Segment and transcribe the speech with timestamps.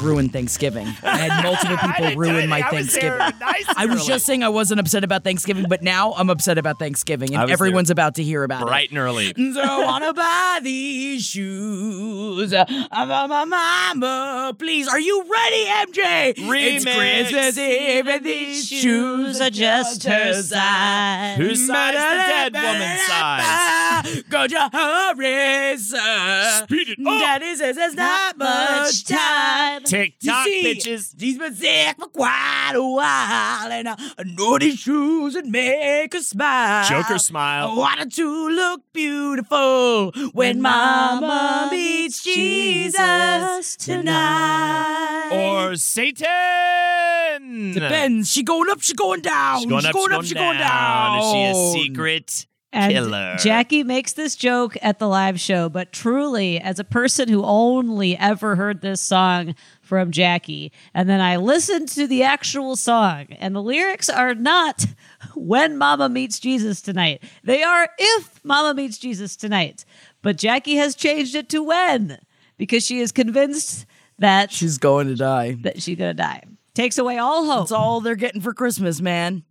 [0.00, 0.86] Ruined Thanksgiving.
[1.02, 3.18] I had multiple people didn't ruin my I Thanksgiving.
[3.18, 4.06] there nice I was early.
[4.08, 7.48] just saying I wasn't upset about Thanksgiving, but now I'm upset about Thanksgiving, and was
[7.48, 8.66] there everyone's about to hear about it.
[8.66, 9.32] bright and early.
[9.50, 14.54] So I wanna buy these shoes for my mama.
[14.58, 16.34] Please, are you ready, MJ?
[16.36, 16.94] It's Remix.
[16.96, 21.36] Christmas Eve, and these shoes are just her size.
[21.36, 21.94] Whose size?
[21.94, 24.22] The dead woman's size.
[24.30, 26.62] Go to hurry, sir.
[26.64, 27.20] Speed it up.
[27.20, 29.82] Daddy says there's not much time.
[29.90, 31.14] TikTok You see, bitches.
[31.18, 36.20] She's been sick for quite a while, and I know these shoes would make her
[36.20, 36.88] smile.
[36.88, 37.66] Joker smile.
[37.66, 37.76] I smile.
[37.76, 45.30] wanted to look beautiful when Mama meets Jesus tonight.
[45.32, 47.72] Or Satan.
[47.72, 48.30] depends.
[48.30, 49.60] She going up, she going down.
[49.60, 50.44] She going up, she's going, she down.
[50.44, 51.18] going down.
[51.18, 53.36] Is she a secret And killer?
[53.38, 58.16] Jackie makes this joke at the live show, but truly, as a person who only
[58.16, 59.54] ever heard this song
[59.90, 64.86] from Jackie, and then I listened to the actual song, and the lyrics are not
[65.34, 67.24] when Mama meets Jesus tonight.
[67.42, 69.84] They are if Mama meets Jesus tonight.
[70.22, 72.20] But Jackie has changed it to when
[72.56, 73.84] because she is convinced
[74.20, 75.56] that She's going to die.
[75.62, 76.44] that she's gonna die.
[76.72, 77.62] Takes away all hope.
[77.62, 79.42] That's all they're getting for Christmas, man.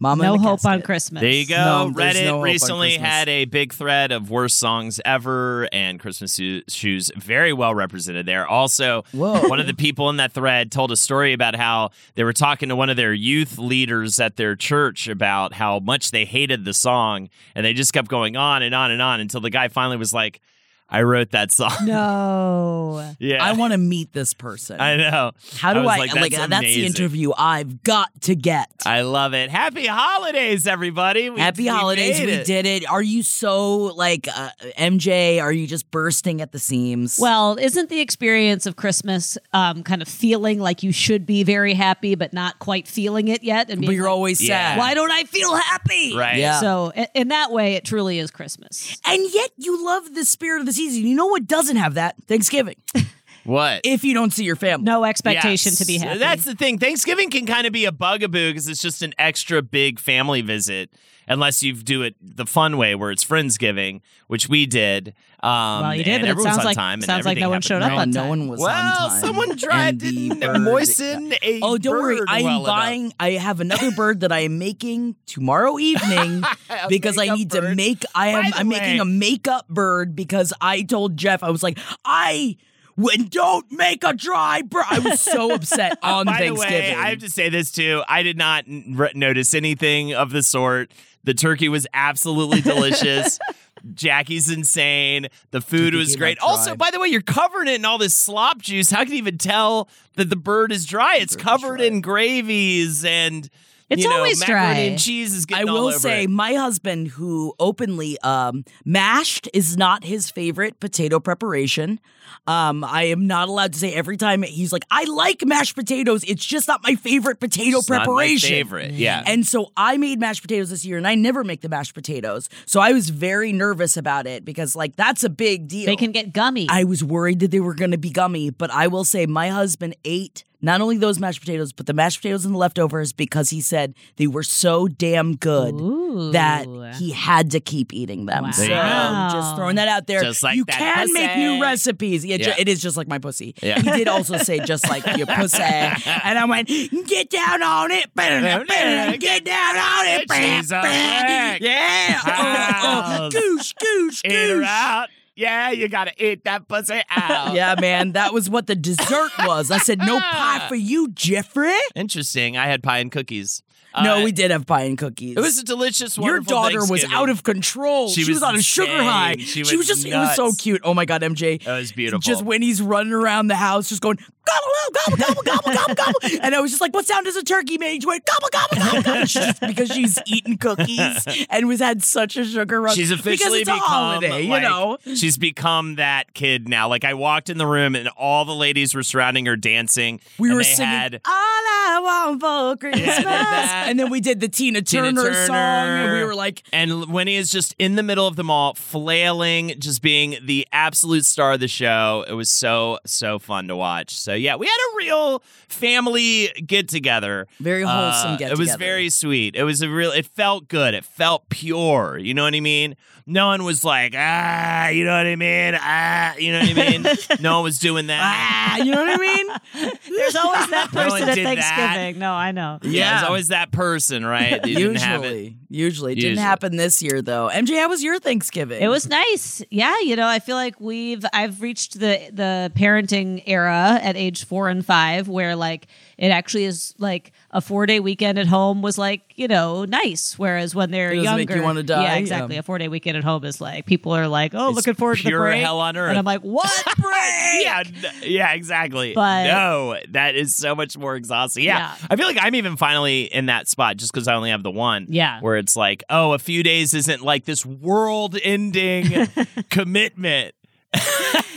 [0.00, 0.82] Mama no hope on.
[0.82, 1.20] Christmas.
[1.20, 1.56] There you go.
[1.56, 7.10] No, Reddit no recently had a big thread of worst songs ever, and Christmas shoes
[7.16, 8.46] very well represented there.
[8.46, 9.48] Also, Whoa.
[9.48, 12.68] one of the people in that thread told a story about how they were talking
[12.68, 16.74] to one of their youth leaders at their church about how much they hated the
[16.74, 19.96] song, and they just kept going on and on and on until the guy finally
[19.96, 20.40] was like,
[20.88, 23.14] "I wrote that song." No.
[23.18, 24.80] yeah, I want to meet this person.
[24.80, 25.32] I know.
[25.58, 28.70] How do was I, like, like, that's, uh, that's the interview I've got to get.
[28.86, 29.50] I love it.
[29.50, 31.30] Happy holidays, everybody.
[31.30, 32.20] We- Happy we holidays.
[32.20, 32.46] We it.
[32.46, 32.88] did it.
[32.88, 35.40] Are you so like uh, MJ?
[35.42, 37.18] Are you just bursting at the seams?
[37.20, 41.74] Well, isn't the experience of Christmas um, kind of feeling like you should be very
[41.74, 43.70] happy, but not quite feeling it yet?
[43.70, 44.70] And but you're like, always Yeah.
[44.72, 44.78] sad.
[44.78, 46.16] why don't I feel happy?
[46.16, 46.36] Right.
[46.38, 46.60] Yeah.
[46.60, 49.00] So, in that way, it truly is Christmas.
[49.04, 51.06] And yet you love the spirit of the season.
[51.06, 52.16] You know what doesn't have that?
[52.26, 52.76] Thanksgiving.
[53.48, 53.80] What?
[53.84, 54.84] if you don't see your family.
[54.84, 55.78] No expectation Yes.
[55.78, 56.18] to be happy.
[56.18, 56.78] That's the thing.
[56.78, 60.90] Thanksgiving can kind of be a bugaboo because it's just an extra big family visit,
[61.26, 65.14] unless you do it the fun way where it's friendsgiving, which we did.
[65.42, 67.48] Um, well, you did, and but it everyone's sounds like time sounds like everything no
[67.48, 69.20] one happened showed up no, on no one was Well, on time.
[69.20, 72.20] someone tried And the to moisten a Oh, don't worry.
[72.28, 72.66] I'm well enough.
[72.66, 73.12] buying.
[73.20, 76.42] I have another bird that I am making tomorrow evening
[76.88, 78.04] because I makeup need to make.
[78.14, 78.52] I By am.
[78.56, 82.56] I'm way- making a makeup bird because I told Jeff I was like I.
[82.98, 84.84] When don't make a dry bird.
[84.90, 86.56] I was so upset on By Thanksgiving.
[86.56, 88.02] the way, I have to say this too.
[88.08, 90.90] I did not n- notice anything of the sort.
[91.22, 93.38] The turkey was absolutely delicious.
[93.94, 95.28] Jackie's insane.
[95.52, 96.38] The food Turkey was great.
[96.40, 98.90] Also, by the way, you're covering it in all this slop juice.
[98.90, 101.18] How can you even tell that the bird is dry?
[101.20, 101.86] It's covered dry.
[101.86, 103.48] in gravies and
[103.90, 104.78] It's you know, always macaroni dry.
[104.80, 106.30] and cheese is I getting all will over say, it.
[106.30, 111.98] my husband, who openly um, mashed is not his favorite potato preparation.
[112.46, 116.22] Um, I am not allowed to say every time he's like, I like mashed potatoes.
[116.24, 118.50] It's just not my favorite potato It's not my preparation.
[118.50, 118.90] favorite.
[118.92, 119.22] Yeah.
[119.26, 122.50] And so I made mashed potatoes this year, and I never make the mashed potatoes.
[122.66, 125.86] So I was very nervous about it because, like, that's a big deal.
[125.86, 126.66] They can get gummy.
[126.68, 129.48] I was worried that they were going to be gummy, but I will say my
[129.48, 133.50] husband ate not only those mashed potatoes, but the mashed potatoes and the leftovers because
[133.50, 136.32] he said they were so damn good Ooh.
[136.32, 136.66] that
[136.96, 138.44] he had to keep eating them.
[138.44, 138.50] Wow.
[138.50, 140.22] So you just throwing that out there.
[140.42, 142.24] Like you can make new recipes.
[142.24, 143.54] Yeah, ju- it is just like my pussy.
[143.62, 143.80] Yeah.
[143.80, 145.62] He did also say just like your pussy.
[145.62, 148.10] And I went, get down on it.
[149.18, 150.30] Get down on it.
[150.32, 150.70] She's.
[150.70, 152.20] Yeah.
[152.24, 152.32] Oh, oh, oh.
[152.32, 153.32] House.
[153.32, 154.64] Goosh, goosh, Eat her goosh.
[154.64, 155.08] out.
[155.38, 157.54] Yeah, you gotta eat that pussy out.
[157.54, 159.70] Yeah, man, that was what the dessert was.
[159.70, 161.72] I said, no pie for you, Jeffrey.
[161.94, 162.56] Interesting.
[162.56, 163.62] I had pie and cookies.
[164.02, 165.36] No, Uh, we did have pie and cookies.
[165.36, 166.18] It was a delicious.
[166.18, 166.26] One.
[166.28, 168.08] Your daughter was out of control.
[168.10, 169.06] She She, was was, on a sugar insane.
[169.06, 169.36] high.
[169.38, 170.80] She was was just, it was so cute.
[170.84, 171.62] Oh my God, MJ.
[171.64, 172.20] That was beautiful.
[172.20, 174.18] Just when he's running around the house, just going,
[174.50, 176.38] Oh, gobble, gobble, gobble, gobble, gobble, gobble.
[176.42, 178.02] And I was just like, what sound does a turkey make?
[178.02, 179.26] She went, gobble, gobble, gobble, gobble.
[179.26, 182.94] Just, because she's eating cookies and was had such a sugar rush.
[182.94, 184.98] She's officially because it's a become holiday, like, you know?
[185.14, 186.88] She's become that kid now.
[186.88, 190.20] Like I walked in the room and all the ladies were surrounding her dancing.
[190.38, 193.86] We were singing had "All I Want for Christmas," that.
[193.88, 196.26] and then we did the Tina Tina Turner, song, and we Turner.
[196.26, 200.36] were like, And Winnie is just in the middle of them all, flailing, just being
[200.42, 202.24] the absolute star of the show.
[202.28, 204.16] It was so, so fun to watch.
[204.18, 207.46] So, yeah, we had a real family get together.
[207.60, 209.54] Very wholesome Uh, get It was very sweet.
[209.56, 210.94] It was a real, it felt good.
[210.94, 212.18] It felt pure.
[212.18, 212.96] You know what I mean?
[213.30, 215.76] No one was like, ah, you know what I mean?
[215.78, 217.06] Ah, you know what I mean?
[217.40, 218.20] no one was doing that.
[218.22, 219.46] ah, you know what I mean?
[220.16, 221.56] There's always that No person at did that.
[221.58, 222.18] Thanksgiving.
[222.20, 222.78] No, I know.
[222.82, 224.64] Yeah, there's always that person, right?
[224.66, 225.28] You didn't have it.
[225.34, 226.42] Usually, usually, it didn't Usually.
[226.42, 227.50] happen this year though.
[227.52, 228.80] MJ, how was your Thanksgiving?
[228.80, 229.62] It was nice.
[229.70, 234.27] Yeah, you know, I feel like we've I've reached the the parenting era at age
[234.36, 235.86] 4 and 5 where like
[236.18, 240.74] it actually is like a 4-day weekend at home was like, you know, nice whereas
[240.74, 242.18] when they're It younger make you wanna die, Yeah, yeah.
[242.18, 242.56] exactly.
[242.56, 245.24] A 4-day weekend at home is like people are like, "Oh, It's looking forward to
[245.24, 246.10] the break." hell on earth.
[246.10, 247.82] And I'm like, "What break?" yeah,
[248.22, 249.12] yeah, exactly.
[249.14, 251.64] But- no, that is so much more exhausting.
[251.64, 252.06] Yeah, Yeah.
[252.10, 254.70] I feel like I'm even finally in that spot just because I only have the
[254.70, 255.06] one.
[255.08, 255.40] Yeah.
[255.40, 259.28] where it's like, oh, a few days isn't like this world-ending
[259.70, 260.54] commitment.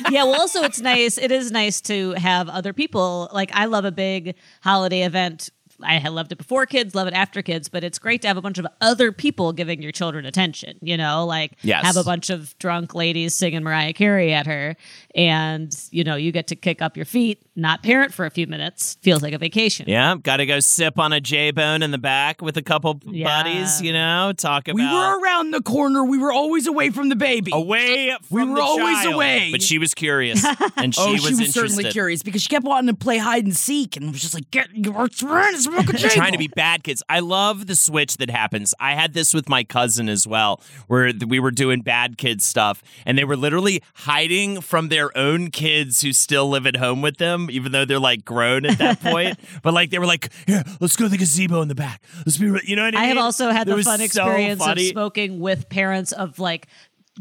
[0.10, 3.86] Yeah well also it's nice it is nice to have other people like i love
[3.86, 5.50] a big holiday event
[5.84, 8.42] I loved it before kids, love it after kids, but it's great to have a
[8.42, 10.78] bunch of other people giving your children attention.
[10.82, 11.84] You know, like Yes.
[11.84, 14.76] have a bunch of drunk ladies singing Mariah Carey at her,
[15.16, 18.48] and you know you get to kick up your feet, not parent for a few
[18.48, 18.98] minutes.
[19.02, 19.86] Feels like a vacation.
[19.90, 23.00] Yeah, got to go sip on a J Bone in the back with a couple
[23.06, 23.26] Yeah.
[23.44, 23.82] buddies.
[23.82, 26.04] You know, talk about we were around the corner.
[26.06, 27.52] We were always away from the baby.
[27.54, 28.16] away.
[28.30, 29.16] From We were the always child.
[29.16, 29.50] away.
[29.52, 30.46] but she was curious
[30.78, 31.54] and she oh, was, she was interested.
[31.54, 34.50] certainly curious because she kept wanting to play hide and seek and was just like,
[34.52, 37.04] "Get your friend, smoke a trying to be bad kids.
[37.10, 38.74] I love the switch that happens.
[38.80, 42.82] I had this with my cousin as well, where we were doing bad kid stuff,
[43.06, 47.18] and they were literally hiding from their own kids who still live at home with
[47.18, 49.40] them, even though they're like grown at that point.
[49.64, 52.02] But like they were like, "Here, let's go to the gazebo in the back.
[52.26, 53.06] Let's be, re-" you know what I mean?
[53.06, 56.68] I have also had It the fun so experience of smoking with parents of like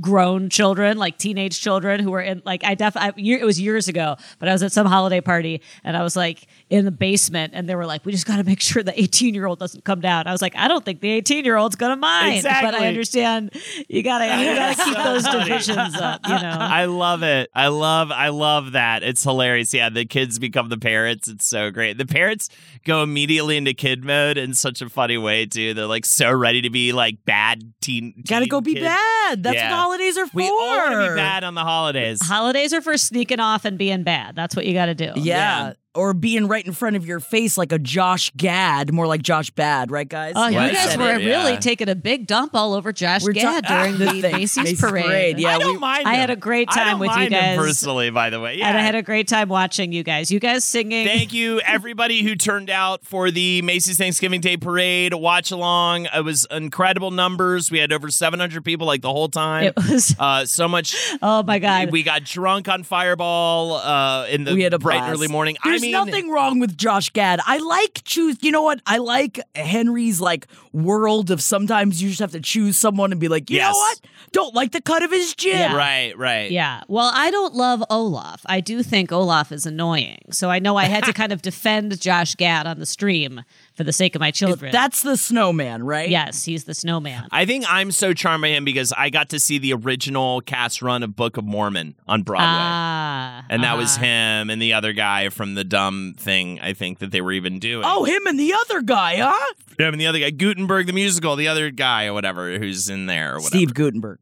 [0.01, 3.61] grown children, like teenage children who were in like I def I, year, it was
[3.61, 6.93] years ago, but I was at some holiday party and I was like in the
[6.93, 9.59] basement and they were like, we just got to make sure the 18 year old
[9.59, 10.29] doesn't come down.
[10.29, 13.51] I was like, I don't think the 18 year old's gonna mind, but I understand
[13.89, 16.57] you gotta you gotta keep those divisions up, you know.
[16.61, 17.51] I love it.
[17.55, 19.03] I love I love that.
[19.03, 19.75] It's hilarious.
[19.75, 21.27] Yeah, the kids become the parents.
[21.27, 21.99] It's so great.
[21.99, 22.49] The parents
[22.85, 25.75] go immediately into kid mode in such a funny way too.
[25.75, 28.23] They're like so ready to be like bad teen.
[28.27, 29.43] Gotta go be bad.
[29.43, 29.71] That's Yeah.
[29.73, 30.37] what holidays are for.
[30.37, 32.19] We all want to be bad on the holidays.
[32.23, 34.37] Holidays are for sneaking off and being bad.
[34.37, 35.13] That's what you got to do.
[35.17, 35.67] Yeah.
[35.67, 35.73] Yeah.
[35.93, 39.51] Or being right in front of your face like a Josh Gad, more like Josh
[39.51, 40.35] Bad, right, guys?
[40.37, 41.59] Oh, you guys were it, really yeah.
[41.59, 44.57] taking a big dump all over Josh We're Gad ta- during the Thanks.
[44.57, 45.41] Macy's, parade.
[45.41, 46.07] Yeah, I don't we- mind.
[46.07, 46.21] I him.
[46.21, 47.59] had a great I time don't with you mind him guys.
[47.59, 48.11] personally.
[48.11, 48.69] By the way, yeah.
[48.69, 50.31] And I had a great time watching you guys.
[50.31, 51.05] You guys singing.
[51.09, 56.07] Thank you, everybody who turned out for the Macy's Thanksgiving Day Parade watch along.
[56.15, 57.69] It was incredible numbers.
[57.69, 59.65] We had over 700 people like the whole time.
[59.65, 60.15] It was.
[60.21, 60.95] uh, so much.
[61.23, 61.91] Oh my god.
[61.91, 65.19] We got drunk on Fireball uh, in the we had a bright and blast.
[65.19, 65.57] early morning.
[65.65, 67.41] There's I mean, nothing wrong with Josh Gad.
[67.47, 68.39] I like choose.
[68.43, 68.81] You know what?
[68.87, 73.29] I like Henry's like world of sometimes you just have to choose someone and be
[73.29, 73.73] like, you Yes.
[73.73, 74.01] know what?
[74.33, 75.59] Don't like the cut of his chin.
[75.59, 75.75] Yeah.
[75.77, 76.51] Right, right.
[76.51, 76.83] yeah.
[76.89, 78.43] Well, I don't love Olaf.
[78.47, 80.21] I do think Olaf is annoying.
[80.31, 83.43] So I know I had to kind of defend Josh Gad on the stream
[83.81, 84.71] for the sake of my children.
[84.73, 86.11] That's the snowman, right?
[86.11, 87.27] yes, he's the snowman.
[87.31, 90.83] I think I'm so charmed by him because I got to see the original cast
[90.83, 92.47] run of Book of Mormon on Broadway.
[92.47, 93.47] Ah.
[93.49, 94.05] and that was uh-huh.
[94.05, 97.59] him and the other guy from the dumb thing I think that they were even
[97.59, 97.87] doing.
[97.87, 99.55] Oh, him and the other guy, huh?
[99.79, 103.07] him and the other guy, Gutenberg the musical, the other guy or whatever who's in
[103.07, 103.57] there or whatever.
[103.57, 104.19] Steve Guttenberg.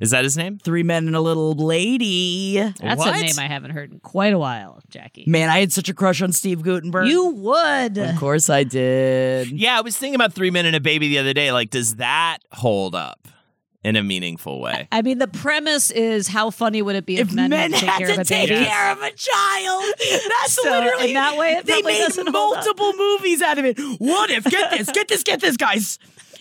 [0.00, 0.58] Is that his name?
[0.58, 2.54] Three men and a little lady.
[2.58, 3.14] That's What?
[3.16, 5.24] a name I haven't heard in quite a while, Jackie.
[5.26, 7.08] Man, I had such a crush on Steve Guttenberg.
[7.08, 7.98] You would.
[7.98, 9.48] Of course I did.
[9.50, 11.52] Yeah, I was thinking about Three Men and a Baby the other day.
[11.52, 13.28] Like, does that hold up
[13.84, 14.88] in a meaningful way?
[14.90, 17.80] I mean, the premise is how funny would it be if, If men, men had
[17.80, 21.14] to take care to of a take care of a child, that's So, literally in
[21.14, 22.64] that way, it they made doesn't hold up.
[22.64, 23.78] multiple movies out of it.
[23.98, 24.44] What if?
[24.44, 25.98] Get this, get this, get this, guys.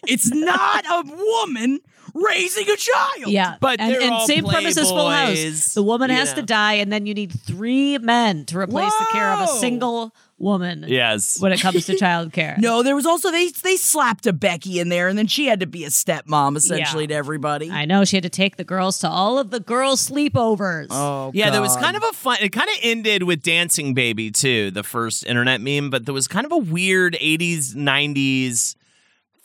[0.07, 1.79] It's not a woman
[2.13, 3.27] raising a child.
[3.27, 5.73] Yeah, But and, and same premise as Full House.
[5.73, 9.05] The woman you has to die, and then you need three men to replace the
[9.11, 10.85] care of a single woman.
[10.87, 11.41] Yes.
[11.41, 12.57] when it comes to childcare.
[12.69, 15.59] No, there was also they they slapped a Becky in there, and then she had
[15.59, 17.07] to be a stepmom essentially Yeah.
[17.09, 17.69] to everybody.
[17.69, 20.87] I know she had to take the girls to all of the girls' sleepovers.
[20.91, 22.37] oh, Yeah, there was kind of a fun.
[22.41, 25.89] It kind of ended with Dancing Baby too, the first internet meme.
[25.89, 28.75] But there was kind of a weird '80s, '90s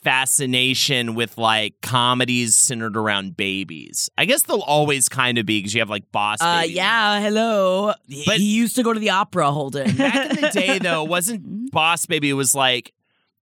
[0.04, 4.11] fascination with like comedies centered around babies.
[4.16, 6.38] I guess they'll always kind of be because you have like Boss.
[6.40, 6.75] Uh, Baby.
[6.75, 7.94] yeah, hello.
[8.26, 9.96] But- he used to go to the opera, Holden.
[9.96, 12.30] Back in the day, though, it wasn't Boss Baby.
[12.30, 12.92] It was like.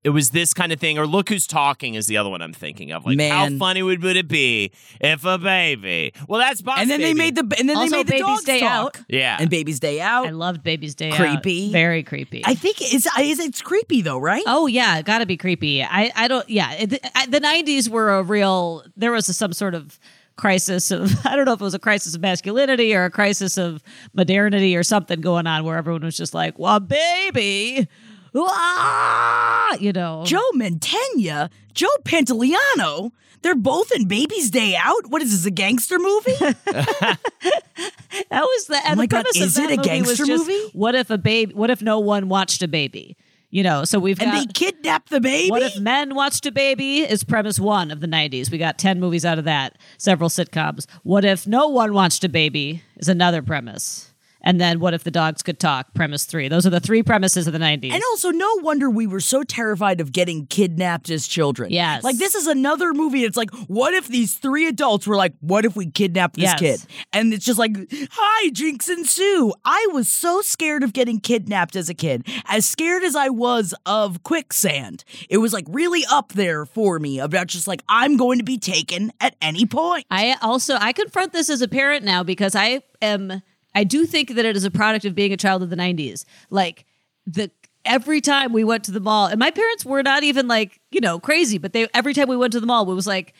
[0.01, 2.53] It was this kind of thing, or Look Who's Talking is the other one I'm
[2.53, 3.05] thinking of.
[3.05, 6.13] Like, how funny would, would it be if a baby?
[6.25, 8.25] Well, that's Boss and then they made the and then Also, they made the Baby's
[8.25, 8.97] dogs Day talk.
[8.99, 9.05] Out.
[9.09, 10.27] yeah, and Baby's Day Out.
[10.27, 11.17] I loved Baby's Day Out.
[11.17, 11.73] Creepy.
[11.73, 12.43] Very creepy.
[12.45, 14.43] I think it's is it's creepy though, right?
[14.47, 15.83] Oh yeah, got to be creepy.
[15.83, 16.49] I I don't.
[16.49, 18.83] Yeah, it, I, the '90s were a real.
[18.95, 19.99] There was some sort of
[20.37, 23.57] crisis of I don't know if it was a crisis of masculinity or a crisis
[23.57, 27.89] of modernity or something going on where everyone was just like, "Well, baby."
[28.35, 35.07] Ah, you know, Joe Mantegna, Joe Pantoliano, they're both in Baby's Day Out.
[35.07, 36.33] What is this, a gangster movie?
[38.29, 38.75] That was the.
[38.85, 40.69] Oh my the God, premise is it a movie gangster just, movie?
[40.73, 41.53] What if a baby?
[41.53, 43.17] What if no one watched a baby?
[43.51, 44.47] You know, so we've and got.
[44.47, 45.49] they kidnap the baby?
[45.49, 48.51] What if men watched a baby is premise one of the 90s.
[48.51, 50.85] We got 10 movies out of that, several sitcoms.
[51.01, 54.08] What if no one watched a baby is another premise.
[54.41, 55.93] And then what if the dogs could talk?
[55.93, 56.47] Premise three.
[56.47, 57.91] Those are the three premises of the 90s.
[57.91, 61.71] And also, no wonder we were so terrified of getting kidnapped as children.
[61.71, 62.03] Yes.
[62.03, 63.23] Like, this is another movie.
[63.25, 66.59] It's like, what if these three adults were like, what if we kidnapped this Yes.
[66.59, 66.81] kid?
[67.11, 67.75] And it's just like,
[68.11, 69.53] hi, Jinx and Sue.
[69.65, 73.73] I was so scared of getting kidnapped as a kid, as scared as I was
[73.85, 75.03] of quicksand.
[75.29, 78.57] It was like really up there for me about just like, I'm going to be
[78.57, 80.05] taken at any point.
[80.09, 83.41] I also I confront this as a parent now because I am
[83.79, 86.25] I do think that it is a product of being a child of the 90s.
[86.49, 86.85] Like
[87.25, 87.49] the
[87.85, 90.99] every time we went to the mall and my parents were not even like, you
[90.99, 93.33] know, crazy, but they every time we went to the mall it was like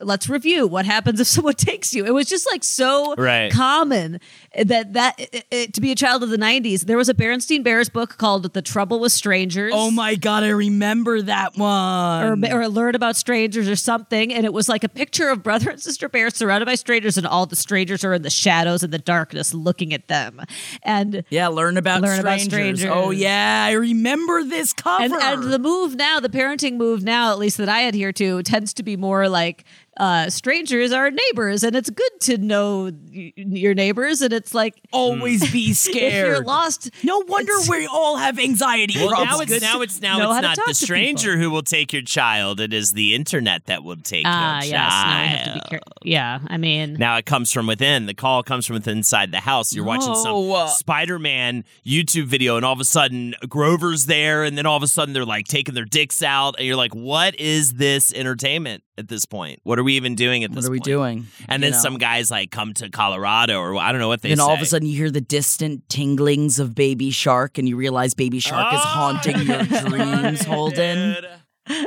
[0.00, 2.04] let's review what happens if someone takes you.
[2.04, 3.50] It was just like so Right.
[3.52, 4.18] common
[4.60, 6.82] that that it, it- to be a child of the 90s.
[6.86, 10.48] There was a Berenstein Bears book called The Trouble with Strangers Oh my God, I
[10.48, 12.44] remember that one.
[12.44, 14.32] or, or learn about strangers or something.
[14.32, 17.26] And it was like a picture of brother and sister bears surrounded by strangers, and
[17.26, 20.40] all the strangers are in the shadows and the darkness looking at them.
[20.82, 22.80] And yeah, learn about Learn about strangers.
[22.80, 22.90] strangers.
[23.06, 25.04] Oh yeah, I remember this cover.
[25.04, 28.42] and, and the move now, the parenting move now, at least that I adhere to,
[28.42, 29.64] tends to be more like
[29.98, 34.22] uh, strangers are neighbors, and it's good to know y- your neighbors.
[34.22, 35.96] And it's like always be scared.
[35.96, 36.26] if scared.
[36.36, 39.50] you're lost, No wonder it's- we all have anxiety Well, problems.
[39.50, 41.50] now it's now it's now know how it's to not talk the to stranger who
[41.50, 42.60] will take your child.
[42.60, 45.06] It is the internet that will take ah, your yes, child.
[45.08, 45.92] now you have to be careful.
[46.04, 48.06] Yeah, I mean, Now it comes from within.
[48.06, 49.72] The call comes from within inside the house.
[49.74, 50.66] You're watching No.
[50.66, 54.82] some Spider-Man YouTube video, and all of a sudden Grover's there, and then all of
[54.82, 58.82] a sudden they're like taking their dicks out, and you're like, "What is this entertainment
[58.98, 59.60] at this point?
[59.64, 60.68] What are we even doing at this?
[60.68, 60.80] Point?
[60.86, 61.26] What are we point?" doing?
[61.48, 61.82] And You then know?
[61.82, 64.42] some guys like come to Colorado, or I don't know what they Then say.
[64.42, 68.14] all of a sudden you hear the distant tinglings of Baby Shark, and you realize
[68.14, 71.14] Baby Shark is Oh, haunting your ah, dreams, Holden.
[71.14, 71.26] dude.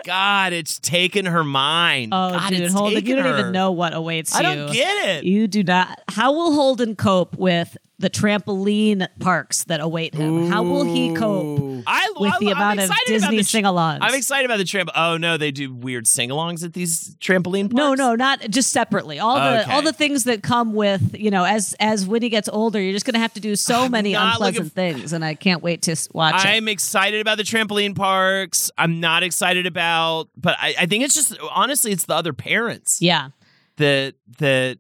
[0.06, 2.14] God, it's taken her mind.
[2.14, 3.40] oh, God, dude, it's Holden, you don't her.
[3.40, 4.40] even know what awaits you.
[4.40, 5.24] I don't get it.
[5.24, 6.00] You do not.
[6.08, 10.48] How will Holden cope with the trampoline parks that await him?
[10.50, 14.00] How will he cope I, with I- the I'm amount of Disney the- sing-alongs?
[14.02, 14.90] I'm excited about the tramp.
[14.96, 17.76] Oh no, they do weird sing-alongs at these trampoline parks.
[17.76, 19.20] No, no, not just separately.
[19.20, 19.72] All the Okay.
[19.72, 22.94] all the things that come with you know, as as when he gets older, you're
[22.94, 25.62] just going to have to do so I'm many unpleasant looking things, and I can't
[25.64, 26.36] wait to watch.
[26.46, 28.72] I'm excited about the trampoline parks.
[28.78, 33.02] I'm not excited about, but I, I think it's just honestly, it's the other parents
[33.02, 33.30] Yeah,
[33.78, 34.78] that that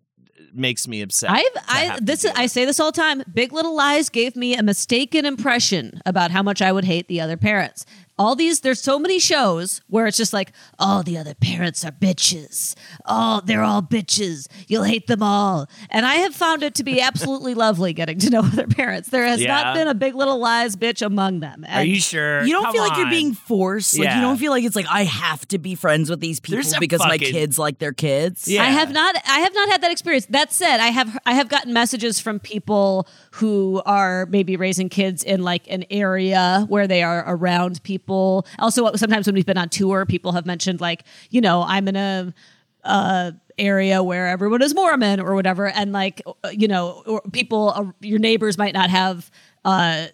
[0.53, 1.31] makes me upset.
[1.31, 3.24] I've I this deal I say this all the time.
[3.34, 7.22] Big Little Lies gave me a mistaken impression about how much I would hate the
[7.22, 7.86] other parents.
[8.20, 11.91] All these there's so many shows where it's just like all the other parents are
[11.91, 12.75] bitches
[13.06, 17.01] oh they're all bitches you'll hate them all and i have found it to be
[17.01, 19.48] absolutely lovely getting to know other parents there has Yeah.
[19.63, 22.44] not been a big little lies bitch among them Are you sure?
[22.44, 23.98] You don't Come feel like you're being forced.
[23.98, 24.15] Like Yeah.
[24.18, 26.74] you don't feel like it's like I have to be friends with these people There's
[26.74, 28.48] a because my kids like their kids.
[28.48, 28.62] Yeah.
[28.63, 30.25] I have not I have not had that experience.
[30.27, 35.23] That said, I have I have gotten messages from people who are maybe raising kids
[35.23, 38.45] in like an area where they are around people.
[38.59, 41.95] Also sometimes when we've been on tour, people have mentioned like, you know, I'm in
[41.95, 42.33] a
[42.83, 46.21] uh area where everyone is Mormon or whatever and like
[46.51, 49.29] you know or people uh, your neighbors might not have
[49.65, 50.07] uh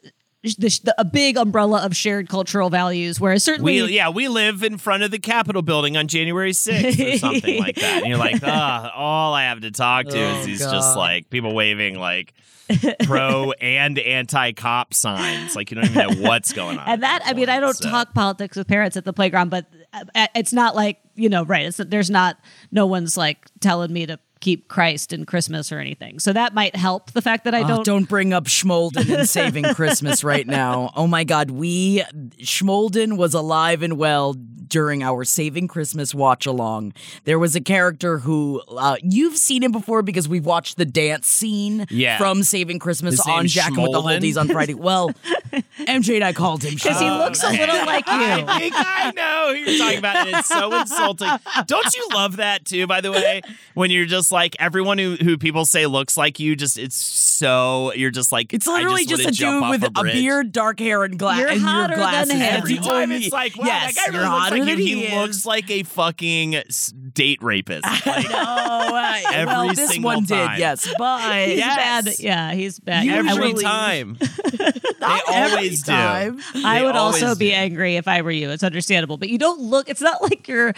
[0.44, 0.52] the,
[0.84, 4.78] the, a big umbrella of shared cultural values whereas certainly We yeah, we live in
[4.78, 8.00] front of the Capitol building on January 6th or something like that.
[8.04, 10.72] And you're like, ah, all I have to talk to Oh, is these God.
[10.74, 12.34] just like people waving like
[13.04, 15.56] pro and anti cop signs.
[15.56, 16.88] Like you don't even know what's going on.
[16.88, 19.66] and that i mean i don't So- talk politics with parents at the playground but
[19.94, 22.38] uh, it's not like you know right it's there's not
[22.72, 26.76] no one's like telling me to keep christ in christmas or anything so that might
[26.76, 30.46] help the fact that i Oh, don't don't bring up Schmolden and saving Christmas right
[30.48, 30.92] now.
[30.96, 32.04] Oh my God, we
[32.42, 36.94] Schmolden was alive and well during our Saving Christmas watch along.
[37.24, 41.28] There was a character who uh, you've seen him before because we've watched the dance
[41.28, 42.18] scene Yeah.
[42.18, 44.20] from Saving Christmas His on name's Jacking with the Schmolden?
[44.20, 44.74] Oldies on Friday.
[44.74, 45.12] Well,
[45.80, 49.12] MJ and I called him because he looks a little like I you think I
[49.16, 50.16] know who you're talking about.
[50.28, 51.30] And it's so insulting.
[51.66, 53.42] Don't you love that too, by the way?
[53.74, 57.94] When you're just like everyone who, who people say looks like you, just it's so
[57.94, 60.80] you're just like It's I literally just, just, a dude with a, a, beard, dark
[60.80, 62.34] hair, and, gla- You're and your hotter than glasses.
[62.34, 62.42] him.
[62.42, 64.76] Every You time it's like, wow, yes, that guy you're really looks hotter like you.
[64.78, 67.86] he, He looks like a fucking s- date rapist.
[68.06, 70.52] Like, Oh, uh, Every well, this single one time.
[70.52, 71.76] did, yes, but he's Yes.
[72.06, 74.18] bad yeah he's bad You I every would- time.
[74.20, 75.92] They always do.
[75.92, 76.40] time.
[76.56, 77.56] I would also be do.
[77.56, 78.50] angry if I were you.
[78.50, 79.90] It's understandable, but you don't look.
[79.90, 80.74] It's not like you're.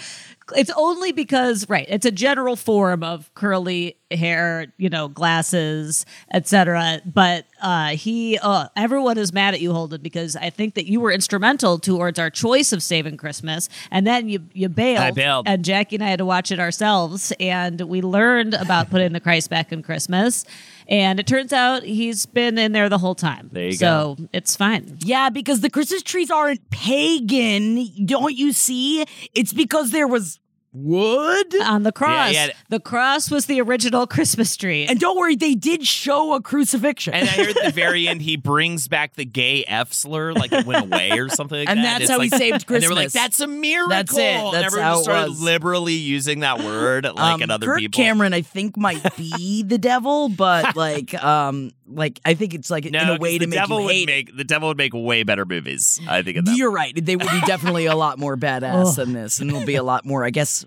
[0.55, 1.85] It's only because right.
[1.89, 7.01] It's a general form of curly hair, you know, glasses, etc.
[7.05, 10.99] But uh, he, uh, everyone is mad at you, Holden, because I think that you
[10.99, 14.99] were instrumental towards our choice of saving Christmas, and then you you bailed.
[14.99, 15.47] I bailed.
[15.47, 19.19] and Jackie and I had to watch it ourselves, and we learned about putting the
[19.19, 20.45] Christ back in Christmas.
[20.89, 23.49] And it turns out he's been in there the whole time.
[23.53, 24.15] There you go.
[24.17, 24.97] so it's fine.
[25.01, 27.87] Yeah, because the Christmas trees aren't pagan.
[28.05, 29.05] Don't you see?
[29.35, 30.39] It's because there was
[30.71, 31.55] wood.
[31.61, 32.33] on the cross.
[32.33, 32.49] yeah.
[32.69, 34.85] The cross was the original Christmas tree.
[34.85, 37.13] And don't worry, they did show a crucifixion.
[37.13, 40.51] And I heard at the very end he brings back the gay F slur, like
[40.51, 41.83] it went away or something like And that.
[41.83, 43.13] that's It's how he like- saved And they were like, Christmas.
[43.13, 44.21] "That's a miracle." That's it.
[44.21, 45.41] and That's everyone how just it started was.
[45.41, 47.97] liberally using that word, like um, at other Kirk people.
[48.03, 52.85] Cameron, I think, might be the devil, but like, um, like I think it's like
[52.85, 54.05] no, in a 'cause way the to make devil you would hate.
[54.07, 55.99] make the devil would make way better movies.
[56.07, 56.37] I think.
[56.37, 56.93] At that You're right.
[56.95, 60.05] They would be definitely a lot more badass than this, and there'll be a lot
[60.05, 60.65] more, I guess,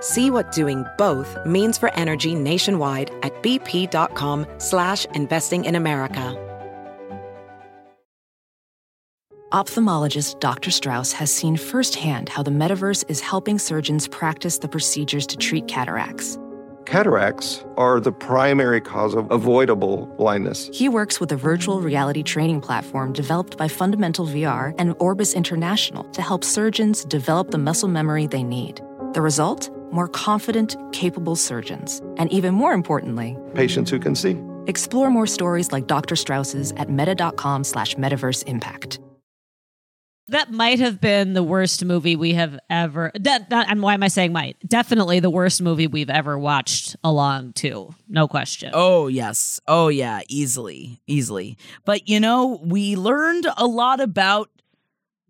[0.00, 6.46] See what doing both means for energy nationwide at bp.com slash investing in America.
[9.52, 10.70] Ophthalmologist Dr.
[10.70, 15.66] Strauss has seen firsthand how the metaverse is helping surgeons practice the procedures to treat
[15.66, 16.38] cataracts.
[16.86, 20.70] Cataracts are the primary cause of avoidable blindness.
[20.72, 26.04] He works with a virtual reality training platform developed by Fundamental VR and Orbis International
[26.04, 28.80] to help surgeons develop the muscle memory they need.
[29.14, 29.68] The result?
[29.92, 32.00] More confident, capable surgeons.
[32.16, 34.36] And even more importantly, Patients who can see.
[34.66, 36.16] explore more stories like Dr.
[36.16, 39.00] Strauss's at meta.com slash metaverse impact.
[40.28, 43.10] that might have been the worst movie we have ever.
[43.18, 44.56] That, not, and why am I saying might?
[44.64, 47.92] Definitely the worst movie we've ever watched along to.
[48.08, 48.70] No question.
[48.72, 49.58] Oh, yes.
[49.66, 50.20] Oh, yeah.
[50.28, 51.00] Easily.
[51.08, 51.58] Easily.
[51.84, 54.50] But, you know, we learned a lot about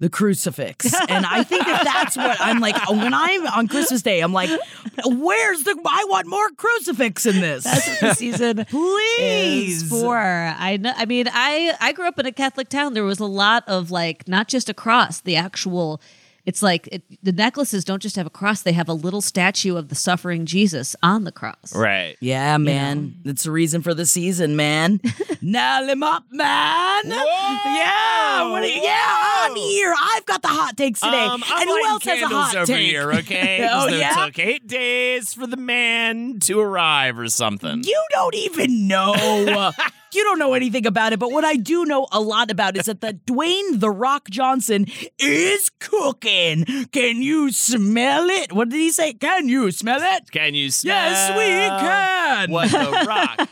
[0.01, 0.93] the crucifix.
[1.09, 2.75] And I think that that's what I'm like.
[2.75, 4.51] Uh, when I'm on Christmas Day, I'm like,
[5.05, 5.79] where's the.
[5.87, 7.65] I want more crucifix in this.
[7.65, 9.83] That's what the season Please.
[9.83, 10.17] is for.
[10.17, 10.93] I know.
[10.97, 12.95] I mean, I I grew up in a Catholic town.
[12.95, 16.01] There was a lot of like not just a cross, the actual.
[16.46, 19.76] It's like it, the necklaces don't just have a cross; they have a little statue
[19.76, 21.74] of the suffering Jesus on the cross.
[21.74, 22.16] Right.
[22.20, 23.14] Yeah, man.
[23.24, 25.00] That's the reason for the season, man.
[25.42, 27.03] Nail him up, man.
[27.07, 29.94] Yeah, what do you- yeah, I'm here.
[30.14, 31.18] I've got the hot takes today.
[31.24, 32.87] Um, I'm and who lighting else has a candles hot over take?
[32.90, 33.68] here, okay?
[33.70, 34.14] oh, 'Cause it yeah?
[34.26, 37.83] took eight days for the man to arrive or something.
[37.85, 39.14] You don't even know.
[40.14, 42.87] you don't know anything about it, but what I do know a lot about is
[42.87, 44.87] that the Dwayne the Rock Johnson
[45.18, 46.64] is cooking.
[46.92, 48.53] Can you smell it?
[48.53, 49.12] What did he say?
[49.12, 50.31] Can you smell it?
[50.31, 51.11] Can you smell?
[51.11, 52.51] Yes, we can.
[52.51, 53.49] What the rock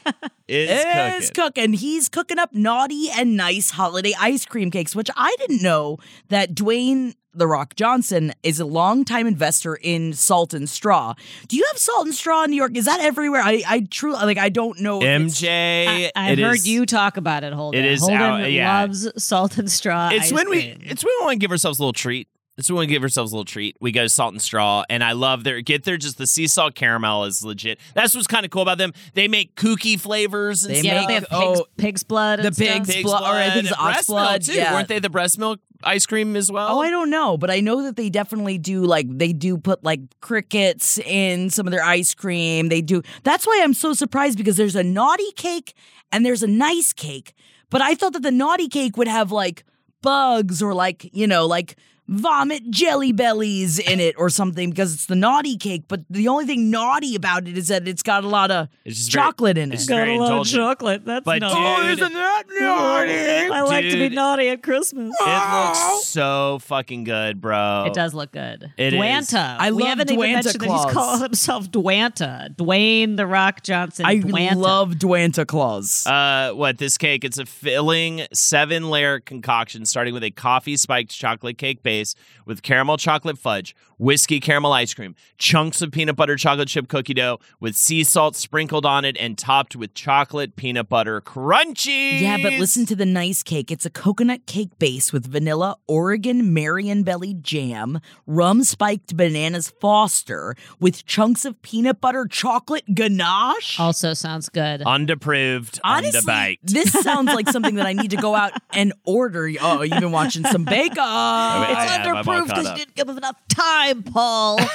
[0.49, 1.35] is is cooking.
[1.35, 1.73] cooking.
[1.75, 6.55] He's cooking up naughty and nice holiday ice cream cakes, which I didn't know that
[6.55, 11.15] Dwayne the Rock Johnson is a longtime investor in Salt and Straw.
[11.49, 12.77] Do you have Salt and Straw in New York?
[12.77, 13.41] Is that everywhere?
[13.43, 15.01] I I truly like I don't know.
[15.01, 17.85] MJ, I, I heard is- you talk about it, Holden.
[17.85, 18.81] it is Holden out- yeah.
[18.83, 20.11] loves salt and straw.
[20.13, 22.29] It's ice when we it's when we want to give ourselves a little treat.
[22.59, 23.77] It's when we give ourselves a little treat.
[23.81, 25.97] We go to Salt and Straw, and I love their get there.
[25.97, 27.79] Just the sea salt caramel is legit.
[27.95, 28.93] That's what's kind of cool about them.
[29.15, 30.65] They make kooky flavors.
[30.65, 31.09] And They yeah, stuff.
[31.09, 32.41] they have oh, pig's, oh, pig's blood.
[32.41, 32.69] the and stuff.
[32.69, 34.55] pig's Pig's blood, or I think it's ox breast blood, milk too.
[34.55, 34.75] yeah.
[34.75, 36.77] Weren't they the breast milk ice cream as well?
[36.77, 39.85] Oh, I don't know, but I know that they definitely do like they do put
[39.85, 42.69] like crickets in some of their ice cream.
[42.71, 43.03] They do.
[43.23, 45.75] That's why I'm so surprised because there's a naughty cake
[46.11, 47.35] and there's a nice cake.
[47.71, 49.65] But I thought that the naughty cake would have like
[50.03, 51.77] bugs or like, you know, like
[52.09, 55.85] vomit jelly bellies in it or something because it's the naughty cake.
[55.89, 58.97] But the only thing naughty about it is that it's got a lot of It's
[58.97, 59.87] just very- chocolate in it's it.
[59.87, 61.05] just very Got a lot of chocolate.
[61.05, 61.55] That's But naughty.
[61.83, 63.53] dude, Oh, isn't that naughty?
[63.55, 65.15] I like to be naughty at Christmas.
[65.21, 67.85] It looks so fucking good, bro.
[67.87, 68.73] It does look good.
[68.79, 68.99] It is.
[69.01, 69.57] Dwanta.
[69.59, 72.55] I we love haven't even Dwanta mentioned that he's calling himself Dwanta.
[72.57, 74.07] Dwayne the Rock Johnson.
[74.07, 74.57] I Dwanta.
[74.57, 76.07] love Dwanta Claus.
[76.07, 77.25] Uh, what this cake?
[77.25, 81.98] It's a filling seven layer concoction starting with a coffee spiked chocolate cake base
[82.45, 87.15] with caramel chocolate fudge, whiskey caramel ice cream, chunks of peanut butter chocolate chip cookie
[87.15, 92.21] dough with sea salt sprinkled on it and topped with chocolate peanut butter crunchy.
[92.21, 93.71] Yeah, but listen to the nice cake.
[93.71, 101.05] It's a coconut cake base with vanilla Oregon Marionberry jam, rum spiked bananas Foster with
[101.07, 103.79] chunks of peanut butter chocolate ganache.
[103.81, 104.81] Also sounds good.
[104.83, 106.59] Undepproved, Honestly, undebaked.
[106.63, 109.51] this sounds like something that I need to go out and order.
[109.61, 110.99] Oh, you've been watching some Bake Off.
[110.99, 114.59] I it's have, I'm all underproof because you didn't give them enough time, Paul.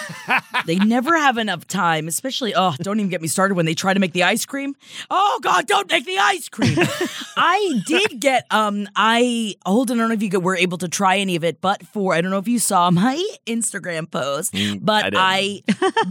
[0.66, 3.94] They never have enough time, especially, oh, don't even get me started when they try
[3.94, 4.76] to make the ice cream.
[5.10, 6.78] Oh, God, don't make the ice cream.
[7.38, 11.18] I did get, um, I, Holden, I don't know if you were able to try
[11.18, 15.04] any of it, but for, I don't know if you saw my Instagram post, but
[15.14, 15.64] Mm, I I,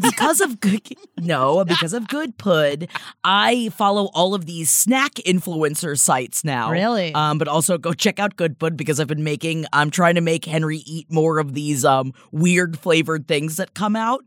[0.02, 0.82] because of good,
[1.18, 2.88] no, because of Good Pud,
[3.24, 6.70] I follow all of these snack influencer sites now.
[6.70, 7.14] Really?
[7.14, 10.20] Um, but also go check out Good Pud because I've been making, I'm trying to
[10.20, 14.24] make Henry eat more of these, um, weird flavored things that come out.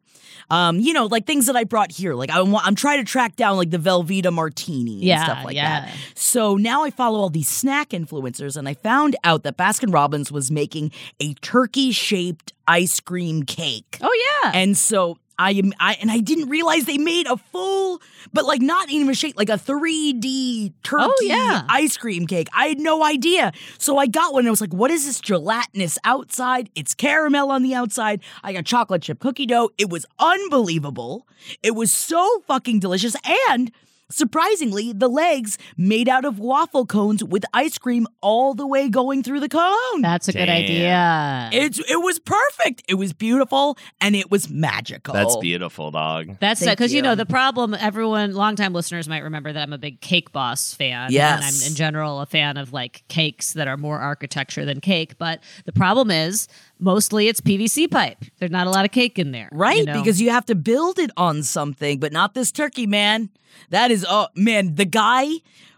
[0.49, 2.13] Um, you know, like things that I brought here.
[2.13, 5.45] Like I want, I'm trying to track down like the Velveeta martini Yeah, and stuff
[5.45, 5.81] like yeah.
[5.85, 5.95] that.
[6.13, 10.31] So now I follow all these snack influencers, and I found out that Baskin Robbins
[10.31, 13.97] was making a turkey shaped ice cream cake.
[14.01, 14.51] oh yeah.
[14.53, 18.01] And so I am I and I didn't realize they made a full,
[18.33, 21.63] but like not even a shape, like a 3D turkey Oh, yeah.
[21.69, 22.47] ice cream cake.
[22.53, 23.51] I had no idea.
[23.77, 26.69] So I got one and I was like, what is this gelatinous outside?
[26.75, 28.21] It's caramel on the outside.
[28.43, 29.71] I got chocolate chip cookie dough.
[29.77, 31.27] It was unbelievable.
[31.63, 33.15] It was so fucking delicious.
[33.49, 33.71] And
[34.09, 39.23] Surprisingly, the legs made out of waffle cones with ice cream all the way going
[39.23, 40.01] through the cone.
[40.01, 41.49] That's a good idea.
[41.51, 42.83] It's it was perfect.
[42.87, 45.13] It was beautiful and it was magical.
[45.13, 46.37] That's beautiful, dog.
[46.39, 46.97] That's Thank because you.
[46.97, 47.01] you.
[47.01, 47.73] know the problem.
[47.73, 51.11] Everyone, longtime listeners might remember that I'm a big Cake Boss fan.
[51.11, 51.37] Yes.
[51.37, 55.17] and I'm in general a fan of like cakes that are more architecture than cake.
[55.17, 56.47] But the problem is
[56.79, 58.17] mostly it's PVC pipe.
[58.39, 59.93] There's not a lot of cake in there, Right, you know?
[59.93, 63.29] because you have to build it on something, but not this turkey, man.
[63.69, 65.27] That is oh man, the guy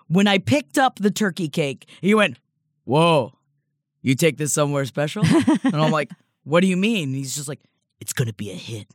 [0.07, 2.39] when I picked up the turkey cake, he went,
[2.85, 3.33] "Whoa,
[4.01, 5.23] you take this somewhere special?"
[5.63, 6.09] and I'm like,
[6.43, 7.59] "What do you mean?" he's just like,
[7.99, 8.87] "It's gonna be a hit."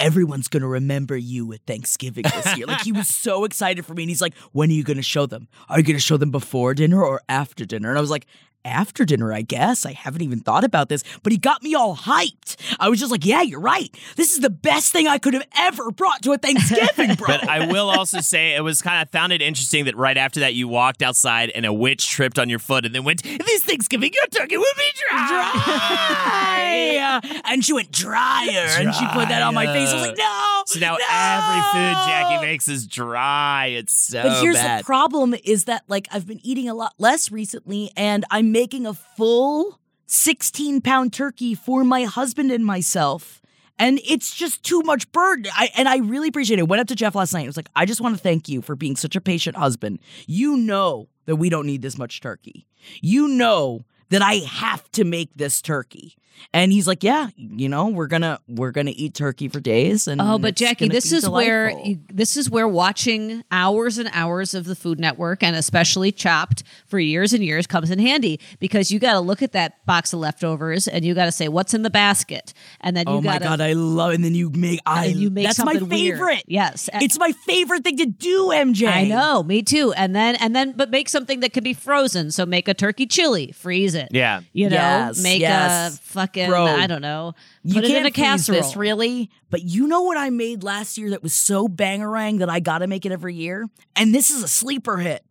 [0.00, 2.66] Everyone's gonna remember you at Thanksgiving this year.
[2.66, 5.26] Like he was so excited for me, and he's like, "When are you gonna show
[5.26, 5.48] them?
[5.68, 8.26] Are you gonna show them before dinner or after dinner?" And I was like,
[8.64, 11.96] "After dinner, I guess." I haven't even thought about this, but he got me all
[11.96, 12.56] hyped.
[12.78, 13.94] I was just like, "Yeah, you're right.
[14.16, 17.48] This is the best thing I could have ever brought to a Thanksgiving, bro." But
[17.48, 20.54] I will also say it was kind of found it interesting that right after that
[20.54, 24.12] you walked outside and a witch tripped on your foot and then went, "This Thanksgiving
[24.12, 27.40] your turkey will be dry." dry.
[27.44, 29.90] and she went drier, and she put that on my face.
[29.90, 33.66] I was like, "No." So now no." every food Jackie makes is dry.
[33.66, 34.80] It's so But here's bad.
[34.80, 38.86] the problem is that like I've been eating a lot less recently and I'm making
[38.86, 43.40] a full 16 pound turkey for my husband and myself.
[43.78, 45.50] And it's just too much burden.
[45.54, 46.68] I, and I really appreciate it.
[46.68, 47.44] Went up to Jeff last night.
[47.44, 50.00] I was like, I just want to thank you for being such a patient husband.
[50.26, 52.66] You know that we don't need this much turkey.
[53.00, 56.16] You know that I have to make this turkey.
[56.54, 60.22] And he's like, "Yeah, you know, we're gonna we're gonna eat turkey for days." And
[60.22, 64.54] Oh, but Jackie, this is where delightful." you, this is where watching hours and hours
[64.54, 68.90] of the Food Network and especially Chopped for years and years comes in handy because
[68.90, 71.74] you got to look at that box of leftovers and you got to say what's
[71.74, 74.14] in the basket, and then you oh my got god, I love.
[74.14, 76.18] And then you make uh, I you make that's my something weird.
[76.18, 76.44] favorite.
[76.46, 76.88] Yes.
[76.94, 78.46] it's my favorite thing to do.
[78.48, 79.92] MJ, I know, me too.
[79.92, 82.30] And then and then but make something that can be frozen.
[82.32, 83.99] So make a turkey chili, freeze it.
[84.10, 84.40] Yeah.
[84.52, 85.96] You know, Yes, make yes.
[85.96, 87.34] a fucking Bro, I don't know.
[87.62, 88.60] You Put can't it in a casserole.
[88.60, 92.48] this really, but you know what I made last year that was so bangerang that
[92.48, 95.24] I got to make it every year, and this is a sleeper hit.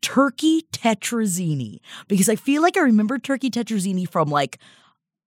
[0.00, 4.58] Turkey tetrazzini because I feel like I remember turkey tetrazzini from like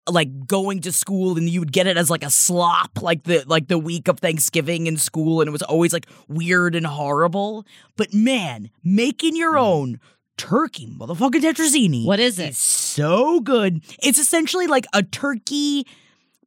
[0.08, 3.44] like going to school and you would get it as like a slop like the
[3.46, 7.66] like the week of Thanksgiving in school and it was always like weird and horrible
[7.96, 9.60] but man making your mm.
[9.60, 10.00] own
[10.40, 12.48] turkey motherfucking tetrazzini What is it?
[12.50, 15.86] It's so good it's essentially like a turkey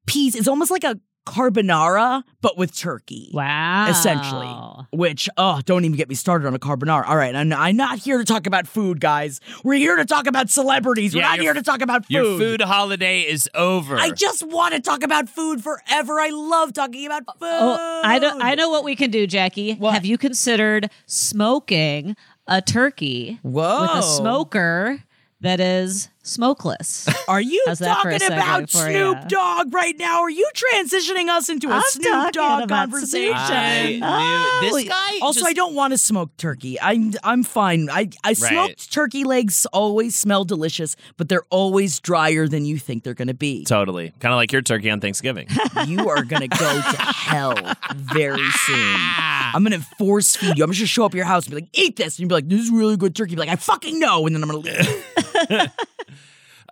[0.06, 3.88] piece it's almost like a carbonara but with turkey Wow.
[3.89, 4.49] essentially.
[4.91, 7.08] Which, oh, don't even get me started on a carbonara.
[7.08, 9.39] All right, I'm, I'm not here to talk about food, guys.
[9.63, 11.15] We're here to talk about celebrities.
[11.15, 12.12] We're not your- here to talk about food.
[12.13, 13.95] Your food holiday is over.
[13.97, 16.19] I just want to talk about food forever.
[16.19, 17.47] I love talking about food.
[17.49, 18.38] Oh, I know.
[18.41, 19.75] I know what we can do, Jackie.
[19.75, 19.93] What?
[19.93, 22.15] Have you considered smoking
[22.47, 23.82] a turkey Whoa.
[23.82, 25.03] with a smoker
[25.41, 27.07] that is smokeless?
[27.27, 29.23] Are you How's that for a talking about Snoop ya?
[29.27, 30.21] Dogg right now?
[30.21, 33.33] Are you transitioning us into a I'm Snoop talking Dogg conversation?
[33.36, 35.19] I Oh, this guy.
[35.21, 36.79] Also, just- I don't want to smoke turkey.
[36.81, 37.89] I'm I'm fine.
[37.91, 43.03] I I smoked turkey legs always smell delicious, but they're always drier than you think
[43.03, 43.65] they're going to be.
[43.65, 44.13] Totally.
[44.19, 45.47] Kind of like your turkey on Thanksgiving.
[45.88, 47.55] you are going to go to hell
[47.95, 48.75] very soon.
[48.77, 49.51] Ah.
[49.55, 50.63] I'm going to force feed you.
[50.63, 52.19] I'm just going to show up at your house and be like, "Eat this," and
[52.21, 54.43] you'll be like, "This is really good turkey." Be like, "I fucking know," and then
[54.43, 55.69] I'm going to leave.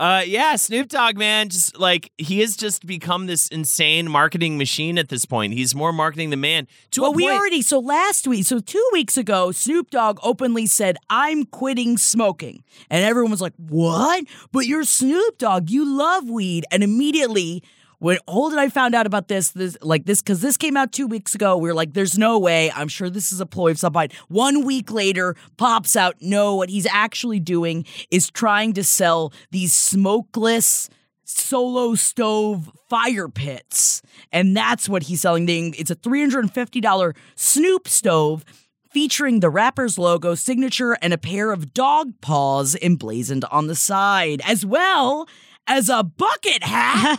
[0.02, 4.98] Uh, yeah, Snoop Dogg, man, just like he has just become this insane marketing machine
[4.98, 5.54] at this point.
[5.54, 6.68] He's more marketing than man.
[6.92, 10.18] To well, a we point- already so last week, so two weeks ago, Snoop Dogg
[10.24, 14.24] openly said, "I'm quitting smoking," and everyone was like, "What?
[14.52, 15.70] But you're Snoop Dogg.
[15.70, 17.62] You love weed." And immediately,
[18.02, 21.06] when Holden I found out about this, this like this because this came out two
[21.06, 22.72] weeks ago, We are like, "There's no way.
[22.72, 26.56] I'm sure this is a ploy of some kind." One week later, pops out, "No,
[26.56, 30.90] what he's actually doing is trying to sell these smokeless."
[31.24, 34.02] solo stove fire pits.
[34.34, 35.48] And that's what he's selling.
[35.78, 38.44] It's a $350 Snoop stove
[38.92, 44.42] featuring the rapper's logo, signature, and a pair of dog paws emblazoned on the side,
[44.46, 45.26] as well
[45.72, 47.18] as a bucket hat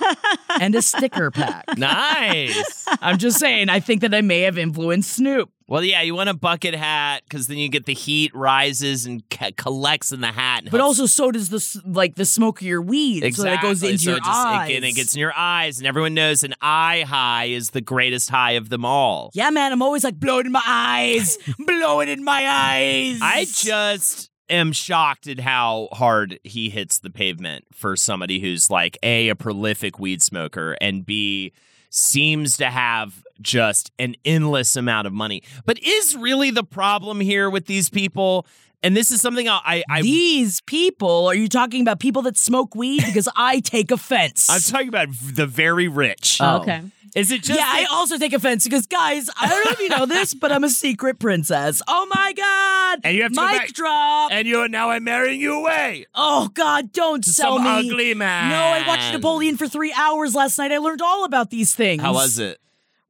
[0.61, 1.65] and a sticker pack.
[1.79, 2.87] Nice.
[3.01, 5.51] I'm just saying, I think that I may have influenced Snoop.
[5.67, 9.23] well, yeah, you want a bucket hat because then you get the heat rises and
[9.31, 10.63] ca- collects in the hat.
[10.63, 13.51] and But helps- also, so does the s- like the smokier weed, Exactly.
[13.51, 14.71] so it goes into so your it just, eyes.
[14.71, 17.81] It, and it gets in your eyes, and everyone knows an eye high is the
[17.81, 19.31] greatest high of them all.
[19.33, 23.19] Yeah, man, I'm always like blowing in my eyes, blowing in my eyes.
[23.23, 28.99] I just am shocked at how hard he hits the pavement for somebody who's like
[29.03, 31.53] A, a prolific weed smoker, and B,
[31.91, 35.43] seems to have just an endless amount of money.
[35.65, 38.47] But is really the problem here with these people?
[38.83, 42.37] And this is something I, I, I These people, are you talking about people that
[42.37, 43.03] smoke weed?
[43.05, 44.49] Because I take offense.
[44.51, 46.39] I'm talking about the very rich.
[46.41, 46.59] Oh.
[46.59, 46.63] oh.
[46.63, 46.83] Okay.
[47.15, 49.89] Is it just yeah, I also take offense because, guys, I don't know if you
[49.91, 51.83] know this, but I'm a secret princess.
[51.87, 53.01] Oh my God!
[53.05, 54.33] And you have to go mic back- drop.
[54.33, 57.91] and you're now I'm marrying you away oh God, don't sell some me.
[57.91, 58.49] ugly man.
[58.51, 60.73] No, I watched Napoleon for three hours last night.
[60.73, 62.03] I learned all about these things.
[62.03, 62.59] How was it?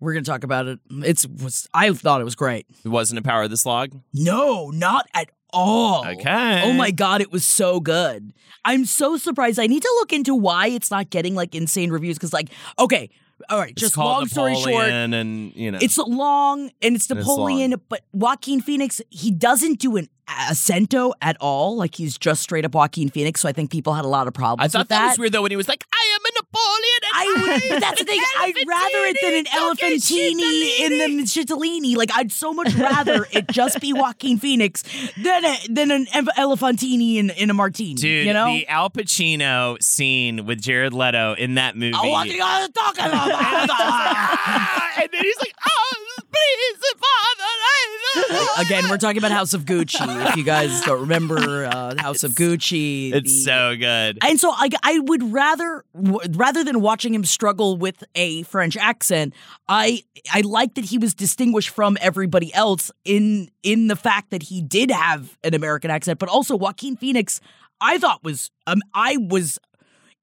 [0.01, 0.81] We're gonna talk about it.
[0.91, 2.67] It's was I thought it was great.
[2.85, 3.93] It wasn't a power of the slog.
[4.13, 6.05] No, not at all.
[6.07, 6.63] Okay.
[6.65, 8.33] Oh my god, it was so good.
[8.65, 9.59] I'm so surprised.
[9.61, 13.11] I need to look into why it's not getting like insane reviews because like okay,
[13.49, 17.11] all right, It's just long story short, Napoleon and you know it's long and it's
[17.11, 21.77] It's Napoleon, but Joaquin Phoenix, he doesn't do an acento at all.
[21.77, 23.41] Like he's just straight up Joaquin Phoenix.
[23.41, 25.09] So I think people had a lot of problems I thought with that, that.
[25.11, 27.81] was weird though when he was like, "I am a Napoleon." And I would, but
[27.81, 28.21] that's the thing.
[28.39, 31.97] I'd rather it than an elephantini, elephantini in the Chitolini.
[31.97, 34.83] Like I'd so much rather it just be Joaquin Phoenix
[35.23, 37.95] than a, than an ev- elephantini in, in a martini.
[37.95, 41.97] Dude, you know, the Al Pacino scene with Jared Leto in that movie.
[41.97, 43.29] Oh, what are you talking about?
[45.03, 46.32] and then he's like, "Oh, please, Father.
[48.59, 50.29] Again, we're talking about House of Gucci.
[50.29, 54.19] If you guys don't remember uh, House of Gucci, It's the- so good.
[54.23, 58.77] And so I, I would rather w- rather than watching him struggle with a French
[58.77, 59.35] accent,
[59.69, 64.45] I I like that he was distinguished from everybody else in in the fact that
[64.45, 67.41] he did have an American accent, but also Joaquin Phoenix.
[67.81, 69.59] I thought was um I was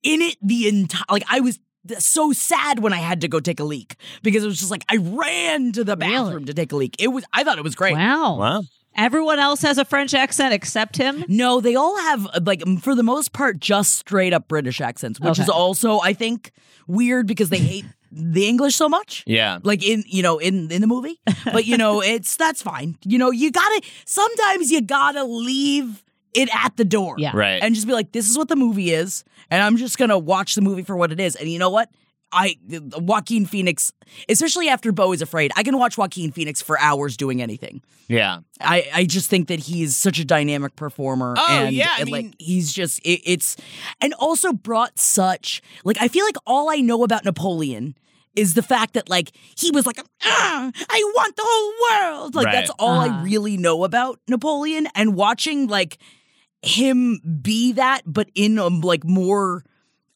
[0.04, 1.60] in it the entire like I was
[1.98, 4.86] so sad when I had to go take a leak because it was just like
[4.90, 6.46] I ran to the bathroom Really?
[6.46, 6.96] to take a leak.
[7.00, 7.94] It was I thought it was great.
[7.96, 8.38] Wow.
[8.38, 8.64] Wow.
[8.96, 11.24] Everyone else has a French accent except him.
[11.28, 15.20] No, they all have uh, like for the most part just straight up British accents,
[15.20, 16.52] which is also I think
[16.88, 19.24] weird because they hate the English so much.
[19.28, 19.60] Yeah.
[19.64, 22.98] Like in you know in in the movie, but you know it's that's fine.
[23.06, 27.32] You know you gotta sometimes you gotta leave it at the door, Yeah.
[27.34, 27.62] Right.
[27.62, 30.56] and just be like, this is what the movie is, and I'm just gonna watch
[30.56, 31.36] the movie for what it is.
[31.36, 31.90] And you know what?
[32.32, 32.58] I
[32.96, 33.92] Joaquin Phoenix,
[34.28, 37.82] especially after Beau is Afraid, I can watch Joaquin Phoenix for hours doing anything.
[38.08, 38.40] yeah.
[38.62, 41.34] I, I just think that he's such a dynamic performer.
[41.38, 43.58] Oh, and, yeah, I and, mean- like he's just it, it's
[44.00, 47.96] and also brought such like I feel like all I know about Napoleon
[48.36, 51.74] is the fact that like he was like ah, I want the whole
[52.22, 52.52] world like Right.
[52.54, 53.24] that's all I Uh-huh.
[53.24, 55.98] really know about Napoleon and watching like
[56.62, 59.64] him be that but in a like more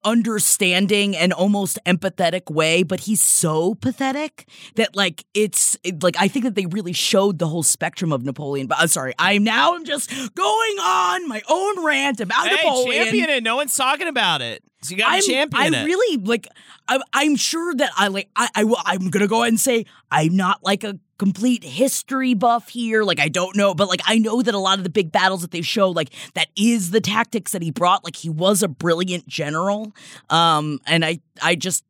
[0.05, 6.27] understanding and almost empathetic way but he's so pathetic that like it's it, like i
[6.27, 9.73] think that they really showed the whole spectrum of napoleon but i'm sorry i'm now
[9.73, 13.43] I'm just going on my own rant about Hey, napoleon champion it.
[13.43, 14.61] No one's talking about it.
[14.81, 15.85] So you got I'm, champion I it.
[15.85, 16.47] really like.
[16.87, 18.29] I'm, I'm sure that I like.
[18.35, 22.33] I, I will- I'm gonna go ahead and say I'm not like a complete history
[22.33, 23.03] buff here.
[23.03, 25.41] Like I don't know, but like I know that a lot of the big battles
[25.41, 28.03] that they show, like that is the tactics that he brought.
[28.03, 29.93] Like he was a brilliant general.
[30.29, 31.83] Um, and I, I just.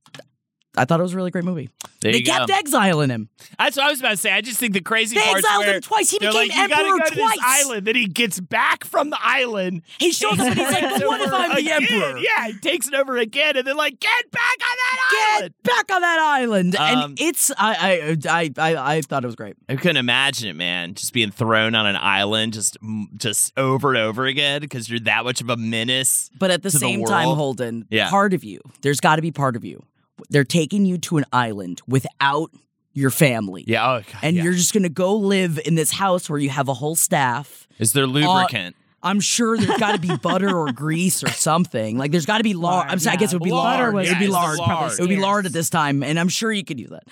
[0.76, 1.70] I thought it was a really great movie.
[2.02, 2.56] There they kept go.
[2.56, 3.30] exiling him.
[3.58, 4.32] That's what I was about to say.
[4.32, 5.16] I just think the crazy.
[5.16, 6.10] They exiled him twice.
[6.10, 7.36] He became like, emperor go to twice.
[7.36, 7.88] this island.
[7.88, 9.84] Then he gets back from the island.
[10.00, 12.94] He shows up and he's like, what if I'm the emperor?" Yeah, he takes it
[12.94, 15.54] over again, and then like, get back on that island!
[15.64, 16.82] Get back on that island, Um,
[17.12, 19.56] and it's I I I I, I thought it was great.
[19.70, 20.96] I couldn't imagine it, man.
[20.96, 22.78] Just being thrown on an island, just
[23.16, 26.30] just over and over again, because you're that much of a menace.
[26.38, 27.30] But at the to the same time.
[27.34, 28.10] Holden, Yeah.
[28.10, 29.84] part of you, there's got to be part of you.
[30.30, 32.52] They're taking you to an island without
[32.94, 33.64] your family.
[33.68, 34.44] Yeah, oh, God, And yeah.
[34.44, 37.68] you're just going to go live in this house where you have a whole staff.
[37.80, 38.76] is there uh, lubricant?
[39.02, 41.98] I'm sure there's got to be butter or grease or something.
[41.98, 42.88] Like there's got to be lard.
[42.90, 43.96] I'm sorry, I guess it would be Butter lard.
[43.96, 44.58] was- it would be Yeah, lard.
[44.60, 44.92] lard.
[44.94, 47.04] It would be lard at this time, and I'm sure you could use that.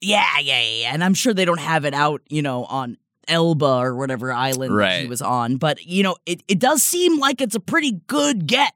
[0.00, 0.90] Yeah, yeah, yeah, yeah.
[0.94, 2.96] And I'm sure they don't have it out, you know, on
[3.28, 5.58] Elba or whatever island that he was on.
[5.58, 8.72] But you know, it, it does seem like it's a pretty good get.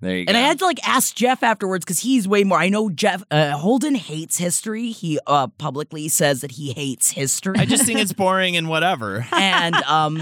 [0.00, 0.36] There you And.
[0.36, 2.58] I had to like ask Jeff afterwards because he's way more.
[2.58, 4.90] I know Jeff uh, Holden hates history.
[4.90, 7.54] He uh, publicly says that he hates history.
[7.58, 9.26] I just think it's boring and whatever.
[9.32, 10.20] and um,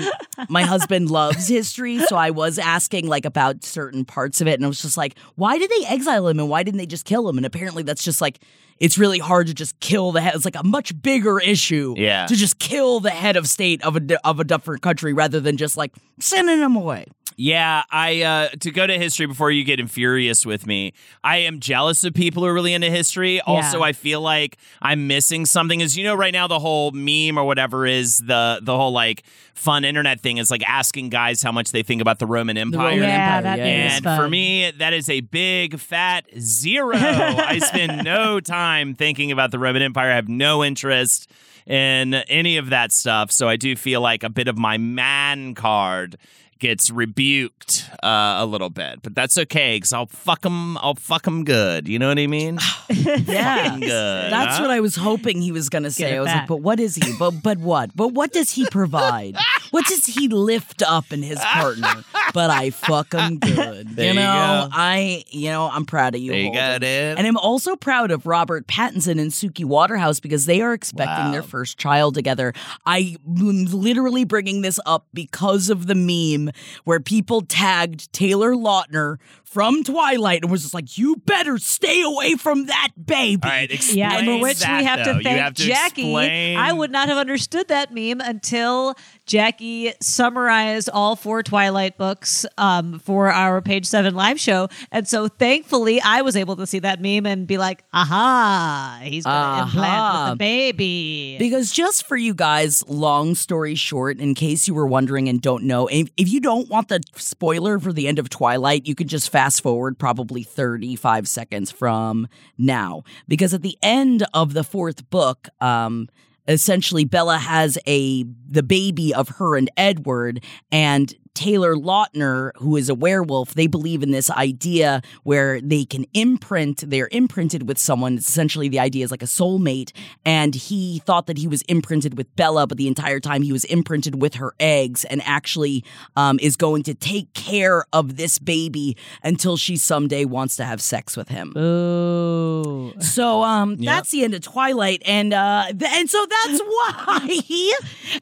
[0.48, 4.64] my husband loves history, so I was asking like about certain parts of it, and
[4.64, 7.28] I was just like, why did they exile him and why didn't they just kill
[7.28, 7.36] him?
[7.36, 8.40] And apparently, that's just like
[8.80, 10.34] it's really hard to just kill the head.
[10.36, 12.26] It's like a much bigger issue, Yeah.
[12.26, 15.56] to just kill the head of state of a of a different country rather than
[15.56, 17.06] just like sending him away.
[17.40, 20.92] Yeah, I uh to go to history before you get infurious with me.
[21.22, 23.40] I am jealous of people who are really into history.
[23.40, 25.80] Also, I feel like I'm missing something.
[25.80, 29.22] As you know, right now the whole meme or whatever is the the whole like
[29.54, 32.88] fun internet thing is like asking guys how much they think about the Roman Empire.
[32.88, 34.18] Roman yeah, Empire, that yeah, is And fun.
[34.20, 36.96] for me, that is a big fat zero.
[36.96, 40.10] I spend no time thinking about the Roman Empire.
[40.10, 41.30] I have no interest
[41.68, 43.30] in any of that stuff.
[43.30, 46.16] So I do feel like a bit of my man card
[46.58, 50.76] gets rebuked uh, a little bit, but that's okay because I'll fuck him.
[50.78, 51.88] I'll fuck him good.
[51.88, 52.58] You know what I mean?
[53.28, 54.32] Yeah, good.
[54.32, 54.62] That's huh?
[54.62, 56.16] what I was hoping he was going to say.
[56.16, 56.36] I was back.
[56.42, 57.14] like, but what is he?
[57.18, 57.94] But but what?
[57.94, 59.36] But what does he provide?
[59.70, 62.02] what does he lift up in his partner?
[62.34, 63.88] But I fuck him good.
[63.98, 64.68] There you you know, go.
[64.72, 66.30] I you know I'm proud of you.
[66.30, 66.72] There you Holden.
[66.74, 67.18] go, dude.
[67.18, 71.32] And I'm also proud of Robert Pattinson and Suki Waterhouse because they are expecting Wow.
[71.32, 72.52] their first child together.
[72.86, 76.52] I'm literally bringing this up because of the meme
[76.84, 79.16] where people tagged Taylor Lautner
[79.50, 83.70] from Twilight and was just like, "You better stay away from that baby." All right,
[83.70, 85.18] explain Yeah, for which that, we have though.
[85.18, 86.02] to thank have to Jackie.
[86.02, 88.94] explain- I would not have understood that meme until
[89.26, 94.66] Jackie summarized all four Twilight books books um, for our page seven live show.
[94.90, 99.24] And so thankfully I was able to see that meme and be like, aha, he's
[99.24, 101.36] gonna implant with the baby.
[101.38, 105.64] Because just for you guys, long story short, in case you were wondering and don't
[105.64, 109.06] know, if, if you don't want the spoiler for the end of Twilight, you can
[109.08, 112.26] just fast forward probably 35 seconds from
[112.58, 113.04] now.
[113.28, 116.08] Because at the end of the fourth book, um,
[116.48, 122.88] essentially Bella has a the baby of her and Edward and Taylor Lautner, who is
[122.88, 128.16] a werewolf, they believe in this idea where they can imprint, they're imprinted with someone.
[128.16, 129.92] It's essentially the idea is like a soulmate.
[130.24, 133.62] And he thought that he was imprinted with Bella, but the entire time he was
[133.66, 135.84] imprinted with her eggs and actually
[136.16, 140.80] um, is going to take care of this baby until she someday wants to have
[140.80, 141.56] sex with him.
[141.56, 142.94] Ooh.
[143.00, 147.70] So um that's the end of Twilight and uh th- and so that's why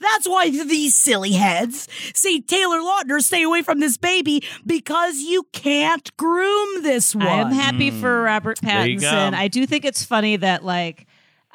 [0.00, 5.44] that's why these silly heads say Taylor Lautner stay away from this baby because you
[5.52, 7.26] can't groom this one.
[7.26, 8.24] I am happy for mm.
[8.24, 9.06] Robert There you go.
[9.06, 9.34] Pattinson.
[9.34, 11.06] I do think it's funny that like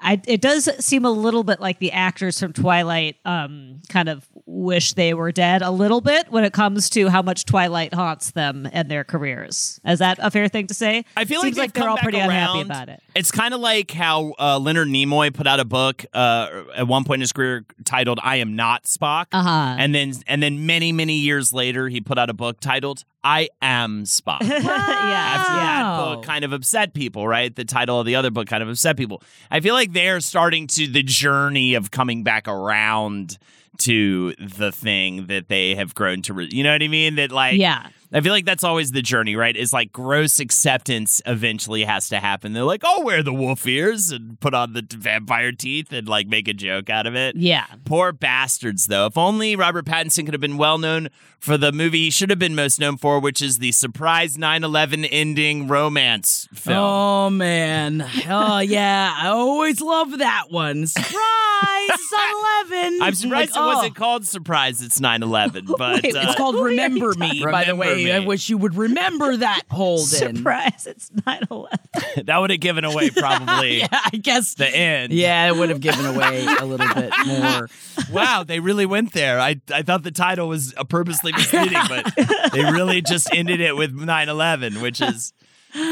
[0.01, 4.27] I it does seem a little bit like the actors from Twilight um kind of
[4.45, 8.31] wish they were dead a little bit when it comes to how much Twilight haunts
[8.31, 9.79] them and their careers.
[9.85, 11.05] Is that a fair thing to say?
[11.15, 13.01] I feel Seems like, like they're all pretty unhappy about it.
[13.15, 17.03] It's kind of like how uh, Leonard Nimoy put out a book uh, at one
[17.03, 19.75] point in his career titled "I Am Not Spock," Uh-huh.
[19.79, 23.49] and then and then many many years later he put out a book titled "I
[23.61, 24.57] Am Spock." yeah.
[24.57, 27.55] After that book kind of upset people, right?
[27.55, 29.21] The title of the other book kind of upset people.
[29.49, 33.37] I feel like they're starting to the journey of coming back around
[33.79, 36.33] to the thing that they have grown to.
[36.33, 37.15] Re- you know what I mean?
[37.15, 37.87] That like Yeah.
[38.13, 39.55] I feel like that's always the journey, right?
[39.55, 42.53] Is like gross acceptance eventually has to happen.
[42.53, 46.27] They're like, I'll wear the wolf ears and put on the vampire teeth and like
[46.27, 47.35] make a joke out of it.
[47.35, 47.65] Yeah.
[47.85, 49.05] Poor bastards, though.
[49.05, 51.09] If only Robert Pattinson could have been well known
[51.39, 54.63] for the movie he should have been most known for, which is the surprise 9
[54.63, 56.77] 11 ending romance film.
[56.77, 58.05] Oh man.
[58.29, 59.13] Oh yeah.
[59.17, 60.85] I always love that one.
[60.85, 61.11] Surprise!
[62.11, 62.97] 9/11.
[63.01, 63.75] I'm surprised Like, it oh.
[63.75, 67.13] wasn't called Surprise It's 9 11, but Wait, uh, It's called Movie are you Remember
[67.17, 68.00] Me, by the way.
[68.05, 68.11] Me.
[68.11, 70.35] I wish you would remember that, Holden.
[70.37, 72.25] Surprise, it's 9-11.
[72.25, 74.55] that would have given away probably Yeah, I guess.
[74.55, 75.13] the end.
[75.13, 77.67] Yeah, it would have given away a little bit more.
[78.11, 79.39] wow, they really went there.
[79.39, 82.13] I, I thought the title was uh, purposely misleading, but
[82.53, 85.33] they really just ended it with 9 11, which is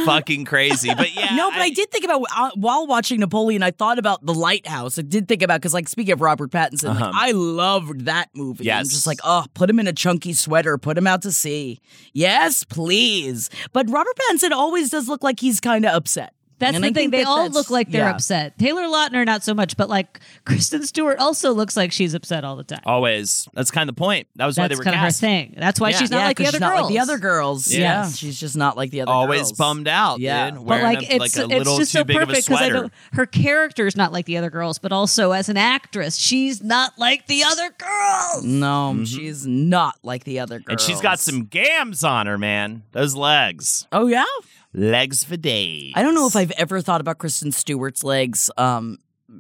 [0.05, 0.93] fucking crazy.
[0.93, 1.35] But yeah.
[1.35, 3.63] No, but I, did think about uh, while watching Napoleon.
[3.63, 4.97] I thought about the Lighthouse.
[4.99, 7.11] I did think about because, like, speaking of Robert Pattinson, Uh-huh.
[7.13, 8.63] I loved that movie.
[8.71, 8.89] I'm Yes.
[8.89, 11.79] just like, oh, put him in a chunky sweater, put him out to sea.
[12.13, 13.49] Yes, please.
[13.73, 16.33] But Robert Pattinson always does look like he's kind of upset.
[16.59, 17.09] That's And the I thing.
[17.09, 18.11] They that all look like they're yeah.
[18.11, 18.57] upset.
[18.59, 22.55] Taylor Lautner, not so much, but like Kristen Stewart also looks like she's upset all
[22.57, 22.81] the time.
[22.85, 23.47] Always.
[23.53, 24.27] That's kind of the point.
[24.35, 25.55] That was why That's they were kind of her thing.
[25.57, 25.97] That's why Yeah.
[25.97, 26.81] she's not Yeah, like the 'cause other she's not girls.
[26.83, 27.67] like the other girls.
[27.71, 27.79] Yes.
[27.79, 29.15] Yeah, she's just not like the other girls.
[29.15, 29.51] Always girls.
[29.53, 30.49] bummed out, Yeah.
[30.51, 30.59] dude.
[30.59, 32.61] But, But like a, it's like a it's little just too so big perfect because
[32.61, 32.83] I sweater.
[32.83, 36.99] know her character's not like the other girls, but also as an actress, she's not
[36.99, 38.43] like the other girls.
[38.43, 40.63] No, she's not like the other girls.
[40.63, 40.71] Mm-hmm.
[40.71, 42.83] and she's got some gams on her, man.
[42.91, 43.87] Those legs.
[43.91, 44.25] Oh yeah.
[44.73, 45.93] Legs for days.
[45.95, 48.99] I don't know if I've ever thought about Kristen Stewart's legs um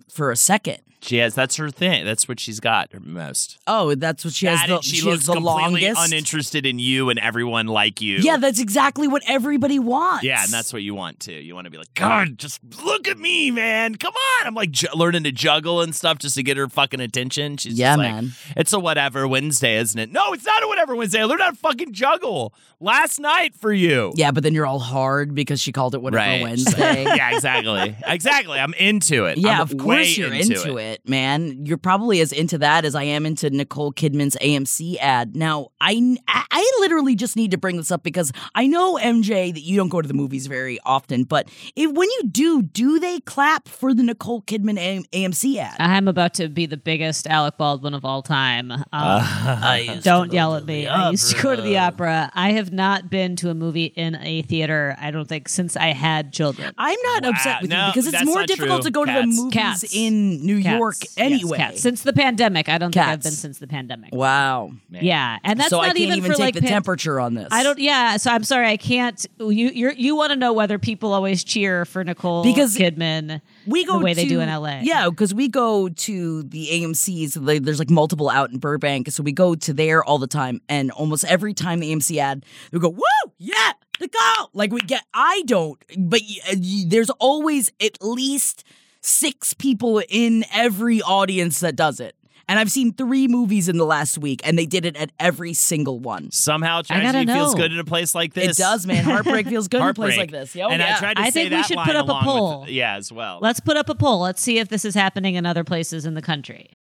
[0.09, 0.79] for a second.
[1.01, 1.33] She has.
[1.33, 2.03] That's her thing.
[2.05, 3.57] That's what she's got most.
[3.67, 4.67] Oh, that's what she has.
[4.67, 6.01] The, she, she looks the completely longest.
[6.13, 8.17] uninterested in you and everyone like you.
[8.17, 10.23] Yeah, that's exactly what everybody wants.
[10.25, 11.31] Yeah, and that's what you want too.
[11.33, 13.95] You want to be like, God, just look at me, man.
[13.95, 14.47] Come on.
[14.47, 17.55] I'm like ju- learning to juggle and stuff just to get her fucking attention.
[17.55, 18.31] She's Yeah, just like, man.
[18.57, 20.11] It's a whatever Wednesday, isn't it?
[20.11, 21.21] No, it's not a whatever Wednesday.
[21.21, 24.11] I learned how to fucking juggle last night for you.
[24.15, 26.41] Yeah, but then you're all hard because she called it whatever Right.
[26.43, 27.03] Wednesday.
[27.05, 27.95] yeah, exactly.
[28.05, 28.59] exactly.
[28.59, 29.37] I'm into it.
[29.37, 30.88] Yeah, I'm of course you're into, it.
[31.05, 31.65] Man.
[31.65, 35.35] You're probably as into that as I am into Nicole Kidman's AMC ad.
[35.35, 39.61] Now, I I literally just need to bring this up because I know MJ that
[39.61, 43.19] you don't go to the movies very often, but if, when you do, do they
[43.21, 45.75] clap for the Nicole Kidman AM, AMC ad?
[45.79, 48.71] I'm about to be the biggest Alec Baldwin of all time.
[48.71, 50.87] Um, I used to don't yell at me.
[50.87, 52.09] I used to go to the opera.
[52.09, 52.31] opera.
[52.33, 54.95] I have not been to a movie in a theater.
[54.99, 56.73] I don't think since I had children.
[56.77, 58.89] I'm not Wow, upset with no, you because it's more difficult true.
[58.89, 59.37] to go to the Cats.
[59.37, 59.95] movies Cats.
[59.95, 60.78] in New Cats.
[60.79, 61.57] York Yes, anyway.
[61.57, 61.81] cats.
[61.81, 64.13] Since the pandemic, I don't think I've been since the pandemic.
[64.13, 64.71] wow.
[64.89, 67.19] Yeah, and that's so not I can't even, even for take like the pan- temperature
[67.19, 67.47] on this.
[67.51, 67.77] I don't.
[67.79, 69.23] Yeah, so I'm sorry, I can't.
[69.39, 73.85] You you're, you want to know whether people always cheer for Nicole Because Kidman we
[73.85, 74.79] go the way they do in LA.
[74.81, 77.37] Yeah, because we go to the AMC's.
[77.37, 80.61] like, There's like multiple out in Burbank, so we go to there all the time.
[80.67, 83.01] And almost every time the AMC ad, we go, "Woo,
[83.37, 85.03] yeah, Nicole!" Like we get.
[85.13, 88.63] I don't, but y- uh, y- there's always at least
[89.01, 92.15] six people in every audience that does it.
[92.47, 95.53] And I've seen three movies in the last week, and they did it at every
[95.53, 96.31] single one.
[96.31, 97.61] Somehow I tragedy feels know.
[97.61, 98.57] good in a place like this.
[98.57, 99.03] It does, man.
[99.03, 100.55] Heartbreak feels good in a place like this.
[100.55, 100.95] Oh, and yeah.
[100.95, 102.65] I tried to I say think we should put up a along with- poll.
[102.67, 103.37] yeah, as well.
[103.39, 104.21] Let's put up a poll.
[104.21, 106.71] Let's see if this is happening in other places in the country.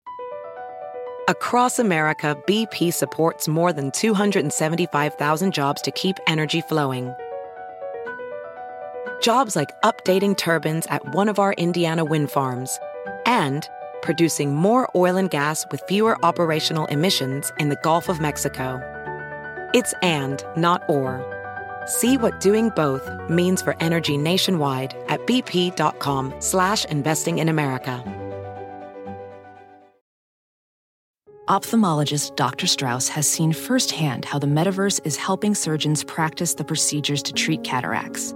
[1.27, 7.13] Across America, BP supports more than 275,000 jobs to keep energy flowing.
[9.21, 12.79] Jobs like updating turbines at one of our Indiana wind farms
[13.25, 13.67] and
[14.01, 18.81] producing more oil and gas with fewer operational emissions in the Gulf of Mexico.
[19.73, 21.25] It's and, not or.
[21.85, 28.03] See what doing both means for energy nationwide at bp.com slash investing in America.
[31.49, 32.67] Ophthalmologist Dr.
[32.67, 37.63] Strauss has seen firsthand how the metaverse is helping surgeons practice the procedures to treat
[37.63, 38.35] cataracts.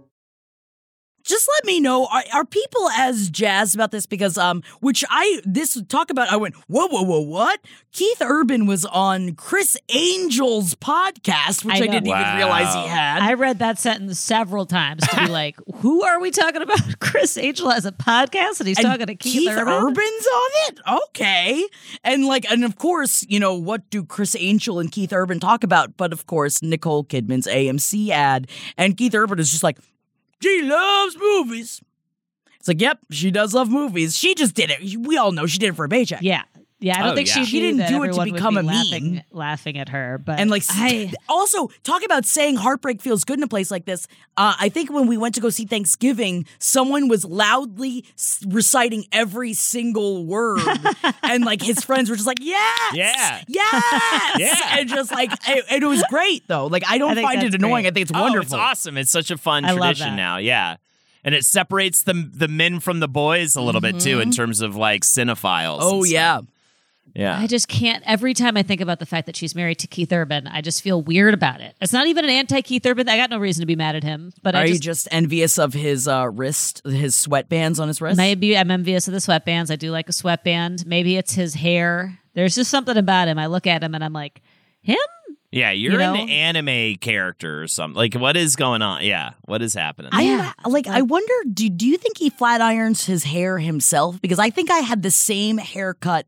[1.31, 5.41] Just let me know are, are people as jazzed about this because um which i
[5.45, 7.61] this talk about i went whoa whoa whoa what
[7.93, 13.21] keith urban was on criss angel's podcast which I i, didn't even realize he had
[13.21, 16.79] I read that sentence several times to be like, who are we talking about?
[16.99, 19.73] Criss Angel has a podcast and he's And talking to Keith, Urban?
[19.73, 20.79] Urban's on it.
[21.05, 21.67] Okay,
[22.03, 25.63] and like, and of course, you know what do Criss Angel and Keith Urban talk
[25.63, 25.97] about?
[25.97, 29.77] But of course, Nicole Kidman's AMC ad, and Keith Urban is just like,
[30.41, 31.81] she loves movies.
[32.59, 34.17] It's like, yep, she does love movies.
[34.17, 34.97] She just did it.
[34.97, 36.21] We all know she did it for a paycheck.
[36.21, 36.43] Yeah.
[36.83, 37.33] Yeah, I don't Oh, think yeah.
[37.35, 39.23] she, She knew didn't that do it to become be a laughing, meme.
[39.31, 40.17] laughing at her.
[40.17, 43.85] But And like, I, also talk about saying heartbreak feels good in a place like
[43.85, 44.07] this.
[44.35, 49.05] Uh, I think when we went to go see Thanksgiving, someone was loudly s- reciting
[49.11, 50.61] every single word,
[51.23, 53.41] and like his friends were just like, "Yes, Yeah.
[53.47, 54.79] yes, Yeah.
[54.79, 56.65] and just like it, it was great though.
[56.67, 57.83] Like I don't I find it annoying.
[57.83, 57.87] great.
[57.87, 58.45] I think it's Oh, wonderful.
[58.45, 58.97] it's awesome.
[58.97, 60.37] It's such a fun I tradition now.
[60.37, 60.77] Yeah.
[61.23, 64.61] And it separates the the men from the boys a little bit too in terms
[64.61, 65.81] of like cinephiles.
[65.81, 65.95] and Mm-hmm.
[65.99, 66.45] Oh stuff.
[67.13, 67.43] Yeah, Yeah.
[67.43, 68.03] I just can't.
[68.05, 70.81] Every time I think about the fact that she's married to Keith Urban, I just
[70.81, 71.75] feel weird about it.
[71.81, 73.07] It's not even an anti Keith Urban.
[73.09, 74.33] I got no reason to be mad at him.
[74.43, 78.01] But are I you just, just envious of his uh, wrist, his sweatbands on his
[78.01, 78.17] wrist?
[78.17, 79.71] maybe I'm envious of the sweatbands.
[79.71, 80.85] I do like a sweatband.
[80.85, 82.17] Maybe it's his hair.
[82.33, 83.37] There's just something about him.
[83.37, 84.41] I look at him and I'm like,
[84.81, 84.97] him?
[85.51, 86.13] yeah, you're you know?
[86.15, 87.97] an anime character or something.
[87.97, 89.03] Like what is going on?
[89.03, 89.31] Yeah.
[89.41, 90.11] What is happening?
[90.13, 90.53] I Yeah.
[90.65, 90.87] like.
[90.87, 91.33] I wonder.
[91.53, 94.21] Do do you think he flat irons his hair himself?
[94.21, 96.25] Because I think I had the same haircut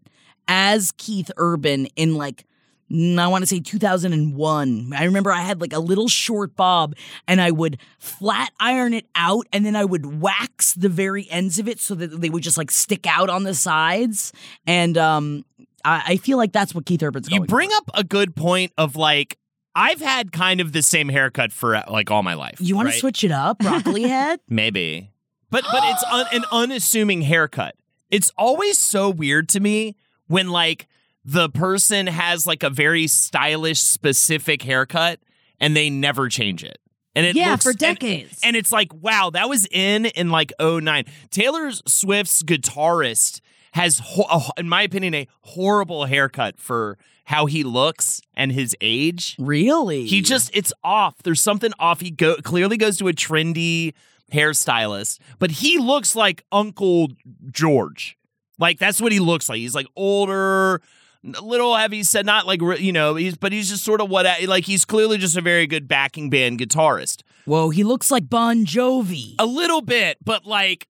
[0.47, 2.45] as Keith Urban in like.
[2.91, 4.91] I want to say 2001.
[4.95, 6.95] I remember I had like a little short bob
[7.27, 11.57] and I would flat iron it out and then I would wax the very ends
[11.57, 14.31] of it so that they would just like stick out on the sides.
[14.67, 15.43] And um,
[15.83, 18.95] I, I feel like that's what Keith Urban's you bring up a good point of
[18.95, 19.39] like
[19.75, 22.57] I've had kind of the same haircut for like all my life.
[22.59, 22.93] You want right?
[22.93, 24.39] to switch it up, broccoli head?
[24.47, 25.09] Maybe.
[25.49, 27.75] But but it's un, an unassuming haircut.
[28.09, 29.95] It's always so weird to me
[30.28, 30.88] when like
[31.26, 35.19] the person has like a very stylish specific haircut
[35.59, 36.80] and they never change it.
[37.15, 38.39] And it Yeah, looks- for decades.
[38.43, 41.05] And, it's like, wow, that was in in like 09.
[41.30, 43.39] Taylor Swift's guitarist
[43.74, 49.36] has ho- in my opinion a horrible haircut for how he looks and his age.
[49.39, 50.05] Really?
[50.05, 51.15] He just it's off.
[51.24, 52.01] There's something off.
[52.01, 53.93] He go clearly goes to a trendy
[54.32, 57.09] hairstylist, but he looks like Uncle
[57.51, 58.17] George.
[58.59, 59.57] Like that's what he looks like.
[59.59, 60.81] He's like older,
[61.23, 63.15] a little heavy set, not like you know.
[63.15, 66.29] He's but he's just sort of what like he's clearly just a very good backing
[66.29, 67.23] band guitarist.
[67.45, 69.35] Whoa, he looks like Bon Jovi.
[69.39, 70.87] A little bit, but like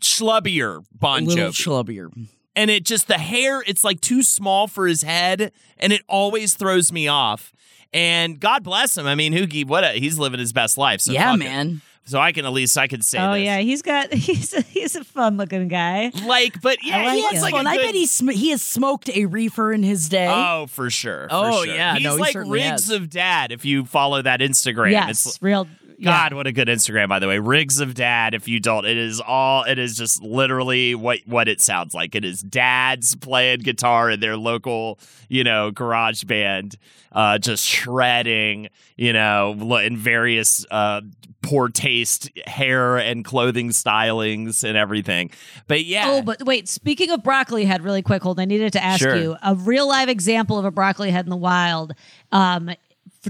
[0.00, 1.84] schlubbier Bon a little Jovi.
[1.86, 2.28] schlubbier.
[2.56, 6.54] and it just the hair it's like too small for his head and it always
[6.54, 7.52] throws me off
[7.92, 11.12] and god bless him i mean Hoogie, what a, he's living his best life so
[11.12, 11.80] yeah, man it.
[12.04, 12.10] Man.
[12.10, 13.42] so i can at least i can say Oh this.
[13.44, 16.10] yeah, he's got he's a, he's a fun looking guy.
[16.26, 17.32] like but yeah I like he him.
[17.34, 17.66] has like Fun.
[17.66, 20.28] a I good, bet he sm- he has smoked a reefer in his day.
[20.28, 21.74] oh for sure for Oh, sure.
[21.74, 22.90] yeah, he's no, he like certainly rigs has.
[22.90, 25.66] of dad if you follow that instagram yes, it's real.
[26.04, 26.28] Yeah.
[26.28, 27.38] God, what a good Instagram, by the way.
[27.38, 28.34] Rigs of Dad.
[28.34, 29.64] If you don't, it is all.
[29.64, 32.14] It is just literally what what it sounds like.
[32.14, 34.98] It is dads playing guitar in their local,
[35.28, 36.76] you know, garage band,
[37.12, 41.00] uh, just shredding, you know, in various uh,
[41.42, 45.30] poor taste hair and clothing stylings and everything.
[45.66, 46.68] But yeah, Oh, but wait.
[46.68, 48.40] Speaking of broccoli head, really quick, hold.
[48.40, 49.14] I needed to ask Sure.
[49.16, 51.92] you a real live example of a broccoli head in the wild.
[52.32, 52.70] Um,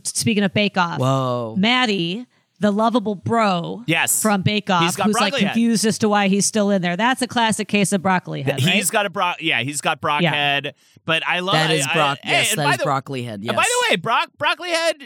[0.05, 1.57] speaking of Bake Off, Whoa.
[1.59, 2.27] Matty
[2.61, 4.23] the lovable bro Yes.
[4.23, 5.53] from Bake Off He's got who's like broccoli head.
[5.55, 6.97] confused as to why he's still in there.
[6.97, 8.63] That's a classic case of broccoli head.
[8.65, 8.75] right?
[8.75, 9.39] He's got a Brock.
[9.41, 10.33] Yeah, he's got Brock Yeah.
[10.33, 10.75] head.
[11.05, 13.35] But I love That is I- I- yes, and that the- broccoli head.
[13.35, 13.57] and Yes.
[13.57, 14.97] By the way, Brock Broccoli head.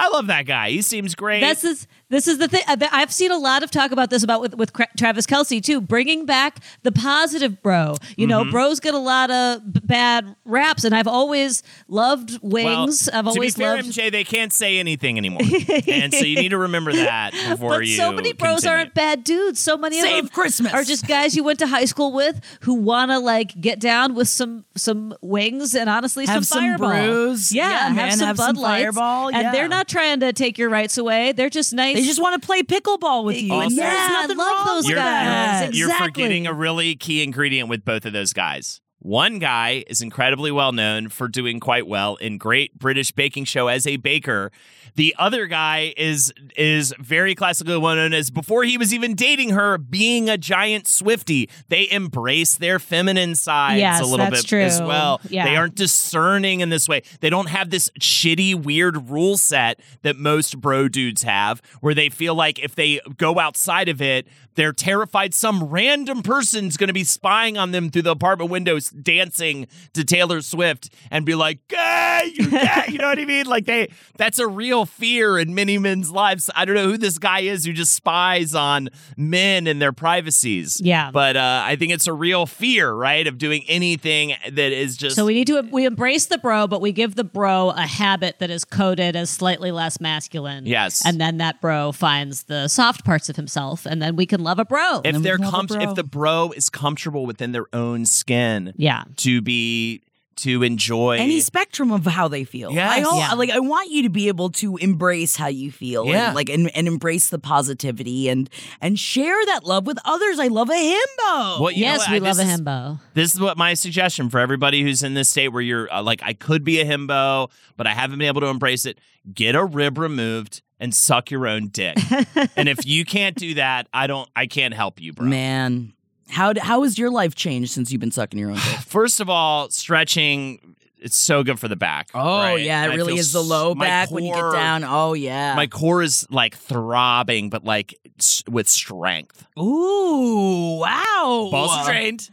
[0.00, 0.70] I love that guy.
[0.70, 1.40] He seems great.
[1.40, 2.62] This is this is the thing.
[2.66, 5.80] I- I've seen a lot of talk about this about with, with Travis Kelce too,
[5.80, 7.96] bringing back the positive bro.
[8.16, 8.50] You know, Mm-hmm.
[8.52, 13.08] bros get a lot of bad raps, and I've always loved well, wings.
[13.08, 13.88] I've always to be fair, loved.
[13.88, 15.40] MJ, they can't say anything anymore,
[15.88, 17.96] and so you need to remember that before but you.
[17.96, 18.76] so many bros continue.
[18.78, 19.58] aren't bad dudes.
[19.60, 20.72] So many Save of them Christmas.
[20.72, 24.14] are just guys you went to high school with who want to like get down
[24.14, 27.06] with some some wings and honestly Have some some Fireball.
[27.24, 27.52] brews.
[27.52, 28.84] Yeah, Yeah, have man, some have Bud some Lights.
[28.84, 29.52] Fireball, and yeah.
[29.52, 31.32] they're not trying to take your rights away.
[31.32, 31.96] They're just nice.
[31.96, 33.52] They just want to play pickleball with you.
[33.52, 35.76] Also- and there's Yeah, I love wrong those with You're, guys.
[35.78, 36.08] you're Exactly.
[36.24, 38.80] forgetting a really key ingredient with both of those guys.
[39.00, 43.68] One guy is incredibly well known for doing quite well in Great British Baking Show
[43.68, 44.50] as a baker.
[44.98, 49.78] The other guy is is very classically known as before he was even dating her,
[49.78, 51.48] being a giant Swifty.
[51.68, 55.20] They embrace their feminine sides Yes, a little bit as well.
[55.28, 55.44] Yeah.
[55.44, 57.02] They aren't discerning in this way.
[57.20, 62.08] They don't have this shitty, weird rule set that most bro dudes have, where they
[62.08, 64.26] feel like if they go outside of it,
[64.58, 68.90] they're terrified some random person's going to be spying on them through the apartment windows,
[68.90, 73.46] dancing to Taylor Swift, and be like, "Gay, you gay." you know what I mean?
[73.46, 76.50] Like they, that's a real fear in many men's lives.
[76.54, 80.80] I don't know who this guy is who just spies on men and their privacies.
[80.80, 81.10] Yeah.
[81.10, 85.16] but uh, I think it's a real fear, right, of doing anything that is just
[85.16, 88.38] So we need to we embrace the bro, but we give the bro a habit
[88.38, 90.66] that is coded as slightly less masculine.
[90.66, 91.04] Yes.
[91.04, 94.58] and then that bro finds the soft parts of himself, and then we can love
[94.58, 95.02] a bro.
[95.04, 100.02] if they're com- if the bro is comfortable within their own skin yeah, to be
[100.38, 102.72] to enjoy any spectrum of how they feel.
[102.72, 102.90] Yes.
[102.90, 103.32] I al- Yeah.
[103.34, 106.26] like I want you to be able to embrace how you feel Yeah.
[106.28, 108.48] and like and, and embrace the positivity and
[108.80, 110.38] and share that love with others.
[110.38, 111.60] I love a himbo.
[111.60, 112.10] Well, yes, what?
[112.10, 113.00] we I- love a this is- himbo.
[113.14, 116.22] This is what my suggestion for everybody who's in this state where you're uh, like,
[116.22, 118.98] I could be a himbo, but I haven't been able to embrace it.
[119.34, 121.96] Get a rib removed and suck your own dick.
[122.56, 125.26] and if you can't do that, I don't, I can't help you, bro.
[125.26, 125.92] Man,
[126.28, 128.62] how how has your life changed since you've been sucking your own dick?
[128.86, 132.10] First of all, stretching, it's so good for the back.
[132.14, 132.60] Oh right?
[132.60, 134.84] yeah, it really is the low back when you get down.
[134.84, 135.54] Oh yeah.
[135.54, 139.46] My core is like throbbing, but like s- with strength.
[139.58, 141.48] Ooh, wow.
[141.50, 142.28] Balls are trained.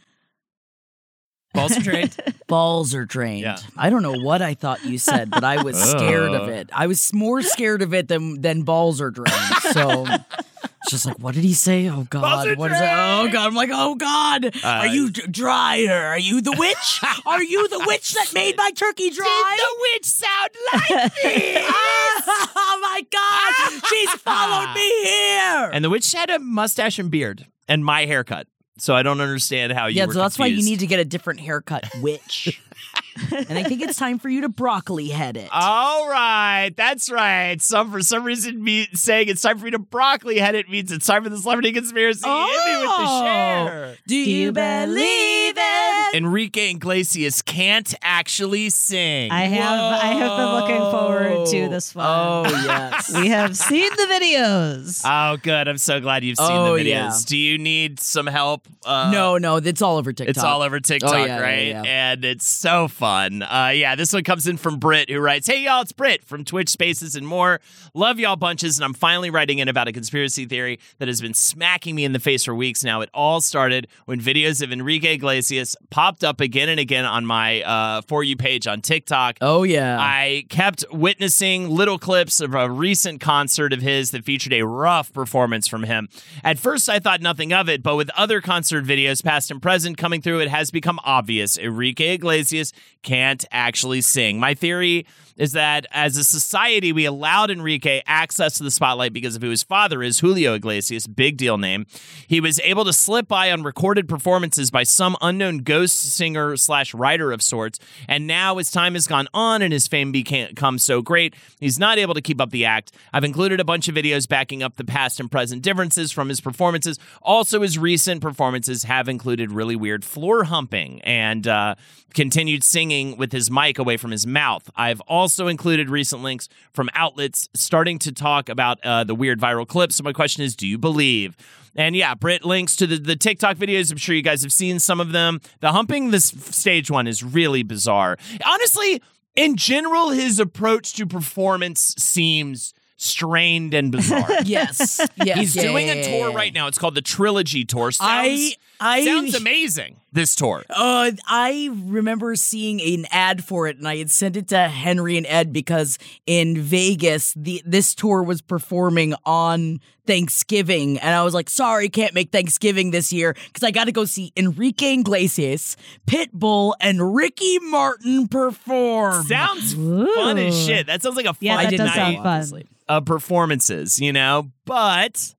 [1.54, 2.16] Balls are trained.
[2.48, 3.44] Balls are drained.
[3.44, 3.58] Yeah.
[3.78, 6.70] I don't know what I thought you said, but I was scared of it.
[6.74, 9.56] I was more scared of it than than balls are drained.
[9.72, 10.06] So
[10.86, 11.90] it's just like, what did he say?
[11.90, 12.84] Oh God, what is it?
[12.84, 16.52] Oh God, I'm like, oh God, uh, are you d- dry or are you the
[16.52, 17.02] witch?
[17.26, 19.58] are you the witch that made my turkey dry?
[19.58, 21.56] the witch sound like me?
[21.58, 25.72] oh my God, she's followed me here.
[25.74, 28.46] and the witch had a mustache and beard and my haircut.
[28.78, 31.00] So I don't understand how you yeah, were so that's why you need to get
[31.00, 32.62] a different haircut, witch.
[33.32, 35.50] and I think it's time for you to broccoli head it.
[35.52, 37.62] All right, that's right.
[37.62, 40.92] Some for some reason me saying it's time for me to broccoli head it means
[40.92, 42.28] it's time for the celebrity conspiracy.
[42.28, 43.22] Hit me with the Oh.
[43.24, 43.98] share.
[44.08, 45.85] Do you believe it?
[46.14, 49.32] Enrique Iglesias can't actually sing.
[49.32, 52.06] I have I have been looking forward to this one.
[52.08, 53.14] Oh yes.
[53.16, 55.02] we have seen the videos.
[55.06, 55.68] oh, good.
[55.68, 56.86] I'm so glad you've seen Oh, the videos.
[56.88, 57.12] yeah.
[57.26, 58.68] Do you need some help?
[58.86, 60.30] Uh, no, no, it's all over TikTok.
[60.36, 61.68] It's all over TikTok, Oh, yeah, yeah, right?
[61.68, 61.84] yeah.
[61.86, 63.42] And it's so fun.
[63.42, 66.46] Uh, yeah, this one comes in from Britt, who writes, Hey, y'all, it's Britt from
[66.46, 67.60] Twitch Spaces and more.
[67.94, 71.34] Love y'all bunches, and I'm finally writing in about a conspiracy theory that has been
[71.34, 73.02] smacking me in the face for weeks now.
[73.02, 77.62] It all started when videos of Enrique Iglesias popped up again and again on my
[77.62, 79.38] uh, For You page on TikTok.
[79.40, 79.98] Oh yeah.
[79.98, 85.14] I kept witnessing little clips of a recent concert of his that featured a rough
[85.14, 86.10] performance from him.
[86.44, 89.96] At first, I thought nothing of it, but with other concert videos, past and present,
[89.96, 94.38] coming through, it has become obvious Enrique Iglesias can't actually sing.
[94.38, 95.06] My theory
[95.38, 99.50] is that as a society, we allowed Enrique access to the spotlight because of who
[99.50, 101.86] his father is, Julio Iglesias, big deal name.
[102.28, 106.94] He was able to slip by on recorded performances by some unknown ghost singer slash
[106.94, 107.80] writer of sorts.
[108.08, 111.98] And now, as time has gone on and his fame become so great, he's not
[111.98, 112.94] able to keep up the act.
[113.14, 116.42] I've included a bunch of videos backing up the past and present differences from his
[116.42, 116.98] performances.
[117.22, 121.76] Also, his recent performances have included really weird floor humping and uh,
[122.16, 124.70] continued singing with his mic away from his mouth.
[124.76, 129.68] I've also included recent links from outlets starting to talk about uh, the weird viral
[129.68, 129.96] clips.
[129.96, 131.38] So, my question is do you believe?
[131.76, 133.92] And yeah, Britt links to the, the TikTok videos.
[133.92, 135.42] I'm sure you guys have seen some of them.
[135.60, 138.18] The humping this stage one is really bizarre.
[138.46, 139.02] Honestly,
[139.36, 144.26] in general, his approach to performance seems strained and bizarre.
[144.46, 145.02] Yes.
[145.16, 145.40] yes.
[145.40, 146.36] He's yeah, doing yeah, a tour yeah.
[146.36, 146.68] right now.
[146.68, 147.92] It's called the Trilogy Tour.
[147.92, 149.98] Sounds, I- I- sounds amazing.
[150.12, 150.64] This tour.
[150.70, 155.18] Uh, I remember seeing an ad for it, and I had sent it to Henry
[155.18, 161.34] and Ed because in Vegas, the this tour was performing on Thanksgiving, and I was
[161.34, 165.76] like, "Sorry, can't make Thanksgiving this year because I got to go see Enrique Iglesias,
[166.08, 170.88] Pitbull, and Ricky Martin perform." Sounds fun as shit.
[170.88, 172.26] That sounds like a fun Yeah, that did does sound fun.
[172.28, 172.68] obviously.
[172.88, 174.50] of performances, you know.
[174.64, 175.36] But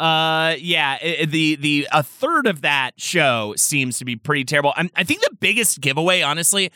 [0.00, 4.72] uh, yeah, i- the the a third of that show seems to be pretty terrible.
[4.76, 6.70] i I think the biggest giveaway, honestly,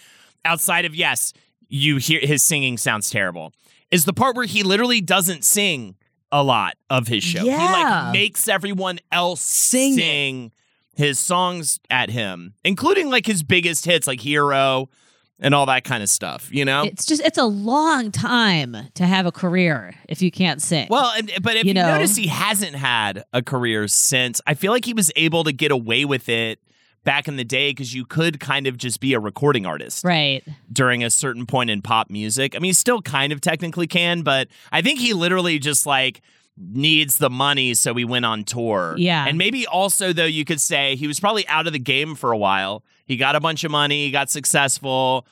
[0.45, 1.33] outside of yes,
[1.69, 3.53] you hear his singing sounds terrible,
[3.91, 5.97] is the part where he literally doesn't sing
[6.31, 7.45] a lot of his show.
[7.45, 7.59] Yeah.
[7.59, 9.97] He like makes everyone else Sing it.
[9.97, 10.53] sing
[10.97, 14.89] his songs at him, including like his biggest hits like Hero
[15.41, 16.49] and all that kind of stuff.
[16.53, 16.85] You know.
[16.85, 20.89] It's just it's a long time to have a career if you can't sing.
[20.91, 21.87] Well, and, but if you, You know?
[21.87, 24.41] notice, he hasn't had a career since.
[24.47, 26.61] I feel like he was able to get away with it
[27.05, 30.43] back in the day because you could kind of just be a recording artist right.
[30.73, 32.57] during a certain point in pop music.
[32.57, 36.23] I mean, he still kind of technically can, but I think he literally just like
[36.57, 38.95] needs the money, so he went on tour.
[38.97, 39.27] Yeah.
[39.27, 42.33] and maybe also though you could say he was probably out of the game for
[42.33, 42.83] a while.
[43.07, 45.27] He got a bunch of money, he got successful,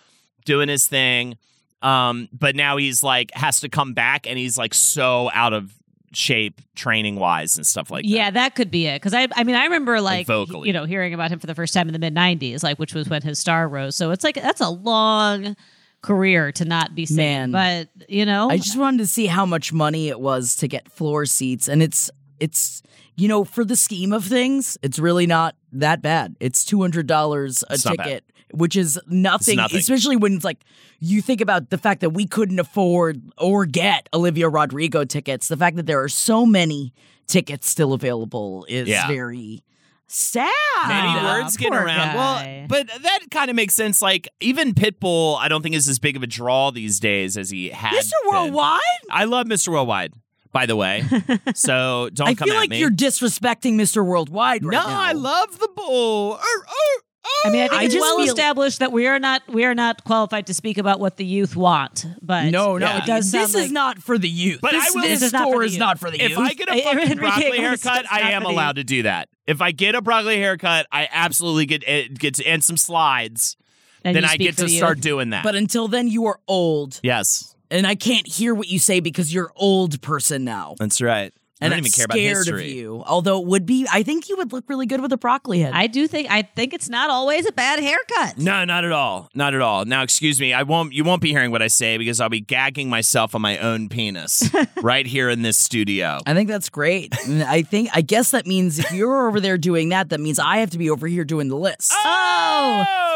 [0.44, 1.38] doing his thing.
[1.80, 5.72] Um, but now he's like has to come back, and he's like so out of
[6.14, 8.08] shape training wise and stuff like that.
[8.08, 8.34] yeah, that.
[8.34, 8.96] that could be it.
[8.96, 10.68] Because I, I mean, I remember like, vocally.
[10.68, 12.94] you know, hearing about him for the first time in the mid '90s, like which
[12.94, 13.96] was when his star rose.
[13.96, 15.56] So it's like that's a long
[16.02, 17.52] career to not be singing.
[17.52, 17.88] Man.
[17.96, 20.90] But you know, I just wanted to see how much money it was to get
[20.90, 22.82] floor seats, and it's it's
[23.16, 26.36] you know for the scheme of things, it's really not that bad.
[26.40, 28.04] It's two hundred dollars a It's not bad.
[28.04, 29.78] ticket, which is nothing, nothing.
[29.78, 30.64] especially when it's like
[30.98, 35.48] you think about the fact that we couldn't afford or get Olivia Rodrigo tickets.
[35.48, 36.92] The fact that there are so many
[37.26, 39.06] tickets still available is Yeah.
[39.08, 39.62] very
[40.06, 40.48] sad.
[40.88, 42.14] Maybe Ah, words getting poor around.
[42.14, 42.16] guy.
[42.16, 44.02] Well, but that kind of makes sense.
[44.02, 47.50] Like even Pitbull, I don't think is as big of a draw these days as
[47.50, 47.92] he had.
[47.94, 48.10] Mr.
[48.24, 48.32] been.
[48.32, 48.80] Worldwide.
[49.10, 49.68] I love Mr.
[49.68, 50.12] Worldwide,
[50.52, 51.04] by the way.
[51.54, 52.78] so don't I come feel at like me.
[52.78, 54.04] you're disrespecting Mr.
[54.04, 55.00] Worldwide right no, now.
[55.00, 56.32] I love the bull.
[56.32, 57.02] Arr, arr,
[57.44, 59.64] I mean, I think I it's just well feel- established that we are not we
[59.64, 62.04] are not qualified to speak about what the youth want.
[62.20, 62.98] But No, no, Yeah.
[62.98, 63.30] it does.
[63.32, 64.60] This is not for the youth.
[64.60, 65.80] But this, I will- this This is not for the is youth.
[65.80, 66.36] not for the If.
[66.38, 69.28] I get a fucking broccoli haircut, I am allowed to do that.
[69.46, 73.56] If I get a broccoli haircut, I absolutely get it gets and some slides.
[74.04, 75.04] and then I get to start youth.
[75.04, 75.44] doing that.
[75.44, 79.32] but until then, you are old, yes, and I can't hear what you say because
[79.34, 80.76] you're old person now.
[80.78, 81.32] that's right.
[81.60, 82.70] I don't I'm even care about scared history.
[82.72, 83.04] of you.
[83.06, 85.72] Although it would be, I think you would look really good with a broccoli head.
[85.74, 88.36] I do think I think it's not always a bad haircut.
[88.36, 89.30] No, not at all.
[89.32, 89.84] Not at all.
[89.84, 90.52] Now, excuse me.
[90.52, 90.92] I won't.
[90.92, 93.88] You won't be hearing what I say because I'll be gagging myself on my own
[93.88, 94.50] penis
[94.82, 96.18] right here in this studio.
[96.26, 97.14] I think that's great.
[97.28, 100.40] And I think, I guess that means if you're over there doing that, that means
[100.40, 101.92] I have to be over here doing the list.
[101.94, 103.11] Oh, oh!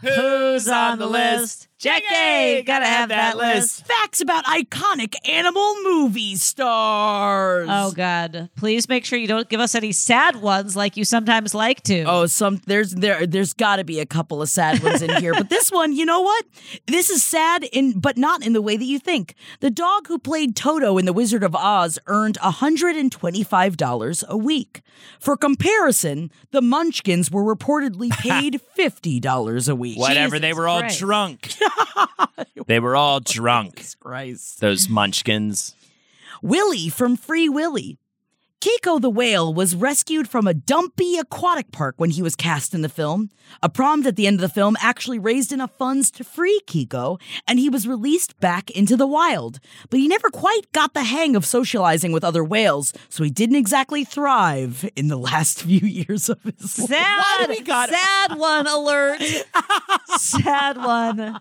[0.00, 1.68] Who's on the list?
[1.78, 3.86] Jackie, gotta have that list.
[3.86, 7.68] Facts about iconic animal movie stars.
[7.70, 8.48] Oh God!
[8.56, 12.04] Please make sure you don't give us any sad ones like you sometimes like to.
[12.04, 15.34] Oh, some there's there there's got to be a couple of sad ones in here,
[15.34, 16.46] but this one, you know what?
[16.86, 19.34] This is sad in but not in the way that you think.
[19.60, 24.80] The dog who played Toto in The Wizard of Oz earned $125 a week.
[25.20, 28.62] For comparison, the Munchkins were reportedly paid
[29.46, 29.98] $50 a week.
[29.98, 30.38] Whatever.
[30.38, 30.98] they Jesus were all Christ.
[30.98, 31.54] drunk.
[32.66, 33.84] they were all drunk.
[34.00, 34.60] Christ.
[34.60, 35.74] Those munchkins.
[36.42, 37.98] Willie from Free Willy.
[38.60, 42.80] Keiko the whale was rescued from a dumpy aquatic park when he was cast in
[42.80, 43.28] the film.
[43.62, 47.20] A prompt at the end of the film actually raised enough funds to free Keiko,
[47.46, 49.60] and he was released back into the wild.
[49.90, 53.56] But he never quite got the hang of socializing with other whales, so he didn't
[53.56, 56.88] exactly thrive in the last few years of his life.
[56.88, 59.20] sad, sad one alert.
[60.16, 61.40] sad one.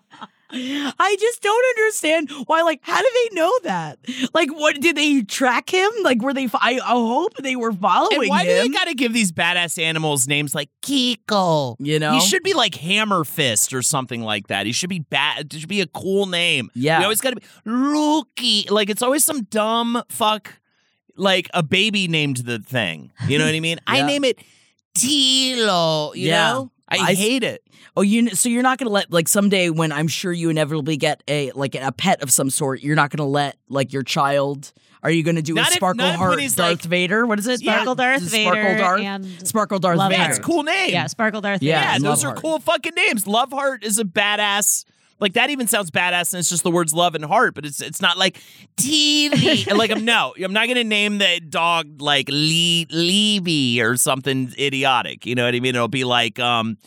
[0.56, 2.62] I just don't understand why.
[2.62, 4.00] Like, how do they know that?
[4.34, 5.90] Like, what did they track him?
[6.04, 6.46] Like, were they?
[6.54, 8.58] I, I hope they were following And why do him.
[8.64, 11.76] they got to give these badass animals names like Keiko?
[11.80, 12.14] You know?
[12.14, 14.66] he should be like Hammer Fist or something like that.
[14.66, 15.54] He should be bad.
[15.54, 16.70] It should be a cool name.
[16.74, 17.00] Yeah.
[17.00, 18.68] we always got to be Rookie.
[18.70, 20.60] Like it's always some dumb fuck,
[21.18, 23.12] like a baby named the thing.
[23.28, 23.80] You know what I mean?
[23.88, 24.40] I name it
[24.98, 26.16] Tilo.
[26.16, 26.54] You Yeah.
[26.54, 27.64] know, I, I- hate it.
[27.98, 31.24] Oh, you so you're not gonna let like someday when I'm sure you inevitably get
[31.28, 34.74] a like a pet of some sort, you're not gonna let like your child.
[35.02, 37.26] Are you gonna do Not a if- Sparkle not if Heart Darth like- Vader?
[37.28, 37.62] What is it?
[37.62, 37.74] Yeah.
[37.76, 40.24] Sparkle Darth Sparkle Vader Darth and Sparkle Darth Love Vader.
[40.24, 40.90] That's cool name.
[40.92, 42.42] Yeah, Sparkle Darth Yeah, Yeah, those Love are Heart.
[42.42, 43.28] cool fucking names.
[43.28, 44.84] Love Heart is a badass
[45.20, 47.82] Like that even sounds badass, and it's just the words love and heart, but it's
[47.82, 48.42] it's not like
[48.76, 49.74] TV.
[49.76, 55.26] like I'm no, I'm not gonna name the dog like Lee Levy or something idiotic.
[55.26, 55.76] You know what I mean?
[55.76, 56.78] It'll be like um,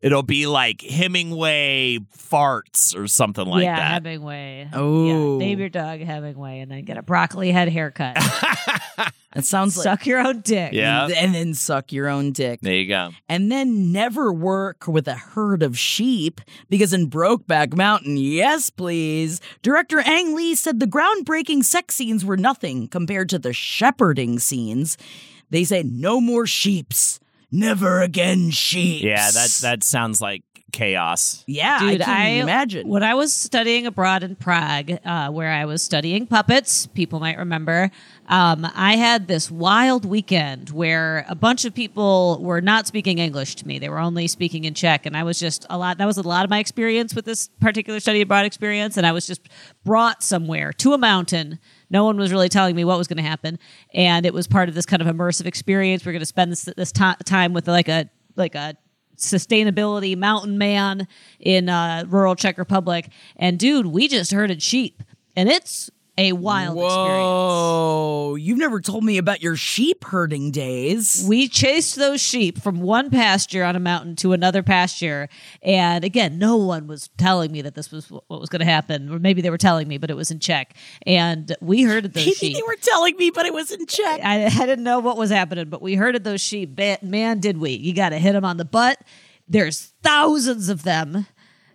[0.00, 3.92] it'll be like Hemingway farts or something like yeah, that.
[4.04, 4.68] Hemingway.
[4.72, 5.38] Oh.
[5.38, 8.16] Yeah, name your dog Hemingway and then get a broccoli head haircut.
[9.34, 10.72] It sounds like Suck your own dick.
[10.72, 11.06] Yeah.
[11.06, 12.60] and then suck your own dick.
[12.62, 13.10] There you go.
[13.28, 19.40] and then never work with a herd of sheep because in Brokeback Mountain, yes, please,
[19.62, 24.98] director Ang Lee said the groundbreaking sex scenes were nothing compared to the shepherding scenes.
[25.50, 27.20] They say no more sheeps,
[27.52, 29.02] never again sheep.
[29.02, 30.42] Yeah, that that sounds like
[30.72, 31.42] chaos.
[31.48, 32.86] yeah, Dude, I can't I imagine.
[32.86, 37.38] when I was studying abroad in Prague, uh, where I was studying puppets, people might
[37.38, 37.90] remember.
[38.28, 43.56] Um, I had this wild weekend where a bunch of people were not speaking English
[43.56, 45.98] to me; they were only speaking in Czech, and I was just a lot.
[45.98, 49.10] That was a lot of my experience with this particular study abroad experience, and I
[49.12, 49.48] was just
[49.84, 51.58] brought somewhere to a mountain.
[51.90, 53.58] No one was really telling me what was going to happen,
[53.92, 56.06] and it was part of this kind of immersive experience.
[56.06, 58.76] We're going to spend this this ti time with like a like a
[59.16, 61.06] sustainability mountain man
[61.38, 63.08] in uh, rural Czech Republic.
[63.36, 65.02] And dude, we just herded sheep,
[65.36, 65.90] and it's
[66.20, 66.98] a wild experience.
[66.98, 71.24] Whoa, you've never told me about your sheep herding days.
[71.26, 75.28] We chased those sheep from one pasture on a mountain to another pasture.
[75.62, 79.10] And again, no one was telling me that this was what was going to happen.
[79.10, 80.76] Or maybe they were telling me, but it was in check.
[81.06, 82.54] And we herded those sheep.
[82.54, 84.20] they were telling me, but it was in check.
[84.22, 86.76] I, I didn't know what was happening, but we herded those sheep.
[86.76, 87.70] Man, man did we.
[87.70, 88.98] You got to hit them on the butt.
[89.48, 91.26] There's thousands of them,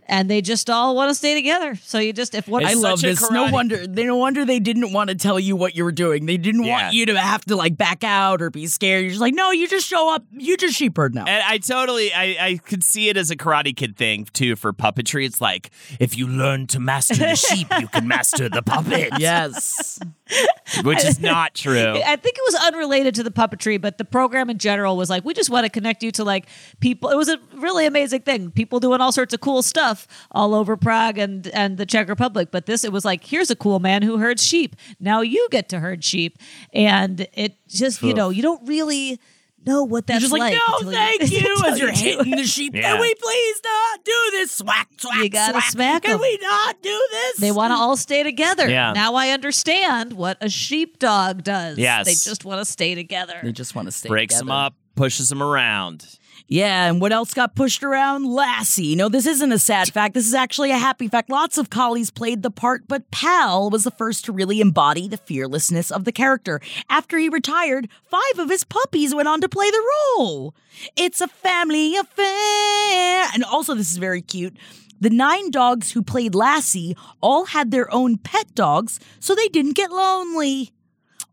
[0.08, 1.76] and they just all want to stay together.
[1.84, 3.32] So you just, if one, I It's love such a this.
[3.32, 6.26] No wonder they no wonder they didn't want to tell you what you were doing.
[6.26, 6.84] They didn't Yeah.
[6.84, 9.02] want you to have to like back out or be scared.
[9.04, 10.24] You're just like, no, you just show up.
[10.32, 11.26] You just sheep herd now.
[11.26, 14.72] And I totally, I, I could see it as a Karate Kid thing too for
[14.74, 15.26] puppetry.
[15.26, 19.10] It's like if you learn to master the sheep, you can master the puppet.
[19.20, 20.00] yes.
[20.84, 21.92] which is not true.
[22.04, 25.24] I think it was unrelated to the puppetry, but the program in general was like,
[25.24, 26.48] we just want to connect you to like
[26.80, 27.10] people.
[27.10, 28.50] It was a really amazing thing.
[28.52, 32.50] People doing all sorts of cool stuff all over Prague and and the Czech Republic.
[32.52, 34.76] But this, it was like, here's a cool man who herds sheep.
[35.00, 36.40] Now you get to herd sheep,
[36.74, 39.20] and it just you know you don't really
[39.66, 40.54] know what that's You're just like,
[40.84, 42.38] no, thank until you, as you're do hitting it.
[42.38, 42.76] the sheep.
[42.76, 42.92] Yeah.
[42.94, 44.52] Can we please not do this?
[44.52, 45.72] Swack, swack, You gotta swack.
[45.72, 46.20] smack Can 'em.
[46.22, 47.38] we not do this?
[47.38, 48.70] They want to all stay together.
[48.70, 48.94] Yeah.
[48.94, 51.78] Now I understand what a sheepdog does.
[51.78, 52.06] Yes.
[52.06, 53.40] They just want to stay together.
[53.44, 54.08] They just want to stay.
[54.08, 54.14] Together.
[54.16, 56.06] Breaks them up, pushes them around.
[56.48, 58.28] Yeah, and what else got pushed around?
[58.28, 58.96] Lassie.
[58.96, 60.14] No, this isn't a sad fact.
[60.14, 61.30] This is actually a happy fact.
[61.32, 65.18] Lots of collies played the part, but Pal was the first to really embody the
[65.18, 66.62] fearlessness of the character.
[66.88, 69.84] After he retired, five of his puppies went on to play the
[70.18, 70.54] role.
[70.96, 73.28] It's a family affair.
[73.34, 74.56] And also, this is very cute.
[75.00, 79.76] The nine dogs who played Lassie all had their own pet dogs, so they didn't
[79.76, 80.75] get lonely.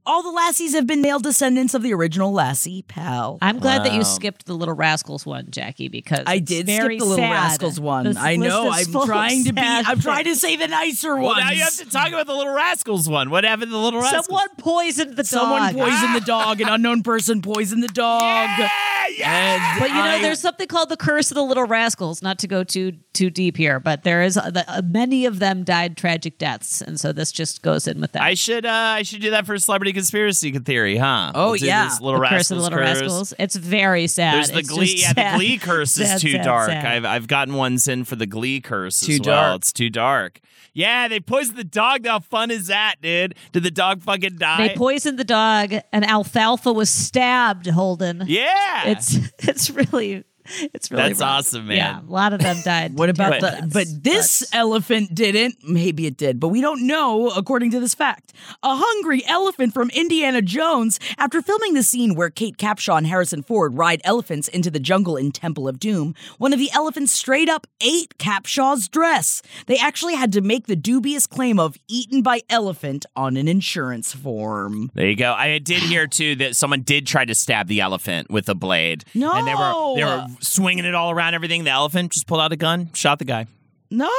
[0.05, 3.39] All the Lassies have been male descendants of the original Lassie, Pal.
[3.41, 6.97] I'm glad that you skipped the Little Rascals one, Jackie, because I it's did very
[6.97, 7.31] skip the Little sad.
[7.31, 8.05] Rascals one.
[8.07, 8.73] This I list know.
[8.73, 9.61] is I'm full of trying to be.
[9.61, 11.39] sad I'm trying to say the nicer Well, ones.
[11.39, 13.31] now you have to talk about the Little Rascals one.
[13.31, 14.27] What happened to the Little Rascals?
[14.27, 15.27] Someone poisoned the dog.
[15.27, 15.89] Someone dog.
[15.89, 16.61] poisoned the dog.
[16.61, 18.23] An unknown person poisoned the dog.
[18.59, 18.69] Yeah,
[19.17, 19.55] yeah.
[19.55, 22.23] And But you know, I- there's something called the curse of the little rascals.
[22.23, 25.39] Not to go too too deep here, but there is uh, the, uh, many of
[25.39, 28.23] them died tragic deaths, and so this just goes in with that.
[28.23, 31.33] I should uh, I should do that for a celebrity conspiracy theory, huh?
[31.35, 31.91] Oh, yeah.
[32.01, 33.01] Little the Rascals curse of the little curse.
[33.01, 33.35] rascals.
[33.39, 34.35] It's very sad.
[34.37, 34.87] There's the It's Glee.
[34.97, 35.39] just Yeah, the.
[35.39, 36.69] Glee curse is Sad, too sad, dark.
[36.71, 36.85] sad.
[36.87, 39.37] I've I've gotten ones in for the Glee curse Too as well.
[39.51, 39.57] dark.
[39.61, 40.41] It's too dark.
[40.75, 42.07] Yeah, they poisoned the dog.
[42.07, 43.35] How fun is that, dude?
[43.53, 44.69] Did the dog fucking die?
[44.69, 47.67] They poisoned the dog, and Alfalfa was stabbed.
[47.67, 48.25] Holden.
[48.27, 50.25] yeah, It's it's really
[50.75, 51.29] it's really That's rough.
[51.31, 51.77] awesome, man.
[51.77, 52.95] Yeah, a lot of them died.
[53.03, 53.69] What about terrible the?
[53.73, 55.57] But this elephant didn't.
[55.67, 57.31] Maybe it did, but we don't know.
[57.31, 58.33] According to this fact,
[58.63, 63.43] a hungry elephant from Indiana Jones, after filming the scene where Kate Capshaw and Harrison
[63.43, 67.49] Ford ride elephants into the jungle in Temple of Doom, one of the elephants straight
[67.49, 69.43] up ate Capshaw's dress.
[69.67, 74.13] They actually had to make the dubious claim of "eaten by elephant" on an insurance
[74.13, 74.91] form.
[74.95, 75.33] There you go.
[75.33, 79.05] I did hear too that someone did try to stab the elephant with a blade.
[79.15, 80.32] No, and they were they were No.
[80.41, 81.65] Swinging it all around everything.
[81.65, 83.47] The elephant just pulled out a gun, shot the guy
[83.91, 84.11] No,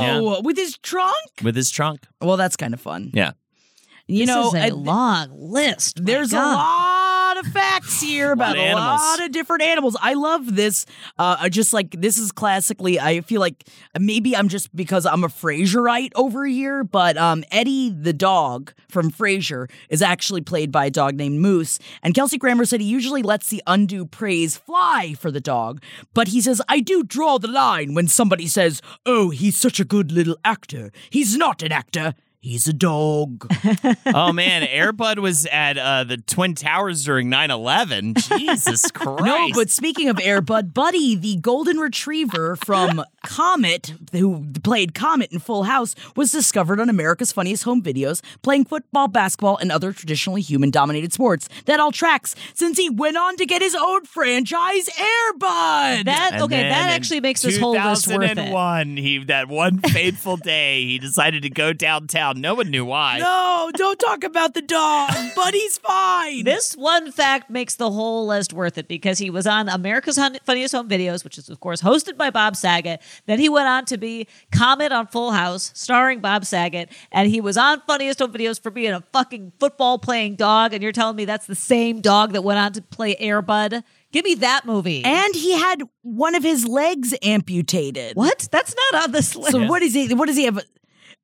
[0.00, 0.40] Yeah.
[0.42, 1.14] with his trunk.
[1.42, 2.00] with his trunk.
[2.20, 3.10] Well, that's kind of fun.
[3.14, 3.32] Yeah,
[4.06, 6.00] You This know, is a I- long list.
[6.00, 6.54] My There's a God.
[6.54, 7.07] lot of
[7.52, 9.96] facts here about, About a lot of different animals.
[10.00, 10.86] I love this.
[11.18, 12.98] Uh, I just like this is classically.
[13.00, 13.64] I feel like
[13.98, 19.10] maybe I'm just because I'm a Frasierite over here, but um, Eddie the dog from
[19.10, 21.78] Frasier is actually played by a dog named Moose.
[22.02, 25.82] And Kelsey Grammer said he usually lets the undue praise fly for the dog,
[26.14, 29.84] but he says I do draw the line when somebody says, "Oh, he's such a
[29.84, 32.14] good little actor." He's not an actor.
[32.40, 33.52] He's a dog.
[34.14, 38.14] oh man, Airbud was at uh, the Twin Towers during 9/11.
[38.38, 39.24] Jesus Christ!
[39.24, 45.40] No, but speaking of Airbud, Buddy, the golden retriever from Comet, who played Comet in
[45.40, 50.40] Full House, was discovered on America's Funniest Home Videos playing football, basketball, and other traditionally
[50.40, 51.48] human dominated sports.
[51.64, 56.04] That all tracks since he went on to get his own franchise, Airbud.
[56.04, 58.28] That And okay, that actually makes this whole list worth it.
[58.36, 62.27] 2001, he that one fateful day, he decided to go downtown.
[62.36, 63.18] No one knew why.
[63.18, 65.10] no, don't talk about the dog.
[65.36, 66.44] Buddy's fine.
[66.44, 70.74] This one fact makes the whole list worth it because he was on America's Funniest
[70.74, 73.00] Home Videos, which is, of course, hosted by Bob Saget.
[73.26, 76.90] Then he went on to be Comet on Full House, starring Bob Saget.
[77.12, 80.72] And he was on Funniest Home Videos for being a fucking football playing dog.
[80.74, 83.82] And you're telling me that's the same dog that went on to play Airbud?
[84.10, 85.04] Give me that movie.
[85.04, 88.16] and he had one of his legs amputated.
[88.16, 88.48] what?
[88.50, 89.52] That's not on this list.
[89.52, 90.12] So what is he?
[90.14, 90.58] What does he have?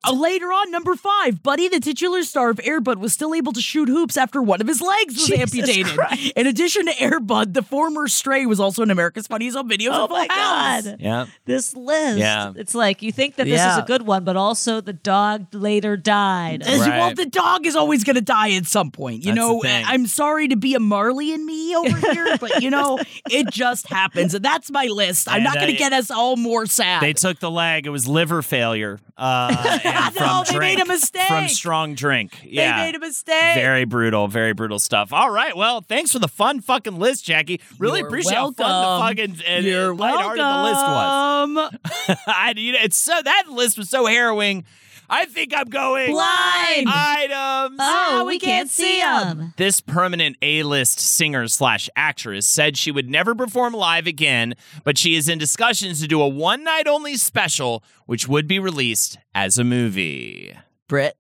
[0.07, 3.61] Uh, later on, number five, Buddy, the titular star of Airbud, was still able to
[3.61, 5.95] shoot hoops after one of his legs was Jesus amputated.
[5.97, 6.33] Christ.
[6.37, 9.91] In addition to Airbud, the former Stray was also in America's Funniest Home Videos.
[9.93, 10.85] Oh my House.
[10.85, 10.97] God.
[11.01, 11.27] Yeah.
[11.45, 12.19] This list.
[12.19, 12.53] Yeah.
[12.57, 15.97] It's like you think that this is a good one, but also the dog later
[15.97, 16.63] died.
[16.63, 19.25] As- Well, the dog is always going to die at some point.
[19.25, 19.63] You That's know.
[19.65, 22.99] I'm sorry to be a Marley and me over here, but you know,
[23.31, 24.35] it just happens.
[24.35, 25.29] And that's my list.
[25.29, 27.03] I'm And, not going uh, to get us all more sad.
[27.03, 27.87] They took the leg.
[27.87, 28.99] It was liver failure.
[29.17, 29.79] Uh,
[30.15, 31.29] from they drink, made a mistake.
[31.29, 32.41] From strong drink.
[32.45, 32.79] Yeah.
[32.79, 33.55] They made a mistake.
[33.55, 35.13] Very brutal, very brutal stuff.
[35.13, 37.61] All right, well, thanks for the fun fucking list, Jackie.
[37.79, 39.17] Really You're appreciate how fun welcome.
[39.17, 41.55] the fucking and You're lighthearted the list was.
[41.55, 42.19] welcome.
[42.27, 44.65] I, you know, it's so that list was so harrowing.
[45.09, 46.89] I think I'm going Blind.
[46.89, 47.79] items.
[47.81, 49.53] Oh, ah, we can't see them.
[49.57, 55.15] This permanent A-list singer slash actress said she would never perform live again, but she
[55.15, 59.59] is in discussions to do a one night only special, which would be released as
[59.59, 60.57] a movie.
[60.89, 61.17] Brit.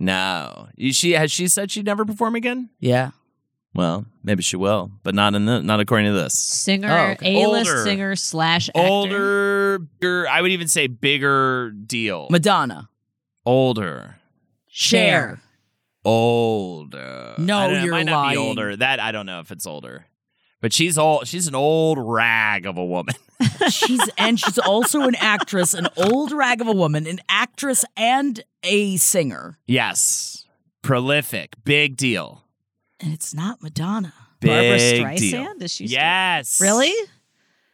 [0.00, 2.70] No, she has she said she'd never perform again.
[2.78, 3.10] Yeah.
[3.74, 6.34] Well, maybe she will, but not in the not according to this.
[6.38, 7.42] Singer, Oh, okay.
[7.42, 7.82] A-list Older.
[7.84, 8.80] singer slash actor.
[8.80, 12.28] Older, bigger, I would even say bigger deal.
[12.30, 12.88] Madonna.
[13.48, 14.16] Older,
[14.66, 15.40] Cher.
[16.04, 17.34] older.
[17.38, 18.76] No, I don't know, it you're might not be older.
[18.76, 20.04] That I don't know if it's older,
[20.60, 21.26] but she's old.
[21.26, 23.14] She's an old rag of a woman.
[23.70, 28.42] she's and she's also an actress, an old rag of a woman, an actress and
[28.62, 29.58] a singer.
[29.66, 30.44] yes,
[30.82, 32.44] prolific, big deal.
[33.00, 34.12] And it's not Madonna.
[34.40, 35.16] Barbra Streisand?
[35.18, 35.46] deal.
[35.62, 36.92] Is she still- yes, Really?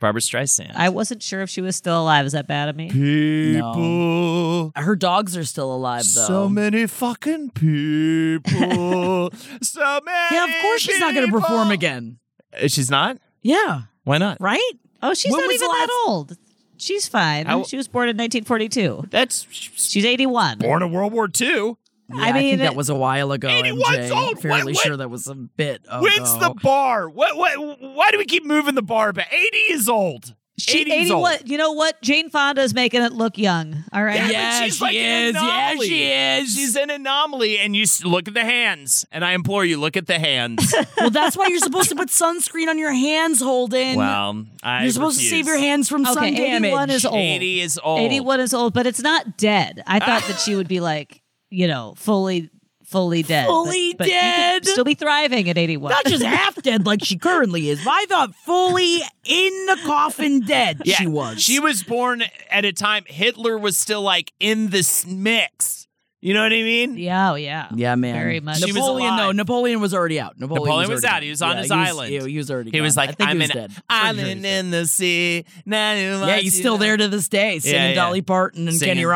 [0.05, 0.72] Barbra Streisand.
[0.76, 2.26] I wasn't sure if she was still alive.
[2.26, 2.90] Is that bad of me?
[2.90, 4.70] People.
[4.76, 6.26] Her dogs are still alive though.
[6.26, 9.30] So many fucking people.
[9.62, 10.36] so many.
[10.36, 12.18] yeah, of course she's not going to perform again.
[12.52, 13.16] Uh, She's not?
[13.40, 14.36] Yeah, Why not?
[14.40, 14.72] right?
[15.02, 16.36] Oh, she's When not was even the that old.
[16.76, 17.46] She's fine.
[17.46, 19.07] How- she was born in 1942.
[19.11, 20.59] That's She's 81.
[20.59, 21.76] born in World War II.
[22.09, 23.48] Yeah, I mean, think that was a while ago.
[23.48, 24.11] 81's MJ.
[24.11, 24.40] old.
[24.40, 26.00] Fairly What- what- sure that was a bit ago.
[26.02, 27.09] When's the bar?
[27.09, 27.36] What?
[27.36, 27.80] What?
[27.80, 29.32] Why do we keep moving the bar back?
[29.32, 30.34] 80 is old.
[30.57, 31.28] She 80 is old.
[31.46, 32.00] You know what?
[32.00, 33.82] Jane Fonda's making it look young.
[33.92, 34.14] All right.
[34.14, 35.34] Yeah, Yeah, she's she like is.
[35.34, 36.55] Yeah, she is.
[36.55, 39.05] She's an anomaly, and you look at the hands.
[39.11, 40.72] And I implore you, look at the hands.
[40.96, 43.96] well, that's why you're supposed to put sunscreen on your hands, Holden.
[43.96, 46.68] well, I you're supposed to save your hands from sun damage.
[46.68, 47.16] 81 is old.
[47.16, 48.00] 80 is old.
[48.00, 49.82] 81 is old, but it's not dead.
[49.88, 51.20] I thought that she would be like,
[51.55, 52.50] you know, fully,
[52.84, 53.46] fully dead.
[53.46, 54.66] Fully but, but you dead?
[54.66, 55.90] still be thriving at 81.
[55.90, 60.40] Not just half dead like she currently is, but I thought fully in the coffin
[60.40, 61.40] dead Yeah, she was.
[61.42, 65.80] She was born at a time Hitler was still like in this mix.
[66.20, 66.96] You know what I mean?
[66.96, 67.68] yeah, oh, yeah.
[67.74, 68.14] Yeah, man.
[68.14, 68.57] Very much.
[68.57, 69.18] She was Napoleon, alive.
[69.26, 70.40] no, Napoleon was already out.
[70.40, 71.22] Napoleon, Napoleon was already out.
[71.22, 72.12] He was on Yeah, his he was- island.
[72.14, 72.70] yeah, he was already.
[72.70, 73.57] He was like, I I'm he in dead.
[73.59, 74.64] an sure he island dead.
[74.64, 75.44] in the sea.
[75.66, 77.94] Yeah, he's still there to this day, singing Yeah, yeah.
[77.94, 79.07] Dolly Parton and Kenny Singing.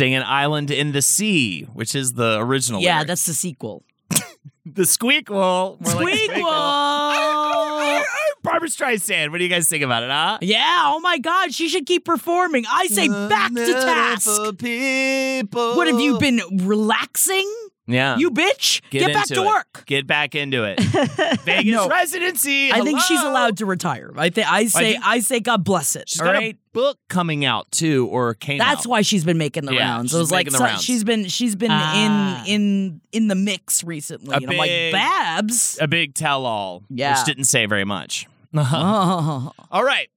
[0.00, 0.22] Rogers.
[0.22, 2.80] an Island in the Sea, which is the original.
[2.80, 3.08] Yeah, lyric.
[3.08, 3.84] that's the sequel.
[4.66, 5.80] the Squeakquel.
[5.84, 8.02] Like Squeakquel.
[8.42, 9.30] Barbra Streisand.
[9.30, 10.38] What do you guys think about it, huh?
[10.40, 12.64] Yeah, oh my God, she should keep performing.
[12.68, 14.58] I say back to task.
[14.58, 15.76] People.
[15.76, 17.48] What have you been relaxing?
[17.86, 18.16] Yeah.
[18.16, 19.46] You bitch, get, back to it.
[19.46, 19.84] work.
[19.86, 20.80] Get back into it.
[21.44, 21.88] Vegas No.
[21.88, 22.72] residency.
[22.72, 24.12] I think she's allowed to retire.
[24.16, 26.08] I think I say think- I say God bless it.
[26.08, 26.56] She's all got right.
[26.72, 28.66] A book coming out too, or came out.
[28.74, 28.90] That's out.
[28.90, 30.10] why she's been making the Yeah, rounds.
[30.10, 30.82] she's It was like the so- rounds.
[30.84, 32.44] she's been she's been Ah.
[32.44, 34.32] in in in the mix recently.
[34.34, 35.78] A and I'm like big- Babs.
[35.80, 37.16] a big tell-all, Yeah.
[37.16, 38.26] which didn't say very much.
[38.54, 39.52] Oh.
[39.70, 40.08] All right,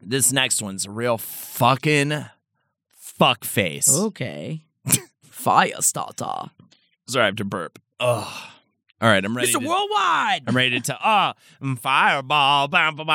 [0.00, 2.24] this next one's a real fucking
[2.98, 3.88] fuck face.
[3.92, 4.64] Okay.
[5.22, 6.50] Fire starter.
[7.06, 7.78] Sorry, I have to burp.
[8.00, 8.48] Ugh.
[9.00, 9.52] All right, I'm ready.
[9.52, 9.60] Mr.
[9.60, 10.42] To, Worldwide.
[10.46, 11.32] I'm ready to uh
[11.78, 12.68] fireball.
[12.68, 13.06] That's not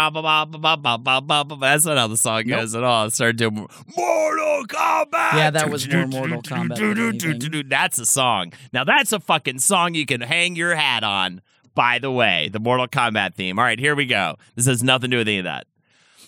[1.98, 2.60] how the song nope.
[2.60, 3.06] goes at all.
[3.06, 3.68] It started doing
[3.98, 5.34] Mortal Kombat.
[5.34, 7.70] Yeah, that was more Mortal Kombat.
[7.70, 8.54] That's a song.
[8.74, 11.42] Now that's a fucking song you can hang your hat on.
[11.76, 13.58] By the way, the Mortal Kombat theme.
[13.58, 14.36] All right, here we go.
[14.56, 15.66] This has nothing to do with any of that.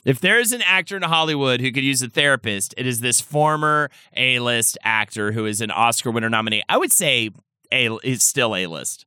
[0.06, 3.22] If there is an actor in Hollywood who could use a therapist, it is this
[3.22, 6.64] former A-list actor who is an Oscar winner nominee.
[6.70, 7.30] I would say
[7.72, 9.06] a is still A-list.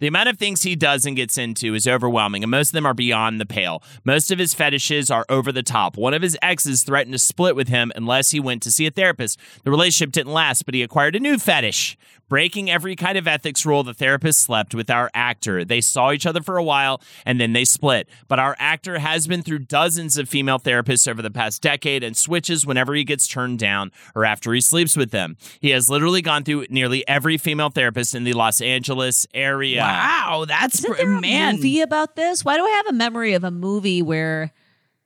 [0.00, 2.84] The amount of things he does and gets into is overwhelming, and most of them
[2.84, 3.82] are beyond the pale.
[4.04, 5.96] Most of his fetishes are over the top.
[5.96, 8.90] One of his exes threatened to split with him unless he went to see a
[8.90, 9.38] therapist.
[9.62, 11.96] The relationship didn't last, but he acquired a new fetish.
[12.26, 15.62] Breaking every kind of ethics rule, the therapist slept with our actor.
[15.62, 18.08] They saw each other for a while and then they split.
[18.28, 22.16] But our actor has been through dozens of female therapists over the past decade and
[22.16, 25.36] switches whenever he gets turned down or after he sleeps with them.
[25.60, 29.83] He has literally gone through nearly every female therapist in the Los Angeles area.
[29.84, 31.56] Wow, that's Isn't there a man.
[31.56, 32.44] movie about this?
[32.44, 34.52] Why do I have a memory of a movie where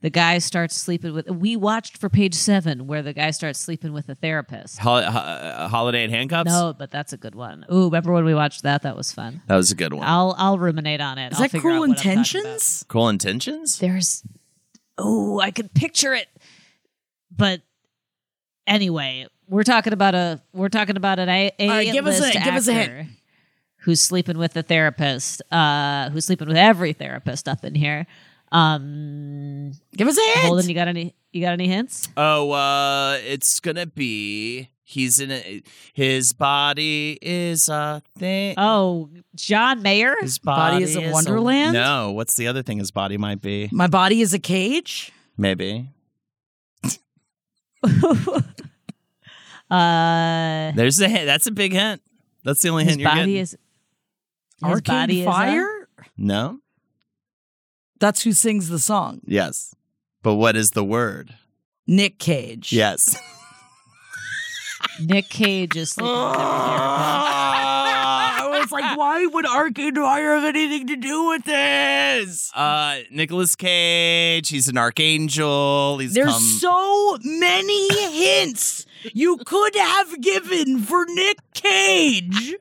[0.00, 1.28] the guy starts sleeping with?
[1.30, 4.78] We watched for page seven where the guy starts sleeping with a therapist.
[4.78, 6.48] Hol- uh, Holiday in Handcuffs?
[6.50, 7.64] No, but that's a good one.
[7.72, 8.82] Ooh, remember when we watched that?
[8.82, 9.42] That was fun.
[9.48, 10.06] That was a good one.
[10.06, 11.32] I'll I'll ruminate on it.
[11.32, 12.18] Is I'll that figure Cruel what I'm talking about.
[12.34, 12.84] Intentions?
[12.88, 13.78] Cool Intentions?
[13.78, 14.22] There's,
[14.96, 16.28] oh, I could picture it,
[17.36, 17.60] but
[18.66, 22.22] anyway, we're talking about a we're talking about an A, a right, give us a-
[22.22, 23.08] list give us a hint.
[23.78, 25.42] Actor Who's sleeping with the therapist?
[25.50, 28.06] Uh, who's sleeping with every therapist up in here?
[28.50, 30.46] Um, Give us a hint.
[30.46, 31.14] Holden, you got any?
[31.32, 32.08] You got any hints?
[32.16, 35.62] Oh, uh, it's gonna be he's in a,
[35.92, 38.54] his body is a thing.
[38.56, 40.16] Oh, John Mayer.
[40.20, 41.74] his Body is a wonderland?
[41.74, 43.68] no, what's the other thing his body might be?
[43.70, 45.12] My body is a cage.
[45.36, 45.90] Maybe.
[49.70, 51.26] uh, There's a hint.
[51.26, 52.00] That's a big hint.
[52.42, 53.36] That's the only his hint you're body getting.
[53.36, 53.56] is.
[54.62, 55.88] His Arcade body Fire.
[56.16, 56.58] no.
[58.00, 59.20] That's who sings the song.
[59.26, 59.74] Yes.
[60.22, 61.34] But what is the word?
[61.86, 62.72] Nick Cage.
[62.72, 63.16] Yes.
[65.04, 66.36] Nick Cage is sleeping with.
[68.40, 72.52] I was like, why would Arcade Fire have anything to do with this?
[72.54, 74.48] uh, Nicolas Cage.
[74.48, 75.98] He's an archangel.
[75.98, 76.40] He's There's come.
[76.42, 82.54] so many hints you could have given for Nick Cage.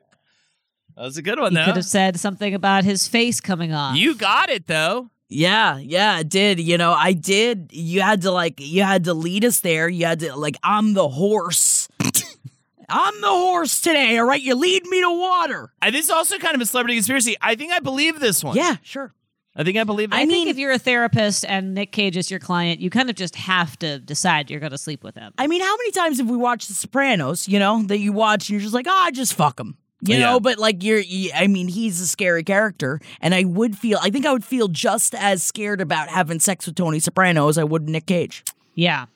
[0.98, 1.64] That was a good one, He though.
[1.66, 3.96] could have said something about his face coming off.
[3.96, 5.10] You got it, though.
[5.28, 6.58] Yeah, yeah, it did.
[6.58, 7.70] You know, I did.
[7.72, 9.88] You had to like, you had to lead us there.
[9.88, 11.86] You had to like, I'm the horse.
[12.88, 14.18] I'm the horse today.
[14.18, 15.72] All right, you lead me to water.
[15.80, 17.36] I, this is also kind of a celebrity conspiracy.
[17.40, 18.56] I think I believe this one.
[18.56, 19.12] Yeah, sure.
[19.54, 20.16] I think I believe it.
[20.16, 23.16] I, think if you're a therapist and Nick Cage is your client, you kind of
[23.16, 25.32] just have to decide you're going to sleep with him.
[25.36, 27.48] I mean, how many times have we watched The Sopranos?
[27.48, 29.76] You know, that you watch and you're just like, ah, just fuck him.
[30.00, 30.26] You Yeah.
[30.30, 31.02] know, but like you're,
[31.34, 34.68] I mean, he's a scary character, and I would feel, I think I would feel
[34.68, 38.44] just as scared about having sex with Tony Soprano as I would Nick Cage.
[38.74, 39.06] Yeah.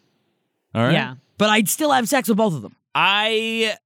[0.75, 0.93] All right.
[0.93, 1.15] Yeah.
[1.39, 2.75] But I'd still have sex with both of them.
[2.95, 3.77] I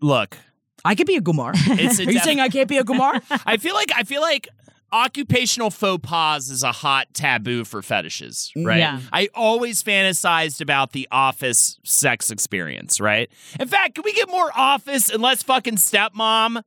[0.00, 0.36] look.
[0.84, 1.52] I could be a Gumar.
[1.56, 3.20] It's a Are you def- saying I can't be a Gumar?
[3.46, 4.48] I feel like I feel like
[4.92, 8.78] occupational faux pas is a hot taboo for fetishes, right?
[8.78, 9.00] Yeah.
[9.12, 13.30] I always fantasized about the office sex experience, right?
[13.60, 16.62] In fact, can we get more office and less fucking stepmom?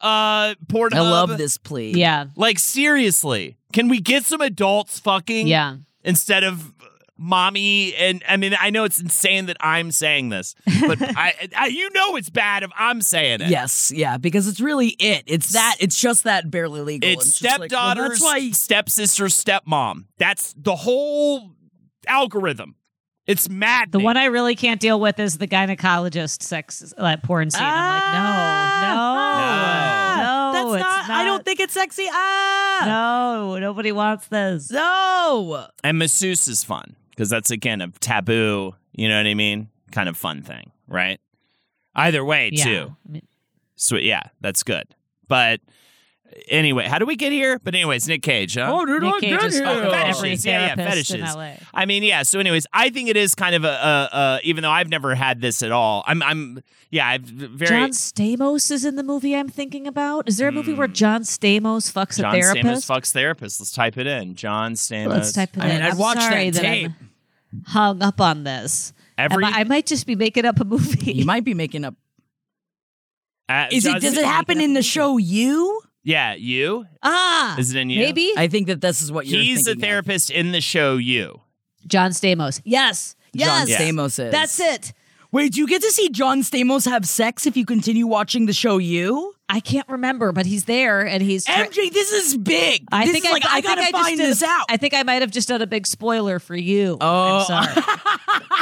[0.00, 0.94] Uh, Pornhub.
[0.94, 1.92] I love this plea.
[1.92, 2.26] Yeah.
[2.36, 5.46] Like seriously, can we get some adults fucking?
[5.46, 5.76] Yeah.
[6.04, 6.72] instead of
[7.18, 10.54] mommy and I mean I know it's insane that I'm saying this,
[10.86, 13.50] but I, I you know it's bad if I'm saying it.
[13.50, 15.24] Yes, yeah, because it's really it.
[15.26, 15.76] It's that.
[15.80, 17.10] It's just that barely legal.
[17.10, 18.50] It's just like, well, stepdaughter, that's why.
[18.50, 20.04] stepsister, stepmom.
[20.18, 21.52] That's the whole
[22.06, 22.76] algorithm.
[23.26, 23.90] It's mad.
[23.90, 27.60] The one I really can't deal with is the gynecologist sex uh, porn scene.
[27.64, 32.06] I'm like, no, no, no, that's it's not, I don't think it's sexy.
[32.08, 34.70] Ah, No, nobody wants this.
[34.70, 35.66] no.
[35.82, 38.74] and masseuse is fun because that's again a taboo.
[38.92, 39.70] You know what I mean?
[39.90, 41.18] Kind of fun thing, right?
[41.94, 42.64] Either way, Yeah.
[42.64, 42.96] too.
[43.08, 43.26] I mean,
[43.76, 44.86] So yeah, that's good.
[45.28, 45.60] But
[46.48, 47.58] Anyway, how do we get here?
[47.58, 48.54] But anyways, Nick Cage.
[48.54, 48.68] Huh?
[48.72, 49.64] Oh, dude, Nick I Cage get is it.
[49.64, 50.44] fucking Fetishes.
[50.46, 51.34] yeah, yeah, therapist in fetishes.
[51.36, 51.52] LA.
[51.74, 52.22] I mean, yeah.
[52.22, 55.14] So, anyways, I think it is kind of a, a, a even though I've never
[55.14, 56.04] had this at all.
[56.06, 57.68] I'm, I'm, yeah, I've very.
[57.68, 60.28] John Stamos is in the movie I'm thinking about.
[60.28, 62.22] Is there a movie where John Stamos fucks Hmm.
[62.22, 62.88] John a Stamos therapist?
[62.88, 63.60] fucks therapist.
[63.60, 64.34] Let's type it in.
[64.36, 65.08] John Stamos.
[65.08, 65.82] Let's type it I mean, in.
[65.82, 66.90] I'd I'm watch sorry that that tape.
[67.52, 68.92] I'm hung up on this.
[69.18, 69.42] Every.
[69.44, 71.12] I, I might just be making up a movie.
[71.12, 71.94] You might be making up.
[73.48, 74.00] uh, Is John it?
[74.00, 75.16] Does it happen in the show?
[75.16, 75.80] You?
[76.06, 76.86] Yeah, you.
[77.02, 77.98] ah, Is it in you?
[77.98, 79.42] maybe I think that this is what you're.
[79.42, 79.88] He's a thinking of.
[79.88, 80.96] therapist in the show.
[80.98, 81.40] You.
[81.88, 82.60] John Stamos.
[82.64, 84.30] Yes, John yes, Stamos is.
[84.30, 84.92] That's it.
[85.32, 88.52] Wait, do you get to see John Stamos have sex if you continue watching the
[88.52, 88.78] show?
[88.78, 89.34] You?
[89.48, 91.44] I can't remember, but he's there and he's.
[91.44, 92.84] tra- MJ, this is big.
[92.90, 94.48] I this think is I, like I, I, gotta think I find just this did,
[94.48, 94.66] out.
[94.68, 96.98] I think I might have just done a big spoiler for you.
[97.00, 97.38] Oh.
[97.38, 97.72] I'm sorry.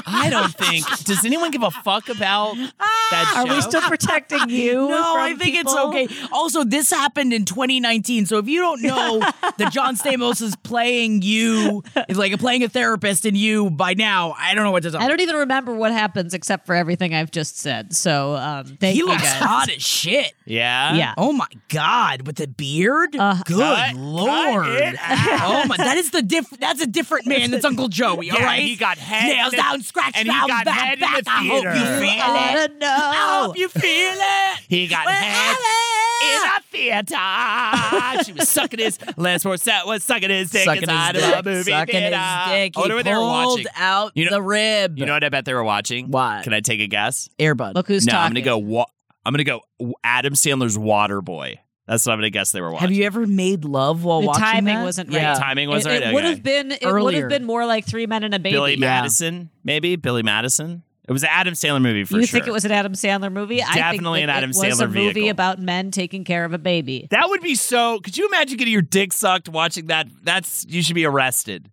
[0.06, 0.86] I don't think.
[1.04, 3.40] Does anyone give a fuck about that show?
[3.50, 4.74] Are we still protecting you?
[4.94, 6.08] No, from I think it's okay.
[6.30, 9.18] Also, this happened in 2019, so if you don't know
[9.58, 14.34] that John Stamos is playing you, is like playing a therapist in you by now,
[14.38, 15.00] I don't know what to tell.
[15.02, 17.94] I don't even remember what happens except for everything I've just said.
[17.96, 19.42] So um, thank He you looks guys.
[19.42, 20.32] hot as shit.
[20.44, 20.73] Yeah.
[20.96, 21.14] Yeah.
[21.18, 23.16] Oh my god, with the beard.
[23.16, 24.64] Uh, Good Cut- lord.
[24.64, 25.64] cut it out.
[25.64, 26.48] oh my, that is the diff.
[26.58, 27.50] That's a different man.
[27.50, 28.30] That's Uncle Joey.
[28.30, 30.74] all Yeah, right, he got head nails the- down, scratch and he down, got back,
[30.78, 31.24] head in back.
[31.24, 32.68] the I hope you feel I it.
[32.68, 32.86] don't know.
[32.88, 34.58] I hope you feel it.
[34.68, 38.24] He got Well, head in I- a theater.
[38.24, 38.98] she was sucking his.
[38.98, 42.16] Alanis Morissette was sucking his dick Sucking inside his of a dick, movie sucking theater.
[42.16, 42.72] his dick.
[42.76, 43.66] I wonder he what they were pulled watching.
[43.76, 44.98] out You know- the rib.
[44.98, 46.10] You know what I bet they were watching?
[46.10, 46.44] What?
[46.44, 47.28] Can I take a guess?
[47.38, 47.74] Air Bud.
[47.74, 48.58] Look who's no, I'm gonna go.
[48.58, 48.86] Wa-
[49.24, 49.60] I'm gonna go.
[50.02, 51.58] Adam Sandler's Waterboy.
[51.86, 52.88] That's what I'm gonna guess they were watching.
[52.88, 54.84] Have you ever made love while The watching timing that?
[54.84, 55.32] wasn't Yeah.
[55.32, 55.38] right.
[55.40, 56.10] Timing wasn't it, right?
[56.10, 56.72] It would have been.
[56.72, 58.54] It would have been more like Three Men and a Baby.
[58.56, 58.80] Billy Yeah.
[58.80, 59.50] Madison?
[59.64, 60.82] Maybe Billy Madison.
[61.06, 62.38] It was an Adam Sandler movie for you sure.
[62.38, 63.62] think it was an Adam Sandler movie?
[63.62, 65.30] I Definitely that an Adam it was a Sandler movie vehicle.
[65.32, 67.08] about men taking care of a baby.
[67.10, 68.00] That would be so.
[68.00, 70.06] Could you imagine getting your dick sucked watching that?
[70.22, 71.70] That's you should be arrested.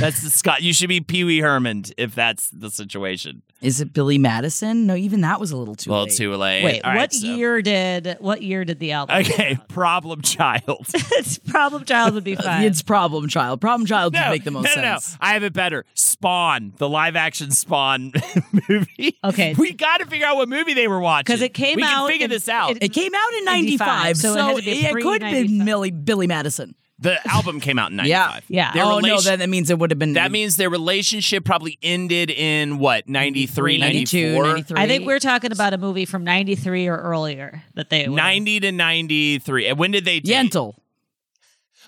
[0.00, 0.62] That's the Scott.
[0.62, 3.42] You should be Pee Wee Herman if that's the situation.
[3.64, 4.86] Is it Billy Madison?
[4.86, 5.94] No, even that was a little too late.
[5.96, 6.16] well, late.
[6.16, 6.64] too late.
[6.64, 9.16] Wait, All right, what so- year did what year did the album?
[9.18, 10.86] Okay, problem child.
[10.94, 12.64] it's Problem Child would be fine.
[12.64, 13.60] It's Problem Child.
[13.60, 14.98] Problem Child would make the most no, no, no.
[15.20, 15.84] I have it better.
[15.94, 18.12] Spawn, the live action Spawn
[18.68, 19.18] movie.
[19.24, 19.54] Okay.
[19.54, 22.00] we got to figure out what movie they were watching 'Cause it came we out
[22.06, 22.72] can figure in- this out.
[22.72, 25.22] it- It came out in 95, '95, so so, it had to be it could
[25.22, 25.64] have been pre-95.
[25.64, 26.74] Millie, Billy Madison.
[27.04, 28.24] The album came out in Yeah.
[28.26, 28.44] '95.
[28.48, 28.72] Yeah.
[28.72, 30.14] Their oh no, then that means it would have been.
[30.14, 34.44] that means their relationship probably ended in what 93, 92, 94?
[34.46, 34.80] 93.
[34.82, 38.60] I think we're talking about a movie from '93 or earlier that they would- 90
[38.60, 39.66] to 93.
[39.68, 40.50] And when did they date?
[40.50, 40.74] Yentl.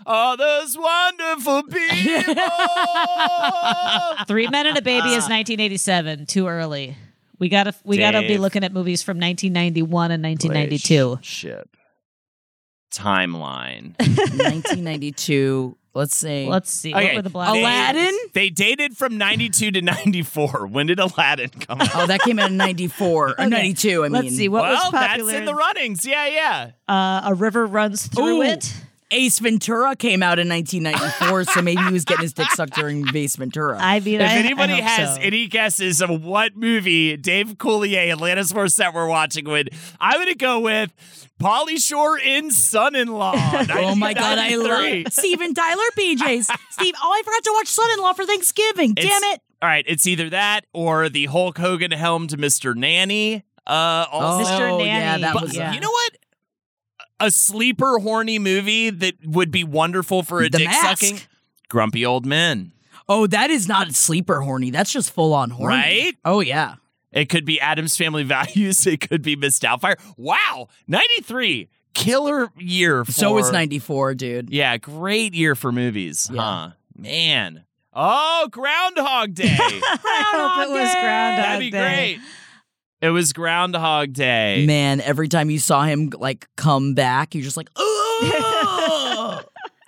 [0.05, 2.34] All those wonderful people.
[4.26, 5.32] Three Men and a Baby is ah.
[5.32, 6.26] 1987.
[6.26, 6.97] Too early.
[7.38, 11.18] We gotta we gotta be looking at movies from 1991 and 1992.
[11.22, 11.76] Ship.
[12.92, 13.94] Timeline.
[13.98, 15.76] 1992.
[15.94, 16.46] Let's see.
[16.46, 16.92] Let's see.
[16.94, 18.18] Okay, What were the black they- Aladdin?
[18.34, 20.66] They dated from 92 to 94.
[20.66, 21.88] When did Aladdin come out?
[21.94, 24.04] Oh, that came out in '94 or '92.
[24.04, 25.32] I mean, Let's see what well, was popular.
[25.32, 26.04] that's in the runnings.
[26.04, 26.70] Yeah, yeah.
[26.86, 28.42] uh, a river runs through Ooh.
[28.42, 28.74] it.
[29.12, 33.07] Ace Ventura came out in 1994, so maybe he was getting his dick sucked during
[33.15, 33.78] Ace Ventura.
[33.81, 35.20] I mean, If I, anybody I hope has so.
[35.23, 39.69] any guesses of what movie Dave Coulier and Alanis Morissette were watching with,
[40.01, 40.93] I'm going to go with
[41.41, 43.35] Pauly Shore in Son-in-Law.
[43.77, 46.45] Oh my god, I love Steven Tyler PJs.
[46.70, 48.95] Steve, oh, I forgot to watch Son-in-Law for Thanksgiving.
[48.95, 49.41] Damn it!
[49.62, 52.74] All right, it's either that or the Hulk Hogan helmed Mr.
[52.74, 53.45] Nanny.
[53.66, 54.70] Uh, also, Mr.
[54.73, 54.85] Oh, Nanny.
[54.89, 55.57] yeah, that But was.
[55.57, 55.73] yeah.
[55.73, 56.16] you know what?
[57.20, 61.02] A sleeper horny movie that would be wonderful for a The dick Mask.
[61.02, 61.20] sucking.
[61.68, 62.72] Grumpy old men.
[63.09, 64.70] Oh, that is not sleeper horny.
[64.70, 65.74] That's just full on horny.
[65.74, 66.16] Right?
[66.24, 66.74] Oh yeah.
[67.12, 68.86] It could be Addams Family Values.
[68.86, 69.97] It could be Miss Doubtfire.
[70.18, 73.05] Wow, ninety three, killer year.
[73.05, 74.51] For, So was 94, dude.
[74.51, 76.40] Yeah, great year for movies, Yeah.
[76.43, 76.70] huh?
[76.97, 77.64] Man.
[77.94, 79.47] Oh, Groundhog Day.
[79.59, 82.14] I hope it was Groundhog That'd be Day.
[82.16, 82.18] great.
[83.02, 84.64] It was Groundhog Day.
[84.66, 88.95] Man, every time you saw him like come back, you're just like, oh.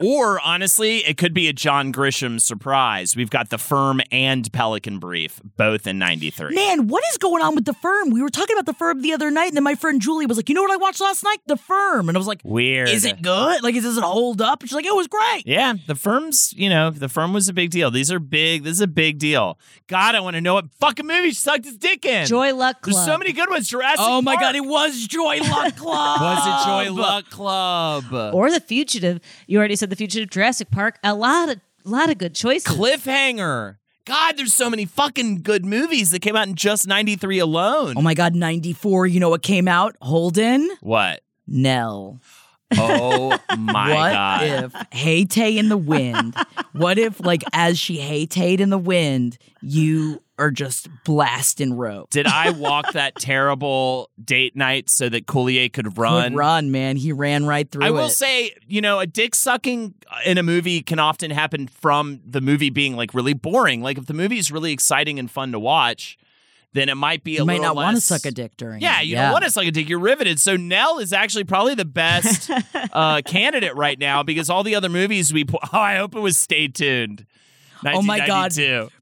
[0.01, 3.17] Or honestly, it could be a John Grisham surprise.
[3.17, 6.55] We've got The Firm and Pelican Brief, both in 93.
[6.55, 8.11] Man, what is going on with the firm?
[8.11, 10.37] We were talking about the firm the other night, and then my friend Julie was
[10.37, 11.39] like, "You know what I watched last night?
[11.47, 12.89] The firm." And I was like, Weird.
[12.89, 13.63] "Is it good?
[13.63, 16.55] Like, does it hold up?" And she's like, oh, "It was great." Yeah, the firm's,
[16.57, 17.91] you know, the firm was a big deal.
[17.91, 18.63] These are big.
[18.65, 19.59] This is a big deal.
[19.89, 22.27] God, I want to know what fucking movie she sucked his dick in.
[22.27, 22.95] Joy Luck Club.
[22.95, 23.67] There's so many good ones.
[23.69, 24.43] Jurassic Oh my Park.
[24.43, 26.21] god, it was Joy Luck Club.
[26.21, 28.05] Was it Joy Luck Club?
[28.35, 29.21] or The Fugitive.
[29.47, 30.99] You already said The Fugitive, Jurassic Park.
[31.03, 32.73] A lot of lot of good choices.
[32.73, 33.77] Cliffhanger.
[34.05, 37.95] God, there's so many fucking good movies that came out in just 93 alone.
[37.97, 39.07] Oh my god, 94.
[39.07, 39.97] You know what came out?
[40.01, 40.71] Holden?
[40.81, 41.21] what?
[41.47, 42.21] Nell.
[42.77, 44.41] Oh my what god.
[44.41, 46.35] What if Hey Tay in the wind?
[46.73, 52.11] what if, like, as she Hey Tayed in the wind, you are just blasting rope?
[52.11, 56.31] Did I walk that terrible date night so that Coulier could run?
[56.33, 56.97] Could run, man.
[56.97, 58.11] He ran right through I will it.
[58.11, 59.95] say, you know, a dick sucking
[60.25, 63.83] in a movie can often happen from the movie being like really boring.
[63.83, 66.19] Like if the movie is really exciting and fun to watch,
[66.75, 68.81] then it might be a you might not want to suck a dick during.
[68.81, 69.07] Yeah, it.
[69.07, 69.89] you don't want to suck a dick.
[69.89, 70.39] You're riveted.
[70.39, 72.51] So Nell is actually probably the best
[72.93, 75.45] uh, candidate right now because all the other movies we.
[75.45, 77.27] Po- oh, I hope it was Stay Tuned.
[77.87, 78.53] Oh my god,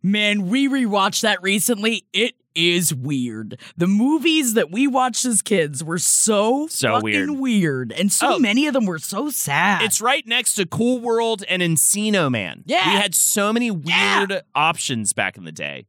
[0.03, 0.49] man!
[0.49, 2.05] We rewatched that recently.
[2.13, 3.61] It is weird.
[3.77, 7.31] The movies that we watched as kids were so So fucking weird.
[7.31, 8.39] weird, and so Oh.
[8.39, 9.83] many of them were so sad.
[9.83, 12.63] It's right next to Cool World and Encino Man.
[12.65, 12.95] Yeah.
[12.95, 13.87] We had so many weird
[14.31, 14.41] Yeah.
[14.55, 15.85] options back in the day.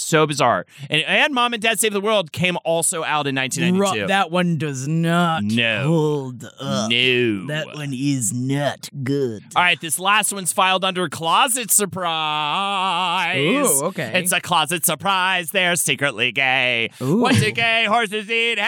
[0.00, 0.64] So bizarre.
[0.88, 4.02] And, and Mom and Dad Save the World came also out in 1992.
[4.02, 5.82] Ru- that one does not No.
[5.88, 6.88] hold up.
[6.88, 7.46] no.
[7.46, 9.42] That one is not good.
[9.56, 13.38] All right, this last one's filed under closet surprise.
[13.38, 14.12] Ooh, okay.
[14.22, 15.50] It's a closet surprise.
[15.50, 16.90] They're secretly gay.
[17.02, 17.18] Ooh.
[17.20, 18.60] What do gay horses eat?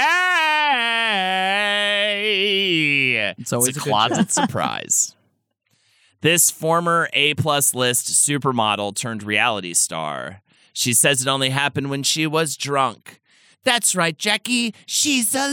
[2.31, 3.35] Hey!
[3.39, 5.15] It's always a a closet surprise.
[6.23, 10.43] This former A plus list supermodel turned reality star.
[10.81, 13.21] She says it only happened when she was drunk.
[13.65, 14.75] That's right, Jackie.
[14.87, 15.47] She's a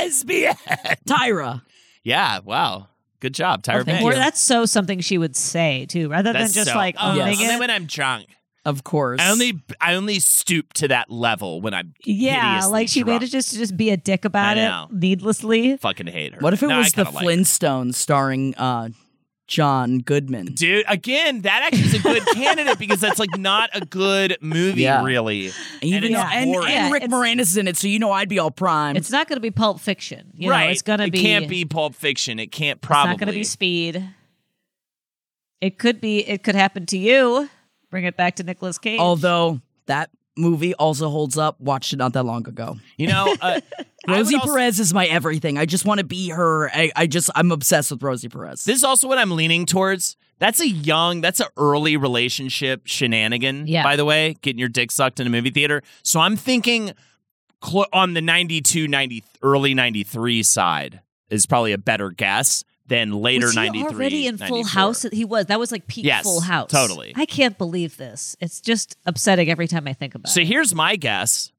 [0.00, 0.54] lesbian.
[1.08, 1.62] Tyra.
[2.02, 2.88] Yeah, wow.
[3.20, 4.02] Good job, Tyra Banks.
[4.02, 7.12] Or that's so something she would say too, rather That's than just so- like oh,
[7.12, 7.60] owning only it.
[7.60, 8.26] when I'm drunk.
[8.64, 9.20] Of course.
[9.20, 13.20] I only I only stoop to that level when I'm yeah, hideously like she drunk.
[13.22, 15.76] made just to just be a dick about I it needlessly.
[15.76, 16.40] fucking hate her.
[16.40, 17.30] What if it No, I was the kinda like her.
[17.30, 18.88] Flintstones starring uh,
[19.48, 20.46] John Goodman?
[20.54, 24.82] Dude, again, that actually is a good candidate because that's like not a good movie,
[24.82, 25.04] Yeah.
[25.04, 25.50] really.
[25.82, 28.28] Even it's though- and, and Rick it's- Moranis is in it, so you know I'd
[28.28, 28.96] be all primed.
[28.96, 30.66] It's not going to be Pulp Fiction, you right.
[30.66, 30.70] know.
[30.70, 31.20] It's going to it be.
[31.20, 32.38] can't be Pulp Fiction.
[32.38, 33.10] It can't It's probably.
[33.12, 34.02] not going to be Speed.
[35.60, 36.20] It could be.
[36.26, 37.48] It could happen to you.
[37.90, 38.98] Bring it back to Nicolas Cage.
[38.98, 41.60] Although that movie also holds up.
[41.60, 42.76] Watched it not that long ago.
[42.96, 43.60] You know, uh,
[44.08, 45.58] Rosie would also- Perez is my everything.
[45.58, 46.70] I just want to be her.
[46.70, 48.64] I, I just I'm obsessed with Rosie Perez.
[48.64, 50.16] This is also what I'm leaning towards.
[50.38, 53.84] That's a young, that's an early relationship shenanigan, Yeah.
[53.84, 55.82] by the way, getting your dick sucked in a movie theater.
[56.02, 56.94] So I'm thinking
[57.64, 61.00] cl- on the 92, 90, early 93 side
[61.30, 63.82] is probably a better guess than later was he 93.
[63.94, 65.02] already in Full House?
[65.12, 65.46] He was.
[65.46, 66.70] That was like peak Yes, Full House.
[66.70, 67.12] totally.
[67.16, 68.36] I can't believe this.
[68.40, 70.44] It's just upsetting every time I think about So it.
[70.44, 71.50] So here's my guess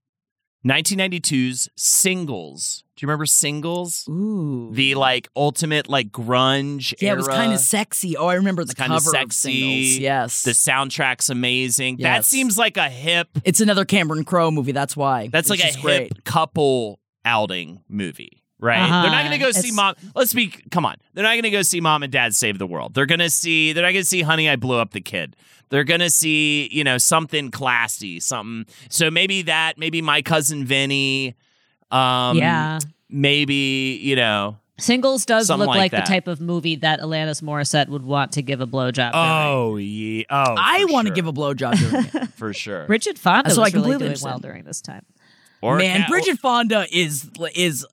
[0.65, 2.83] 1992's Singles.
[2.95, 4.07] Do you remember Singles?
[4.07, 4.69] Ooh.
[4.71, 8.15] The like ultimate like grunge yeah, it was kind of sexy.
[8.15, 9.83] Oh, I remember the kinda cover of sexy.
[9.83, 9.99] singles.
[9.99, 11.97] Yes, The soundtrack's amazing.
[11.97, 14.71] That seems like a hip it's another Cameron Crowe movie.
[14.73, 15.27] That's why.
[15.31, 16.23] That's It's like a just hip great.
[16.23, 18.81] couple outing movie, right?
[18.81, 19.01] Uh-huh.
[19.03, 19.95] They're not going to go see mom.
[20.15, 20.47] Let's be.
[20.71, 20.95] Come on.
[21.13, 22.93] They're not going to go see mom and dad save the world.
[22.93, 23.73] They're going to see.
[23.73, 25.35] They're not going to see Honey, I blew up the kid.
[25.69, 28.65] They're going to see you know something classy, something.
[28.89, 29.77] So maybe that.
[29.77, 31.35] Maybe my cousin Vinny.
[31.91, 32.79] Um, yeah.
[33.09, 34.57] Maybe you know.
[34.79, 38.31] Singles does Something look like like, the type of movie that Alanis Morissette would want
[38.33, 39.11] to give a blowjob.
[39.11, 39.11] during.
[39.13, 40.23] Oh yeah.
[40.31, 41.15] Oh, I want to sure.
[41.15, 42.87] give a blowjob during for sure.
[42.87, 45.05] Bridget Fonda So I was really completely doing well during this time.
[45.61, 47.85] Or Man, Cat- Bridget Fonda is is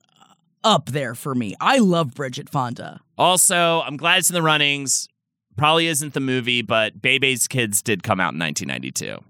[0.65, 1.55] up there for me.
[1.61, 3.01] I love Bridget Fonda.
[3.19, 5.09] Also, I'm glad it's in the runnings.
[5.57, 9.23] Probably isn't the movie, but Bebe's Kids did come out in 1992.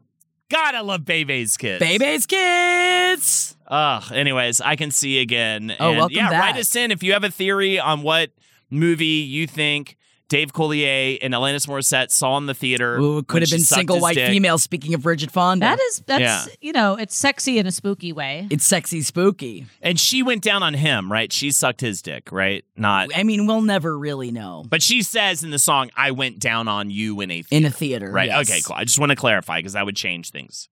[0.50, 1.78] God, I love Bebe's Kids.
[1.80, 3.56] Baby's kids.
[3.68, 4.02] Ugh.
[4.12, 5.74] Anyways, I can see again.
[5.78, 6.40] Oh, And welcome yeah, back.
[6.54, 8.30] write us in if you have a theory on what
[8.68, 9.96] movie you think
[10.30, 12.96] Dave Coulier and Alanis Morissette saw in the theater.
[12.98, 14.30] Ooh, it could have been single white dick.
[14.30, 14.56] female.
[14.58, 16.44] Speaking of Bridget Fonda, That is that's Yeah.
[16.62, 18.46] you know it's sexy in a spooky way.
[18.48, 19.66] it's sexy spooky.
[19.82, 21.30] And she went down on him, right?
[21.32, 22.64] She sucked his dick, right?
[22.76, 23.08] Not.
[23.14, 26.68] I mean, we'll never really know But she says in the song, I went down
[26.68, 27.56] on you in a theater.
[27.56, 28.28] in a theater, Right.
[28.28, 28.48] yes.
[28.48, 28.76] Okay, cool.
[28.76, 30.68] I just want to clarify because that would change things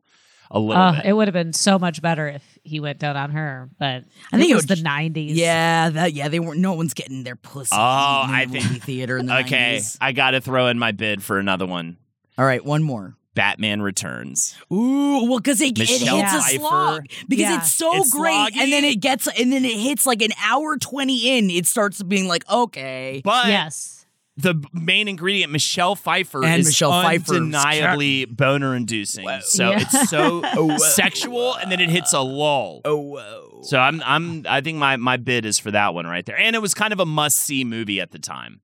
[0.51, 1.07] a little Uh, bit.
[1.07, 4.37] it would have been so much better if he went down on her, but I
[4.39, 5.35] think it it was the '90s.
[5.35, 6.61] Yeah, that yeah, they weren't.
[6.61, 7.71] No one's getting their pussy.
[7.73, 9.99] Oh, eaten in I the think- theater in the okay, 90s.
[10.01, 11.97] I got to throw in my bid for another one.
[12.39, 13.15] All right, one more.
[13.35, 14.57] Batman Returns.
[14.73, 17.59] Ooh, well, because it, it hits Michelle a slog because Yeah.
[17.59, 18.57] it's so It's great, sloggy.
[18.57, 21.49] and then it gets, and then it hits like an hour twenty in.
[21.49, 23.98] It starts being like, okay, But Yes.
[24.41, 27.35] The main ingredient, Michelle Pfeiffer, And is Michelle Pfeiffer.
[27.35, 29.29] undeniably boner inducing.
[29.43, 29.81] So Yeah.
[29.81, 32.81] it's so oh, sexual, and then it hits a lull.
[32.85, 33.61] oh whoa.
[33.65, 36.39] So I'm I'm I think my my bid is for that one right there.
[36.39, 38.61] And it was kind of a must see movie at the time.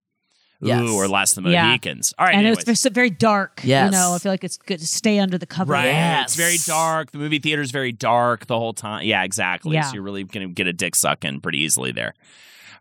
[0.60, 0.80] Yes.
[0.88, 1.64] Ooh, or Last of the Yeah.
[1.66, 2.14] Mohicans.
[2.18, 2.66] All right, and anyways.
[2.66, 3.60] it's very, very dark.
[3.64, 3.86] Yes.
[3.92, 5.72] You know, I feel like it's good to stay under the cover.
[5.74, 5.86] Right.
[5.86, 6.28] Yes.
[6.28, 7.10] It's very dark.
[7.10, 9.04] The movie theater is very dark the whole time.
[9.04, 9.74] Yeah, exactly.
[9.74, 9.82] Yeah.
[9.82, 12.14] So you're really going to get a dick suck in pretty easily there.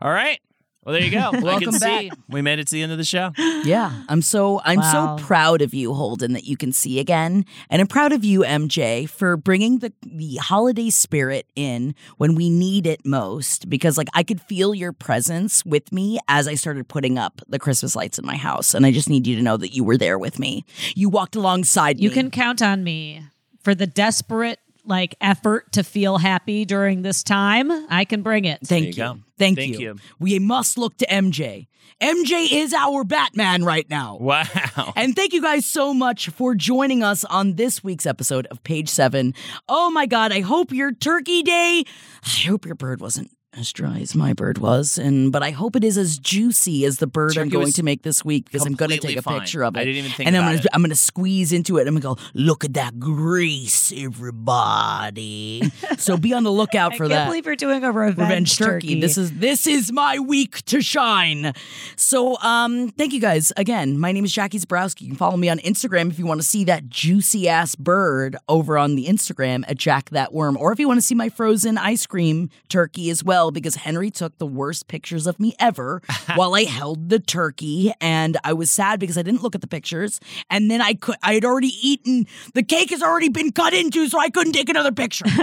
[0.01, 0.39] All right.
[0.85, 1.17] Well, there you go.
[1.33, 2.17] I Welcome can see back.
[2.27, 3.31] we made it to the end of the show.
[3.63, 5.17] Yeah, I'm so I'm Wow.
[5.17, 8.41] so proud of you, Holden, that you can see again, and I'm proud of you,
[8.41, 13.69] MJ, for bringing the the holiday spirit in when we need it most.
[13.69, 17.59] Because like I could feel your presence with me as I started putting up the
[17.59, 19.97] Christmas lights in my house, and I just need you to know that you were
[19.97, 20.65] there with me.
[20.95, 22.15] You walked alongside You me.
[22.15, 23.23] can count on me
[23.63, 27.71] for the desperate like effort to feel happy during this time.
[27.89, 28.59] I can bring it.
[28.65, 29.23] Thank you you.
[29.37, 29.79] Thank, Thank you.
[29.79, 29.95] you.
[30.19, 31.67] We must look to MJ.
[32.01, 34.17] MJ is our Batman right now.
[34.19, 34.93] Wow.
[34.95, 38.89] And thank you guys so much for joining us on this week's episode of Page
[38.89, 39.33] Seven.
[39.67, 41.83] Oh my God, I hope your turkey day,
[42.23, 45.75] I hope your bird wasn't as dry as my bird was, and but I hope
[45.75, 48.73] it is as juicy as the bird I'm going to make this week because I'm
[48.73, 49.39] going to take a fine.
[49.39, 49.79] picture of it.
[49.79, 50.67] I didn't even think and I'm gonna it.
[50.73, 51.87] I'm gonna squeeze into it.
[51.87, 55.71] I'm gonna go look at that grease, everybody.
[55.97, 58.57] so be on the lookout I for can't that believe you're doing a revenge, revenge
[58.57, 58.99] turkey.
[58.99, 61.53] This is this is my week to shine.
[61.95, 63.99] So um thank you guys again.
[63.99, 65.01] My name is Jackie Zebrowski.
[65.01, 68.35] You can follow me on Instagram if you want to see that juicy ass bird
[68.49, 71.29] over on the Instagram at Jack That Worm, or if you want to see my
[71.29, 76.01] frozen ice cream turkey as well, because Henry took the worst pictures of me ever
[76.35, 79.67] while I held the turkey, and I was sad because I didn't look at the
[79.67, 83.73] pictures, and then I could I had already eaten the cake has already been cut
[83.73, 85.25] into, so I couldn't take another picture.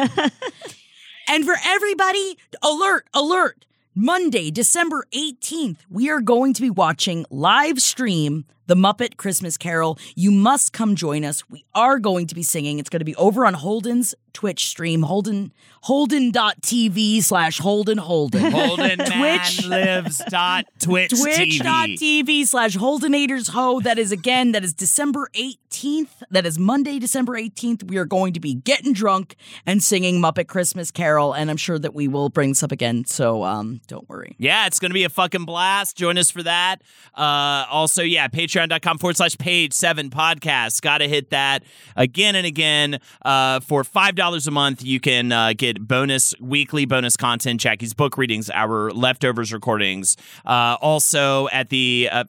[1.30, 3.64] And for everybody, alert, alert.
[3.94, 9.96] Monday, December 18th, we are going to be watching live stream The Muppet Christmas Carol.
[10.16, 11.48] You must come join us.
[11.48, 12.80] We are going to be singing.
[12.80, 15.52] It's going to be over on Holden's Twitch stream, Holden,
[15.82, 18.52] holden.tv slash Holden Holden.
[18.52, 19.66] Holden Twitch.
[19.66, 21.58] lives dot Twitch TV.
[21.58, 23.80] Twitch.tv slash Holdenators Ho.
[23.80, 26.08] That is again, that is December 18th.
[26.30, 27.84] That is Monday, December 18th.
[27.84, 29.36] We are going to be getting drunk
[29.66, 31.32] and singing Muppet Christmas Carol.
[31.32, 33.04] And I'm sure that we will bring this up again.
[33.06, 34.36] So um, don't worry.
[34.38, 35.96] Yeah, it's going to be a fucking blast.
[35.96, 36.82] Join us for that.
[37.14, 40.82] Uh, also, yeah, patreon.com forward slash page seven podcast.
[40.82, 41.62] Got to hit that
[41.96, 43.00] again and again.
[43.22, 43.84] Uh, for
[44.20, 48.90] $5 a month, you can uh, get bonus, weekly bonus content, Jackie's book readings, our
[48.90, 50.18] leftovers recordings.
[50.44, 52.24] Uh, also, at the uh,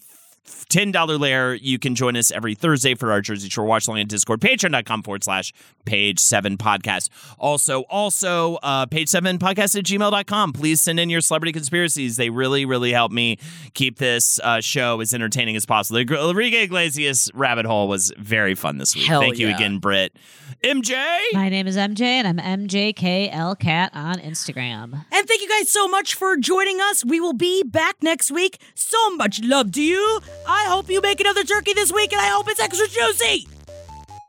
[0.45, 4.07] $10 layer, you can join us every Thursday for our Jersey Shore Watch Along in
[4.07, 4.41] Discord.
[4.41, 5.53] Patreon.com forward slash
[5.85, 7.09] page seven podcast.
[7.37, 10.53] Also, also, uh, page seven podcast at gmail.com.
[10.53, 12.17] Please send in your celebrity conspiracies.
[12.17, 13.37] They really, really help me
[13.73, 16.03] keep this uh, show as entertaining as possible.
[16.03, 19.05] The Enrique Iglesias rabbit hole was very fun this week.
[19.05, 20.15] Hell Thank you again, Britt.
[20.63, 20.93] MJ?
[21.33, 24.93] My name is MJ, and I'm MJKLCat on Instagram.
[25.11, 27.03] And thank you guys so much for joining us.
[27.03, 28.61] We will be back next week.
[28.75, 30.21] So much love to you.
[30.47, 33.47] I hope you make another turkey this week, and I hope it's extra juicy.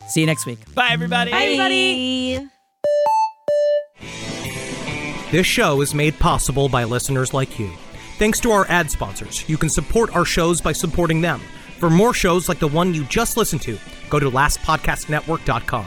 [0.09, 0.75] See you next week.
[0.75, 1.31] Bye, everybody.
[1.31, 2.49] Bye, everybody.
[5.31, 7.71] This show is made possible by listeners like you.
[8.19, 11.41] Thanks to our ad sponsors, you can support our shows by supporting them.
[11.79, 13.79] For more shows like the one you just listened to,
[14.11, 15.87] go to lastpodcastnetwork.com.